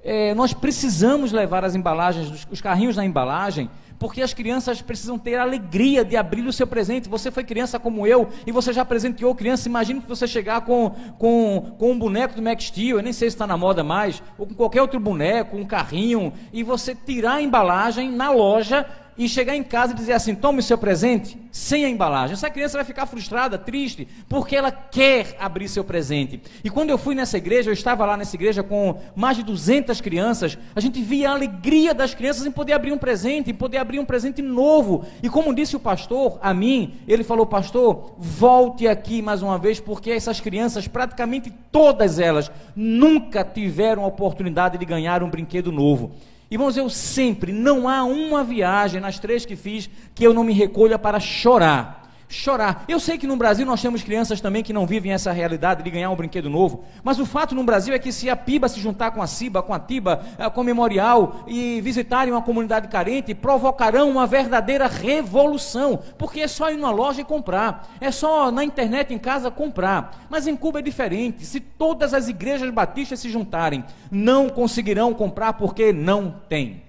é, 0.01 0.33
nós 0.33 0.53
precisamos 0.53 1.31
levar 1.31 1.63
as 1.63 1.75
embalagens, 1.75 2.47
os 2.49 2.61
carrinhos 2.61 2.97
na 2.97 3.05
embalagem, 3.05 3.69
porque 4.03 4.21
as 4.21 4.33
crianças 4.33 4.81
precisam 4.81 5.17
ter 5.17 5.35
a 5.35 5.43
alegria 5.43 6.03
de 6.03 6.17
abrir 6.17 6.45
o 6.45 6.51
seu 6.51 6.67
presente. 6.67 7.07
Você 7.07 7.31
foi 7.31 7.41
criança 7.41 7.79
como 7.79 8.05
eu 8.05 8.27
e 8.45 8.51
você 8.51 8.73
já 8.73 8.83
presenteou 8.83 9.33
criança. 9.33 9.69
Imagine 9.69 10.01
que 10.01 10.09
você 10.09 10.27
chegar 10.27 10.59
com, 10.65 10.89
com, 11.17 11.73
com 11.79 11.91
um 11.93 11.97
boneco 11.97 12.35
do 12.35 12.41
Max 12.41 12.65
Steel, 12.65 12.97
eu 12.97 13.01
nem 13.01 13.13
sei 13.13 13.29
se 13.29 13.35
está 13.35 13.47
na 13.47 13.55
moda 13.55 13.81
mais, 13.81 14.21
ou 14.37 14.45
com 14.45 14.53
qualquer 14.55 14.81
outro 14.81 14.99
boneco, 14.99 15.55
um 15.55 15.63
carrinho, 15.63 16.33
e 16.51 16.63
você 16.63 16.93
tirar 16.93 17.35
a 17.35 17.41
embalagem 17.41 18.11
na 18.11 18.29
loja 18.29 18.85
e 19.17 19.27
chegar 19.29 19.55
em 19.55 19.63
casa 19.63 19.93
e 19.93 19.95
dizer 19.95 20.13
assim: 20.13 20.35
tome 20.35 20.59
o 20.59 20.63
seu 20.63 20.77
presente 20.77 21.37
sem 21.51 21.85
a 21.85 21.89
embalagem. 21.89 22.33
Essa 22.33 22.49
criança 22.49 22.77
vai 22.77 22.85
ficar 22.85 23.05
frustrada, 23.05 23.57
triste, 23.57 24.07
porque 24.27 24.55
ela 24.55 24.71
quer 24.71 25.35
abrir 25.39 25.67
seu 25.67 25.83
presente. 25.83 26.41
E 26.63 26.69
quando 26.69 26.89
eu 26.89 26.97
fui 26.97 27.13
nessa 27.13 27.37
igreja, 27.37 27.69
eu 27.69 27.73
estava 27.73 28.05
lá 28.05 28.17
nessa 28.17 28.35
igreja 28.35 28.63
com 28.63 28.99
mais 29.15 29.37
de 29.37 29.43
200 29.43 30.01
crianças, 30.01 30.57
a 30.75 30.79
gente 30.79 31.01
via 31.01 31.29
a 31.29 31.33
alegria 31.33 31.93
das 31.93 32.13
crianças 32.15 32.45
em 32.45 32.51
poder 32.51 32.73
abrir 32.73 32.91
um 32.91 32.97
presente, 32.97 33.51
em 33.51 33.53
poder 33.53 33.77
abrir 33.77 33.99
um 33.99 34.05
presente 34.05 34.41
novo. 34.41 35.05
E 35.21 35.29
como 35.29 35.53
disse 35.53 35.75
o 35.75 35.79
pastor 35.79 36.39
a 36.41 36.53
mim, 36.53 36.95
ele 37.07 37.23
falou: 37.23 37.45
Pastor, 37.45 38.15
volte 38.17 38.87
aqui 38.87 39.21
mais 39.21 39.41
uma 39.41 39.57
vez, 39.57 39.79
porque 39.79 40.09
essas 40.11 40.39
crianças, 40.39 40.87
praticamente 40.87 41.53
todas 41.71 42.19
elas, 42.19 42.51
nunca 42.75 43.43
tiveram 43.43 44.03
a 44.03 44.07
oportunidade 44.07 44.77
de 44.77 44.85
ganhar 44.85 45.21
um 45.21 45.29
brinquedo 45.29 45.71
novo. 45.71 46.11
Irmãos, 46.53 46.77
eu 46.77 46.87
sempre, 46.87 47.51
não 47.51 47.89
há 47.89 48.03
uma 48.03 48.43
viagem 48.43 49.01
nas 49.01 49.17
três 49.17 49.43
que 49.43 49.55
fiz 49.55 49.89
que 50.13 50.23
eu 50.23 50.35
não 50.35 50.43
me 50.43 50.53
recolha 50.53 50.99
para 50.99 51.19
chorar 51.19 52.02
chorar. 52.33 52.83
Eu 52.87 52.99
sei 52.99 53.17
que 53.17 53.27
no 53.27 53.37
Brasil 53.37 53.65
nós 53.65 53.81
temos 53.81 54.03
crianças 54.03 54.41
também 54.41 54.63
que 54.63 54.73
não 54.73 54.85
vivem 54.85 55.11
essa 55.11 55.31
realidade 55.31 55.83
de 55.83 55.89
ganhar 55.89 56.09
um 56.09 56.15
brinquedo 56.15 56.49
novo, 56.49 56.83
mas 57.03 57.19
o 57.19 57.25
fato 57.25 57.53
no 57.53 57.63
Brasil 57.63 57.93
é 57.93 57.99
que 57.99 58.11
se 58.11 58.29
a 58.29 58.35
PIBA 58.35 58.67
se 58.67 58.79
juntar 58.79 59.11
com 59.11 59.21
a 59.21 59.27
CIBA, 59.27 59.61
com 59.61 59.73
a 59.73 59.79
TIBA, 59.79 60.23
eh, 60.37 60.49
com 60.49 60.61
o 60.61 60.63
Memorial 60.63 61.43
e 61.47 61.79
visitarem 61.81 62.33
uma 62.33 62.41
comunidade 62.41 62.87
carente, 62.87 63.35
provocarão 63.35 64.09
uma 64.09 64.25
verdadeira 64.25 64.87
revolução, 64.87 65.99
porque 66.17 66.41
é 66.41 66.47
só 66.47 66.71
ir 66.71 66.77
numa 66.77 66.91
loja 66.91 67.21
e 67.21 67.25
comprar, 67.25 67.89
é 68.01 68.11
só 68.11 68.51
na 68.51 68.63
internet 68.63 69.13
em 69.13 69.19
casa 69.19 69.51
comprar. 69.51 70.25
Mas 70.29 70.47
em 70.47 70.55
Cuba 70.55 70.79
é 70.79 70.81
diferente. 70.81 71.45
Se 71.45 71.59
todas 71.59 72.13
as 72.13 72.27
igrejas 72.27 72.69
batistas 72.71 73.19
se 73.19 73.29
juntarem, 73.29 73.83
não 74.11 74.49
conseguirão 74.49 75.13
comprar 75.13 75.53
porque 75.53 75.93
não 75.93 76.35
tem. 76.49 76.83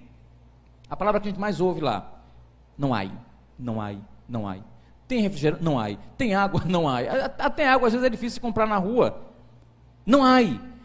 A 0.88 0.96
palavra 0.96 1.20
que 1.20 1.28
a 1.28 1.30
gente 1.30 1.40
mais 1.40 1.60
ouve 1.60 1.80
lá, 1.80 2.20
não 2.78 2.94
há, 2.94 3.04
não 3.58 3.80
há, 3.80 3.92
não 4.28 4.48
há. 4.48 4.56
Tem 5.14 5.22
refrigerante? 5.22 5.62
Não 5.62 5.78
há. 5.78 5.90
Tem 6.18 6.34
água? 6.34 6.60
Não 6.66 6.88
há. 6.88 6.98
Até 7.38 7.68
água 7.68 7.86
às 7.86 7.92
vezes 7.92 8.04
é 8.04 8.10
difícil 8.10 8.40
comprar 8.40 8.66
na 8.66 8.78
rua. 8.78 9.16
Não 10.04 10.24
há. 10.24 10.40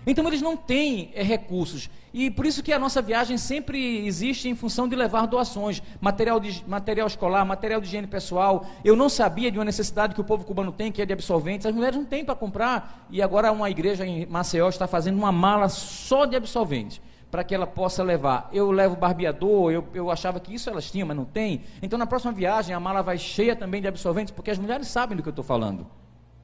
Então 0.05 0.27
eles 0.27 0.39
não 0.39 0.55
têm 0.55 1.11
é, 1.15 1.23
recursos. 1.23 1.89
E 2.13 2.29
por 2.29 2.45
isso 2.45 2.61
que 2.61 2.71
a 2.71 2.77
nossa 2.77 3.01
viagem 3.01 3.39
sempre 3.39 4.05
existe 4.05 4.47
em 4.47 4.55
função 4.55 4.87
de 4.87 4.95
levar 4.95 5.25
doações, 5.25 5.81
material, 5.99 6.39
de, 6.39 6.63
material 6.67 7.07
escolar, 7.07 7.43
material 7.43 7.81
de 7.81 7.87
higiene 7.87 8.05
pessoal. 8.05 8.67
Eu 8.85 8.95
não 8.95 9.09
sabia 9.09 9.51
de 9.51 9.57
uma 9.57 9.65
necessidade 9.65 10.13
que 10.13 10.21
o 10.21 10.23
povo 10.23 10.45
cubano 10.45 10.71
tem, 10.71 10.91
que 10.91 11.01
é 11.01 11.07
de 11.07 11.13
absorventes. 11.13 11.65
As 11.65 11.73
mulheres 11.73 11.97
não 11.97 12.05
têm 12.05 12.23
para 12.23 12.35
comprar. 12.35 13.07
E 13.09 13.23
agora 13.23 13.51
uma 13.51 13.69
igreja 13.69 14.05
em 14.05 14.27
Maceió 14.27 14.69
está 14.69 14.85
fazendo 14.85 15.17
uma 15.17 15.31
mala 15.31 15.69
só 15.69 16.25
de 16.25 16.35
absorventes 16.35 17.01
para 17.31 17.43
que 17.43 17.53
ela 17.53 17.67
possa 17.67 18.03
levar. 18.03 18.49
Eu 18.51 18.71
levo 18.71 18.95
barbeador, 18.95 19.71
eu, 19.71 19.85
eu 19.93 20.09
achava 20.09 20.39
que 20.39 20.53
isso 20.53 20.69
elas 20.69 20.89
tinham, 20.89 21.07
mas 21.07 21.17
não 21.17 21.25
tem. 21.25 21.61
Então 21.81 21.97
na 21.97 22.07
próxima 22.07 22.31
viagem 22.31 22.75
a 22.75 22.79
mala 22.79 23.01
vai 23.01 23.17
cheia 23.17 23.55
também 23.55 23.81
de 23.81 23.87
absorventes, 23.87 24.31
porque 24.31 24.51
as 24.51 24.57
mulheres 24.57 24.87
sabem 24.87 25.15
do 25.15 25.23
que 25.23 25.29
eu 25.29 25.31
estou 25.31 25.45
falando. 25.45 25.85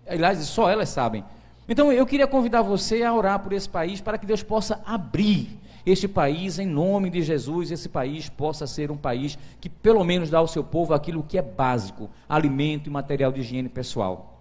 Aliás, 0.07 0.37
só 0.39 0.69
elas 0.69 0.89
sabem. 0.89 1.23
Então 1.67 1.91
eu 1.91 2.05
queria 2.05 2.27
convidar 2.27 2.61
você 2.61 3.01
a 3.03 3.13
orar 3.13 3.39
por 3.39 3.51
esse 3.51 3.67
país 3.67 3.99
para 3.99 4.17
que 4.17 4.25
Deus 4.25 4.43
possa 4.43 4.81
abrir 4.85 5.59
este 5.85 6.07
país 6.07 6.57
em 6.57 6.65
nome 6.65 7.11
de 7.11 7.21
Jesus, 7.21 7.69
esse 7.69 7.87
país 7.87 8.27
possa 8.27 8.65
ser 8.65 8.89
um 8.89 8.97
país 8.97 9.37
que 9.61 9.69
pelo 9.69 10.03
menos 10.03 10.31
dá 10.31 10.39
ao 10.39 10.47
seu 10.47 10.63
povo 10.63 10.93
aquilo 10.93 11.23
que 11.23 11.37
é 11.37 11.41
básico, 11.41 12.09
alimento 12.27 12.87
e 12.87 12.89
material 12.89 13.31
de 13.31 13.41
higiene 13.41 13.69
pessoal. 13.69 14.35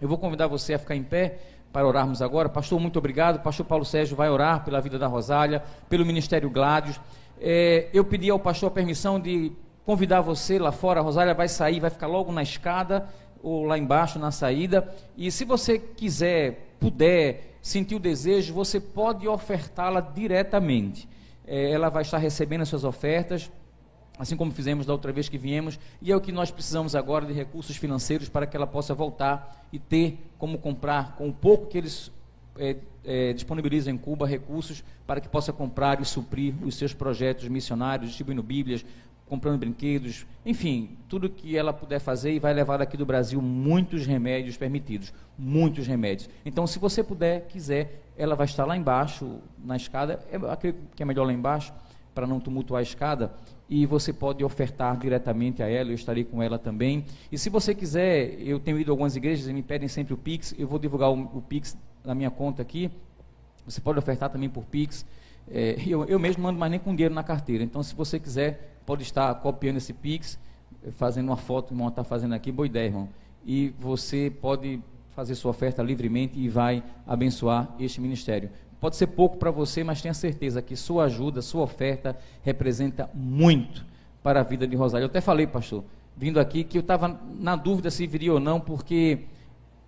Eu 0.00 0.08
vou 0.08 0.18
convidar 0.18 0.46
você 0.48 0.74
a 0.74 0.78
ficar 0.78 0.96
em 0.96 1.02
pé 1.02 1.38
para 1.78 1.86
orarmos 1.86 2.20
agora. 2.20 2.48
Pastor, 2.48 2.80
muito 2.80 2.98
obrigado. 2.98 3.40
Pastor 3.40 3.64
Paulo 3.64 3.84
Sérgio 3.84 4.16
vai 4.16 4.28
orar 4.28 4.64
pela 4.64 4.80
vida 4.80 4.98
da 4.98 5.06
Rosália, 5.06 5.62
pelo 5.88 6.04
Ministério 6.04 6.50
Gládios. 6.50 7.00
É, 7.40 7.88
eu 7.94 8.04
pedi 8.04 8.28
ao 8.28 8.38
pastor 8.40 8.66
a 8.66 8.70
permissão 8.72 9.20
de 9.20 9.52
convidar 9.86 10.20
você 10.20 10.58
lá 10.58 10.72
fora. 10.72 10.98
A 10.98 11.02
Rosália 11.04 11.34
vai 11.34 11.46
sair, 11.46 11.78
vai 11.78 11.88
ficar 11.88 12.08
logo 12.08 12.32
na 12.32 12.42
escada 12.42 13.08
ou 13.40 13.62
lá 13.62 13.78
embaixo 13.78 14.18
na 14.18 14.32
saída. 14.32 14.92
E 15.16 15.30
se 15.30 15.44
você 15.44 15.78
quiser, 15.78 16.74
puder, 16.80 17.58
sentir 17.62 17.94
o 17.94 18.00
desejo, 18.00 18.52
você 18.52 18.80
pode 18.80 19.28
ofertá-la 19.28 20.00
diretamente. 20.00 21.08
É, 21.46 21.70
ela 21.70 21.90
vai 21.90 22.02
estar 22.02 22.18
recebendo 22.18 22.62
as 22.62 22.68
suas 22.68 22.82
ofertas 22.82 23.52
assim 24.18 24.36
como 24.36 24.50
fizemos 24.50 24.84
da 24.84 24.92
outra 24.92 25.12
vez 25.12 25.28
que 25.28 25.38
viemos, 25.38 25.78
e 26.02 26.10
é 26.10 26.16
o 26.16 26.20
que 26.20 26.32
nós 26.32 26.50
precisamos 26.50 26.94
agora 26.94 27.24
de 27.24 27.32
recursos 27.32 27.76
financeiros 27.76 28.28
para 28.28 28.46
que 28.46 28.56
ela 28.56 28.66
possa 28.66 28.94
voltar 28.94 29.66
e 29.72 29.78
ter 29.78 30.18
como 30.38 30.58
comprar, 30.58 31.14
com 31.16 31.28
o 31.28 31.32
pouco 31.32 31.66
que 31.66 31.78
eles 31.78 32.10
é, 32.58 32.76
é, 33.04 33.32
disponibilizam 33.32 33.94
em 33.94 33.96
Cuba, 33.96 34.26
recursos 34.26 34.82
para 35.06 35.20
que 35.20 35.28
possa 35.28 35.52
comprar 35.52 36.00
e 36.00 36.04
suprir 36.04 36.54
os 36.62 36.74
seus 36.74 36.92
projetos 36.92 37.48
missionários, 37.48 38.08
distribuindo 38.08 38.42
Bíblias, 38.42 38.84
comprando 39.28 39.58
brinquedos, 39.58 40.26
enfim, 40.44 40.96
tudo 41.08 41.28
que 41.28 41.56
ela 41.56 41.72
puder 41.72 42.00
fazer 42.00 42.32
e 42.32 42.38
vai 42.38 42.54
levar 42.54 42.78
daqui 42.78 42.96
do 42.96 43.04
Brasil 43.04 43.40
muitos 43.40 44.06
remédios 44.06 44.56
permitidos, 44.56 45.12
muitos 45.38 45.86
remédios. 45.86 46.30
Então, 46.44 46.66
se 46.66 46.78
você 46.78 47.04
puder, 47.04 47.46
quiser, 47.46 48.02
ela 48.16 48.34
vai 48.34 48.46
estar 48.46 48.64
lá 48.64 48.76
embaixo, 48.76 49.38
na 49.62 49.76
escada, 49.76 50.18
eu 50.32 50.50
acredito 50.50 50.80
que 50.96 51.02
é 51.02 51.06
melhor 51.06 51.26
lá 51.26 51.32
embaixo, 51.32 51.72
para 52.14 52.26
não 52.26 52.40
tumultuar 52.40 52.80
a 52.80 52.82
escada, 52.82 53.32
e 53.68 53.84
você 53.84 54.12
pode 54.12 54.42
ofertar 54.42 54.96
diretamente 54.96 55.62
a 55.62 55.68
ela, 55.68 55.90
eu 55.90 55.94
estarei 55.94 56.24
com 56.24 56.42
ela 56.42 56.58
também. 56.58 57.04
E 57.30 57.36
se 57.36 57.50
você 57.50 57.74
quiser, 57.74 58.40
eu 58.40 58.58
tenho 58.58 58.78
ido 58.78 58.90
a 58.90 58.92
algumas 58.92 59.14
igrejas 59.14 59.46
e 59.46 59.52
me 59.52 59.62
pedem 59.62 59.88
sempre 59.88 60.14
o 60.14 60.16
Pix, 60.16 60.54
eu 60.58 60.66
vou 60.66 60.78
divulgar 60.78 61.10
o, 61.10 61.20
o 61.36 61.42
Pix 61.42 61.76
na 62.04 62.14
minha 62.14 62.30
conta 62.30 62.62
aqui. 62.62 62.90
Você 63.66 63.80
pode 63.80 63.98
ofertar 63.98 64.30
também 64.30 64.48
por 64.48 64.64
Pix. 64.64 65.04
É, 65.50 65.76
eu, 65.86 66.04
eu 66.06 66.18
mesmo 66.18 66.42
mando 66.42 66.58
mais 66.58 66.70
nem 66.70 66.80
com 66.80 66.94
dinheiro 66.94 67.14
na 67.14 67.22
carteira. 67.22 67.62
Então, 67.62 67.82
se 67.82 67.94
você 67.94 68.18
quiser, 68.18 68.78
pode 68.86 69.02
estar 69.02 69.34
copiando 69.36 69.76
esse 69.76 69.92
Pix, 69.92 70.38
fazendo 70.92 71.28
uma 71.28 71.36
foto, 71.36 71.70
o 71.70 71.74
irmão 71.74 71.88
está 71.88 72.02
fazendo 72.02 72.34
aqui, 72.34 72.50
boa 72.50 72.66
ideia, 72.66 72.86
irmão. 72.86 73.08
E 73.44 73.74
você 73.78 74.32
pode 74.40 74.80
fazer 75.10 75.34
sua 75.34 75.50
oferta 75.50 75.82
livremente 75.82 76.38
e 76.38 76.48
vai 76.48 76.82
abençoar 77.06 77.74
este 77.78 78.00
ministério. 78.00 78.50
Pode 78.80 78.96
ser 78.96 79.08
pouco 79.08 79.36
para 79.36 79.50
você, 79.50 79.82
mas 79.82 80.00
tenha 80.00 80.14
certeza 80.14 80.62
que 80.62 80.76
sua 80.76 81.04
ajuda, 81.04 81.42
sua 81.42 81.62
oferta 81.62 82.16
representa 82.42 83.10
muito 83.12 83.84
para 84.22 84.40
a 84.40 84.42
vida 84.42 84.66
de 84.66 84.76
Rosário. 84.76 85.04
Eu 85.04 85.08
até 85.08 85.20
falei, 85.20 85.46
pastor, 85.46 85.84
vindo 86.16 86.38
aqui, 86.38 86.62
que 86.62 86.78
eu 86.78 86.82
estava 86.82 87.20
na 87.38 87.56
dúvida 87.56 87.90
se 87.90 88.06
viria 88.06 88.32
ou 88.32 88.40
não, 88.40 88.60
porque 88.60 89.24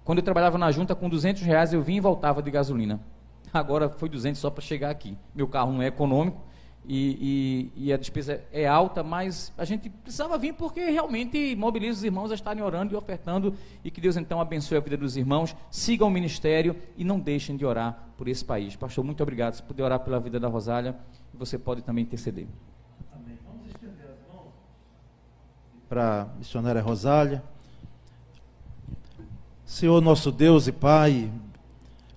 quando 0.05 0.19
eu 0.19 0.25
trabalhava 0.25 0.59
na 0.59 0.73
junta 0.73 0.95
com 0.95 1.09
200 1.09 1.43
reais 1.43 1.73
eu 1.73 1.81
vinha 1.83 1.99
e 1.99 2.01
voltava 2.01 2.43
de 2.43 2.51
gasolina. 2.51 3.01
Agora 3.53 3.89
foi 3.89 4.09
200 4.09 4.41
só 4.41 4.51
para 4.51 4.63
chegar 4.63 4.91
aqui. 4.91 5.17
Meu 5.35 5.47
carro 5.47 5.73
não 5.73 5.83
é 5.83 5.87
econômico, 5.87 6.41
e, 6.87 7.71
e, 7.77 7.87
e, 7.87 7.93
a 7.93 7.97
despesa 7.97 8.43
é 8.51 8.67
alta, 8.67 9.03
mas 9.03 9.53
a 9.57 9.65
gente 9.65 9.91
precisava 9.91 10.39
vir 10.39 10.55
porque 10.55 10.81
realmente 10.91 11.55
mobiliza 11.55 11.99
os 11.99 12.05
irmãos 12.05 12.33
a 12.33 12.35
estarem 12.35 12.63
orando 12.63 12.95
e 12.95 12.97
ofertando 12.97 13.55
e 13.85 13.91
que 13.91 14.01
Deus 14.01 14.17
então 14.17 14.41
abençoe 14.41 14.79
a 14.79 14.81
vida 14.81 14.97
dos 14.97 15.17
irmãos, 15.17 15.55
sigam 15.71 16.09
o 16.09 16.11
ministério 16.11 16.75
e 16.97 17.05
não 17.05 17.21
deixem 17.21 17.55
de 17.57 17.67
orar 17.67 18.10
por 18.21 18.29
esse 18.29 18.45
país. 18.45 18.77
Pastor, 18.77 19.03
muito 19.03 19.23
obrigado. 19.23 19.55
Se 19.55 19.63
puder 19.63 19.83
orar 19.83 19.99
pela 20.01 20.21
vida 20.21 20.39
da 20.39 20.47
Rosália, 20.47 20.95
você 21.33 21.57
pode 21.57 21.81
também 21.81 22.05
interceder. 22.05 22.47
Amém. 23.15 23.39
Vamos 23.47 23.67
estender 23.69 24.05
as 24.05 24.35
mãos 24.35 24.53
para 25.89 26.21
a 26.21 26.25
missionária 26.37 26.83
Rosália. 26.83 27.43
Senhor 29.65 30.03
nosso 30.03 30.31
Deus 30.31 30.67
e 30.67 30.73
Pai, 30.73 31.33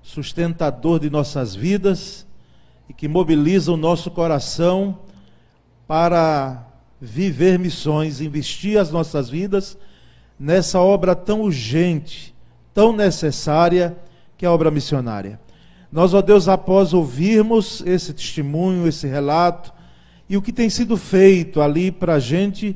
sustentador 0.02 1.00
de 1.00 1.10
nossas 1.10 1.56
vidas, 1.56 2.28
e 2.90 2.94
que 2.94 3.08
mobiliza 3.08 3.72
o 3.72 3.78
nosso 3.78 4.12
coração 4.12 5.00
para 5.88 6.68
viver 7.00 7.58
missões, 7.58 8.20
investir 8.20 8.78
as 8.78 8.92
nossas 8.92 9.30
vidas 9.30 9.78
nessa 10.38 10.82
obra 10.82 11.16
tão 11.16 11.44
urgente, 11.44 12.36
tão 12.74 12.92
necessária, 12.92 13.98
que 14.38 14.46
é 14.46 14.50
a 14.50 14.52
obra 14.52 14.70
missionária. 14.70 15.40
Nós, 15.94 16.12
ó 16.16 16.24
Deus, 16.24 16.48
após 16.48 16.92
ouvirmos 16.92 17.84
esse 17.86 18.14
testemunho, 18.14 18.88
esse 18.88 19.06
relato, 19.06 19.72
e 20.28 20.36
o 20.36 20.42
que 20.42 20.52
tem 20.52 20.68
sido 20.68 20.98
feito 20.98 21.62
ali 21.62 21.92
para 21.92 22.16
a 22.16 22.20
gente, 22.20 22.76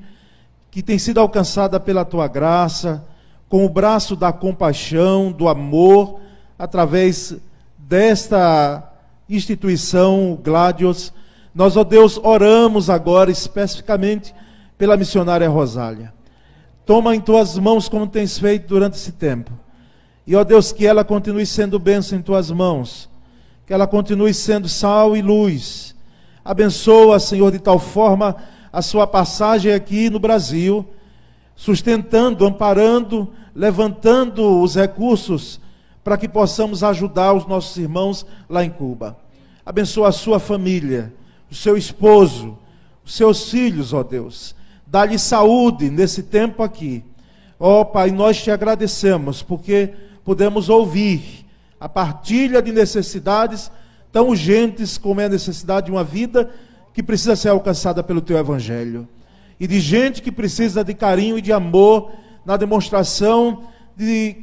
que 0.70 0.84
tem 0.84 1.00
sido 1.00 1.20
alcançada 1.20 1.80
pela 1.80 2.06
tua 2.06 2.28
graça, 2.28 3.04
com 3.50 3.66
o 3.66 3.70
braço 3.70 4.16
da 4.16 4.32
compaixão, 4.32 5.32
do 5.32 5.50
amor, 5.50 6.20
através 6.60 7.36
desta 7.76 8.88
instituição 9.28 10.40
Gladios, 10.44 11.12
nós, 11.56 11.76
ó 11.76 11.84
Deus, 11.84 12.20
oramos 12.22 12.88
agora 12.88 13.32
especificamente 13.32 14.32
pela 14.78 14.96
missionária 14.96 15.50
Rosália. 15.50 16.14
Toma 16.86 17.16
em 17.16 17.20
tuas 17.20 17.58
mãos 17.58 17.90
como 17.90 18.06
tens 18.06 18.38
feito 18.38 18.68
durante 18.68 18.94
esse 18.94 19.12
tempo. 19.12 19.52
E, 20.28 20.36
ó 20.36 20.44
Deus, 20.44 20.74
que 20.74 20.86
ela 20.86 21.06
continue 21.06 21.46
sendo 21.46 21.80
bênção 21.80 22.20
em 22.20 22.22
tuas 22.22 22.52
mãos. 22.52 23.10
Que 23.66 23.74
ela 23.74 23.88
continue 23.88 24.34
sendo 24.34 24.68
sal 24.68 25.16
e 25.16 25.22
luz. 25.22 25.96
Abençoa, 26.44 27.18
Senhor, 27.18 27.50
de 27.50 27.60
tal 27.60 27.80
forma 27.80 28.36
a 28.72 28.82
sua 28.82 29.08
passagem 29.08 29.72
aqui 29.72 30.10
no 30.10 30.20
Brasil, 30.20 30.86
sustentando, 31.56 32.46
amparando, 32.46 33.30
levantando 33.56 34.62
os 34.62 34.76
recursos 34.76 35.62
para 36.04 36.18
que 36.18 36.28
possamos 36.28 36.84
ajudar 36.84 37.34
os 37.34 37.48
nossos 37.48 37.78
irmãos 37.78 38.26
lá 38.50 38.66
em 38.66 38.70
Cuba. 38.70 39.18
Abençoa 39.66 40.10
a 40.10 40.14
sua 40.14 40.40
família, 40.40 41.14
o 41.50 41.56
seu 41.56 41.78
esposo, 41.78 42.58
os 43.04 43.16
seus 43.16 43.50
filhos, 43.50 43.94
ó 43.94 44.04
Deus. 44.04 44.54
dá-lhe 44.86 45.18
saúde 45.18 45.90
nesse 45.90 46.24
tempo 46.24 46.64
aqui. 46.64 47.04
Ó 47.60 47.84
Pai, 47.84 48.12
nós 48.12 48.42
te 48.42 48.52
agradecemos 48.52 49.42
porque 49.42 49.94
podemos 50.28 50.68
ouvir 50.68 51.46
a 51.80 51.88
partilha 51.88 52.62
de 52.62 52.74
necessidades 52.74 53.72
tão 54.12 54.28
urgentes 54.28 54.98
como 54.98 55.22
é 55.22 55.26
a 55.26 55.30
necessidade 55.30 55.86
de 55.86 55.92
uma 55.94 56.04
vida 56.04 56.50
que 56.94 57.02
precisa 57.02 57.34
ser 57.34 57.48
alcançada 57.48 58.04
pelo 58.04 58.20
teu 58.20 58.38
evangelho. 58.38 59.08
E 59.58 59.66
de 59.66 59.80
gente 59.80 60.22
que 60.22 60.30
precisa 60.30 60.84
de 60.84 60.94
carinho 60.94 61.38
e 61.38 61.42
de 61.42 61.54
amor 61.54 62.12
na 62.46 62.58
demonstração 62.58 63.70
de 63.96 64.36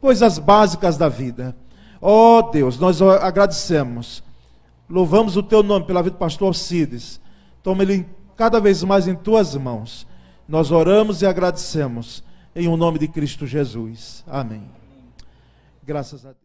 coisas 0.00 0.38
básicas 0.38 0.96
da 0.96 1.08
vida. 1.08 1.56
Ó 2.00 2.38
oh, 2.38 2.42
Deus, 2.52 2.78
nós 2.78 3.02
agradecemos. 3.02 4.22
Louvamos 4.88 5.36
o 5.36 5.42
teu 5.42 5.64
nome 5.64 5.84
pela 5.84 6.00
vida 6.00 6.14
do 6.14 6.20
pastor 6.20 6.46
Alcides. 6.46 7.20
Toma 7.60 7.82
ele 7.82 8.06
cada 8.36 8.60
vez 8.60 8.84
mais 8.84 9.08
em 9.08 9.16
tuas 9.16 9.56
mãos. 9.56 10.06
Nós 10.48 10.70
oramos 10.70 11.22
e 11.22 11.26
agradecemos 11.26 12.22
em 12.54 12.68
o 12.68 12.76
nome 12.76 13.00
de 13.00 13.08
Cristo 13.08 13.48
Jesus. 13.48 14.22
Amém. 14.28 14.81
Graças 15.82 16.24
a 16.24 16.32
Deus. 16.32 16.41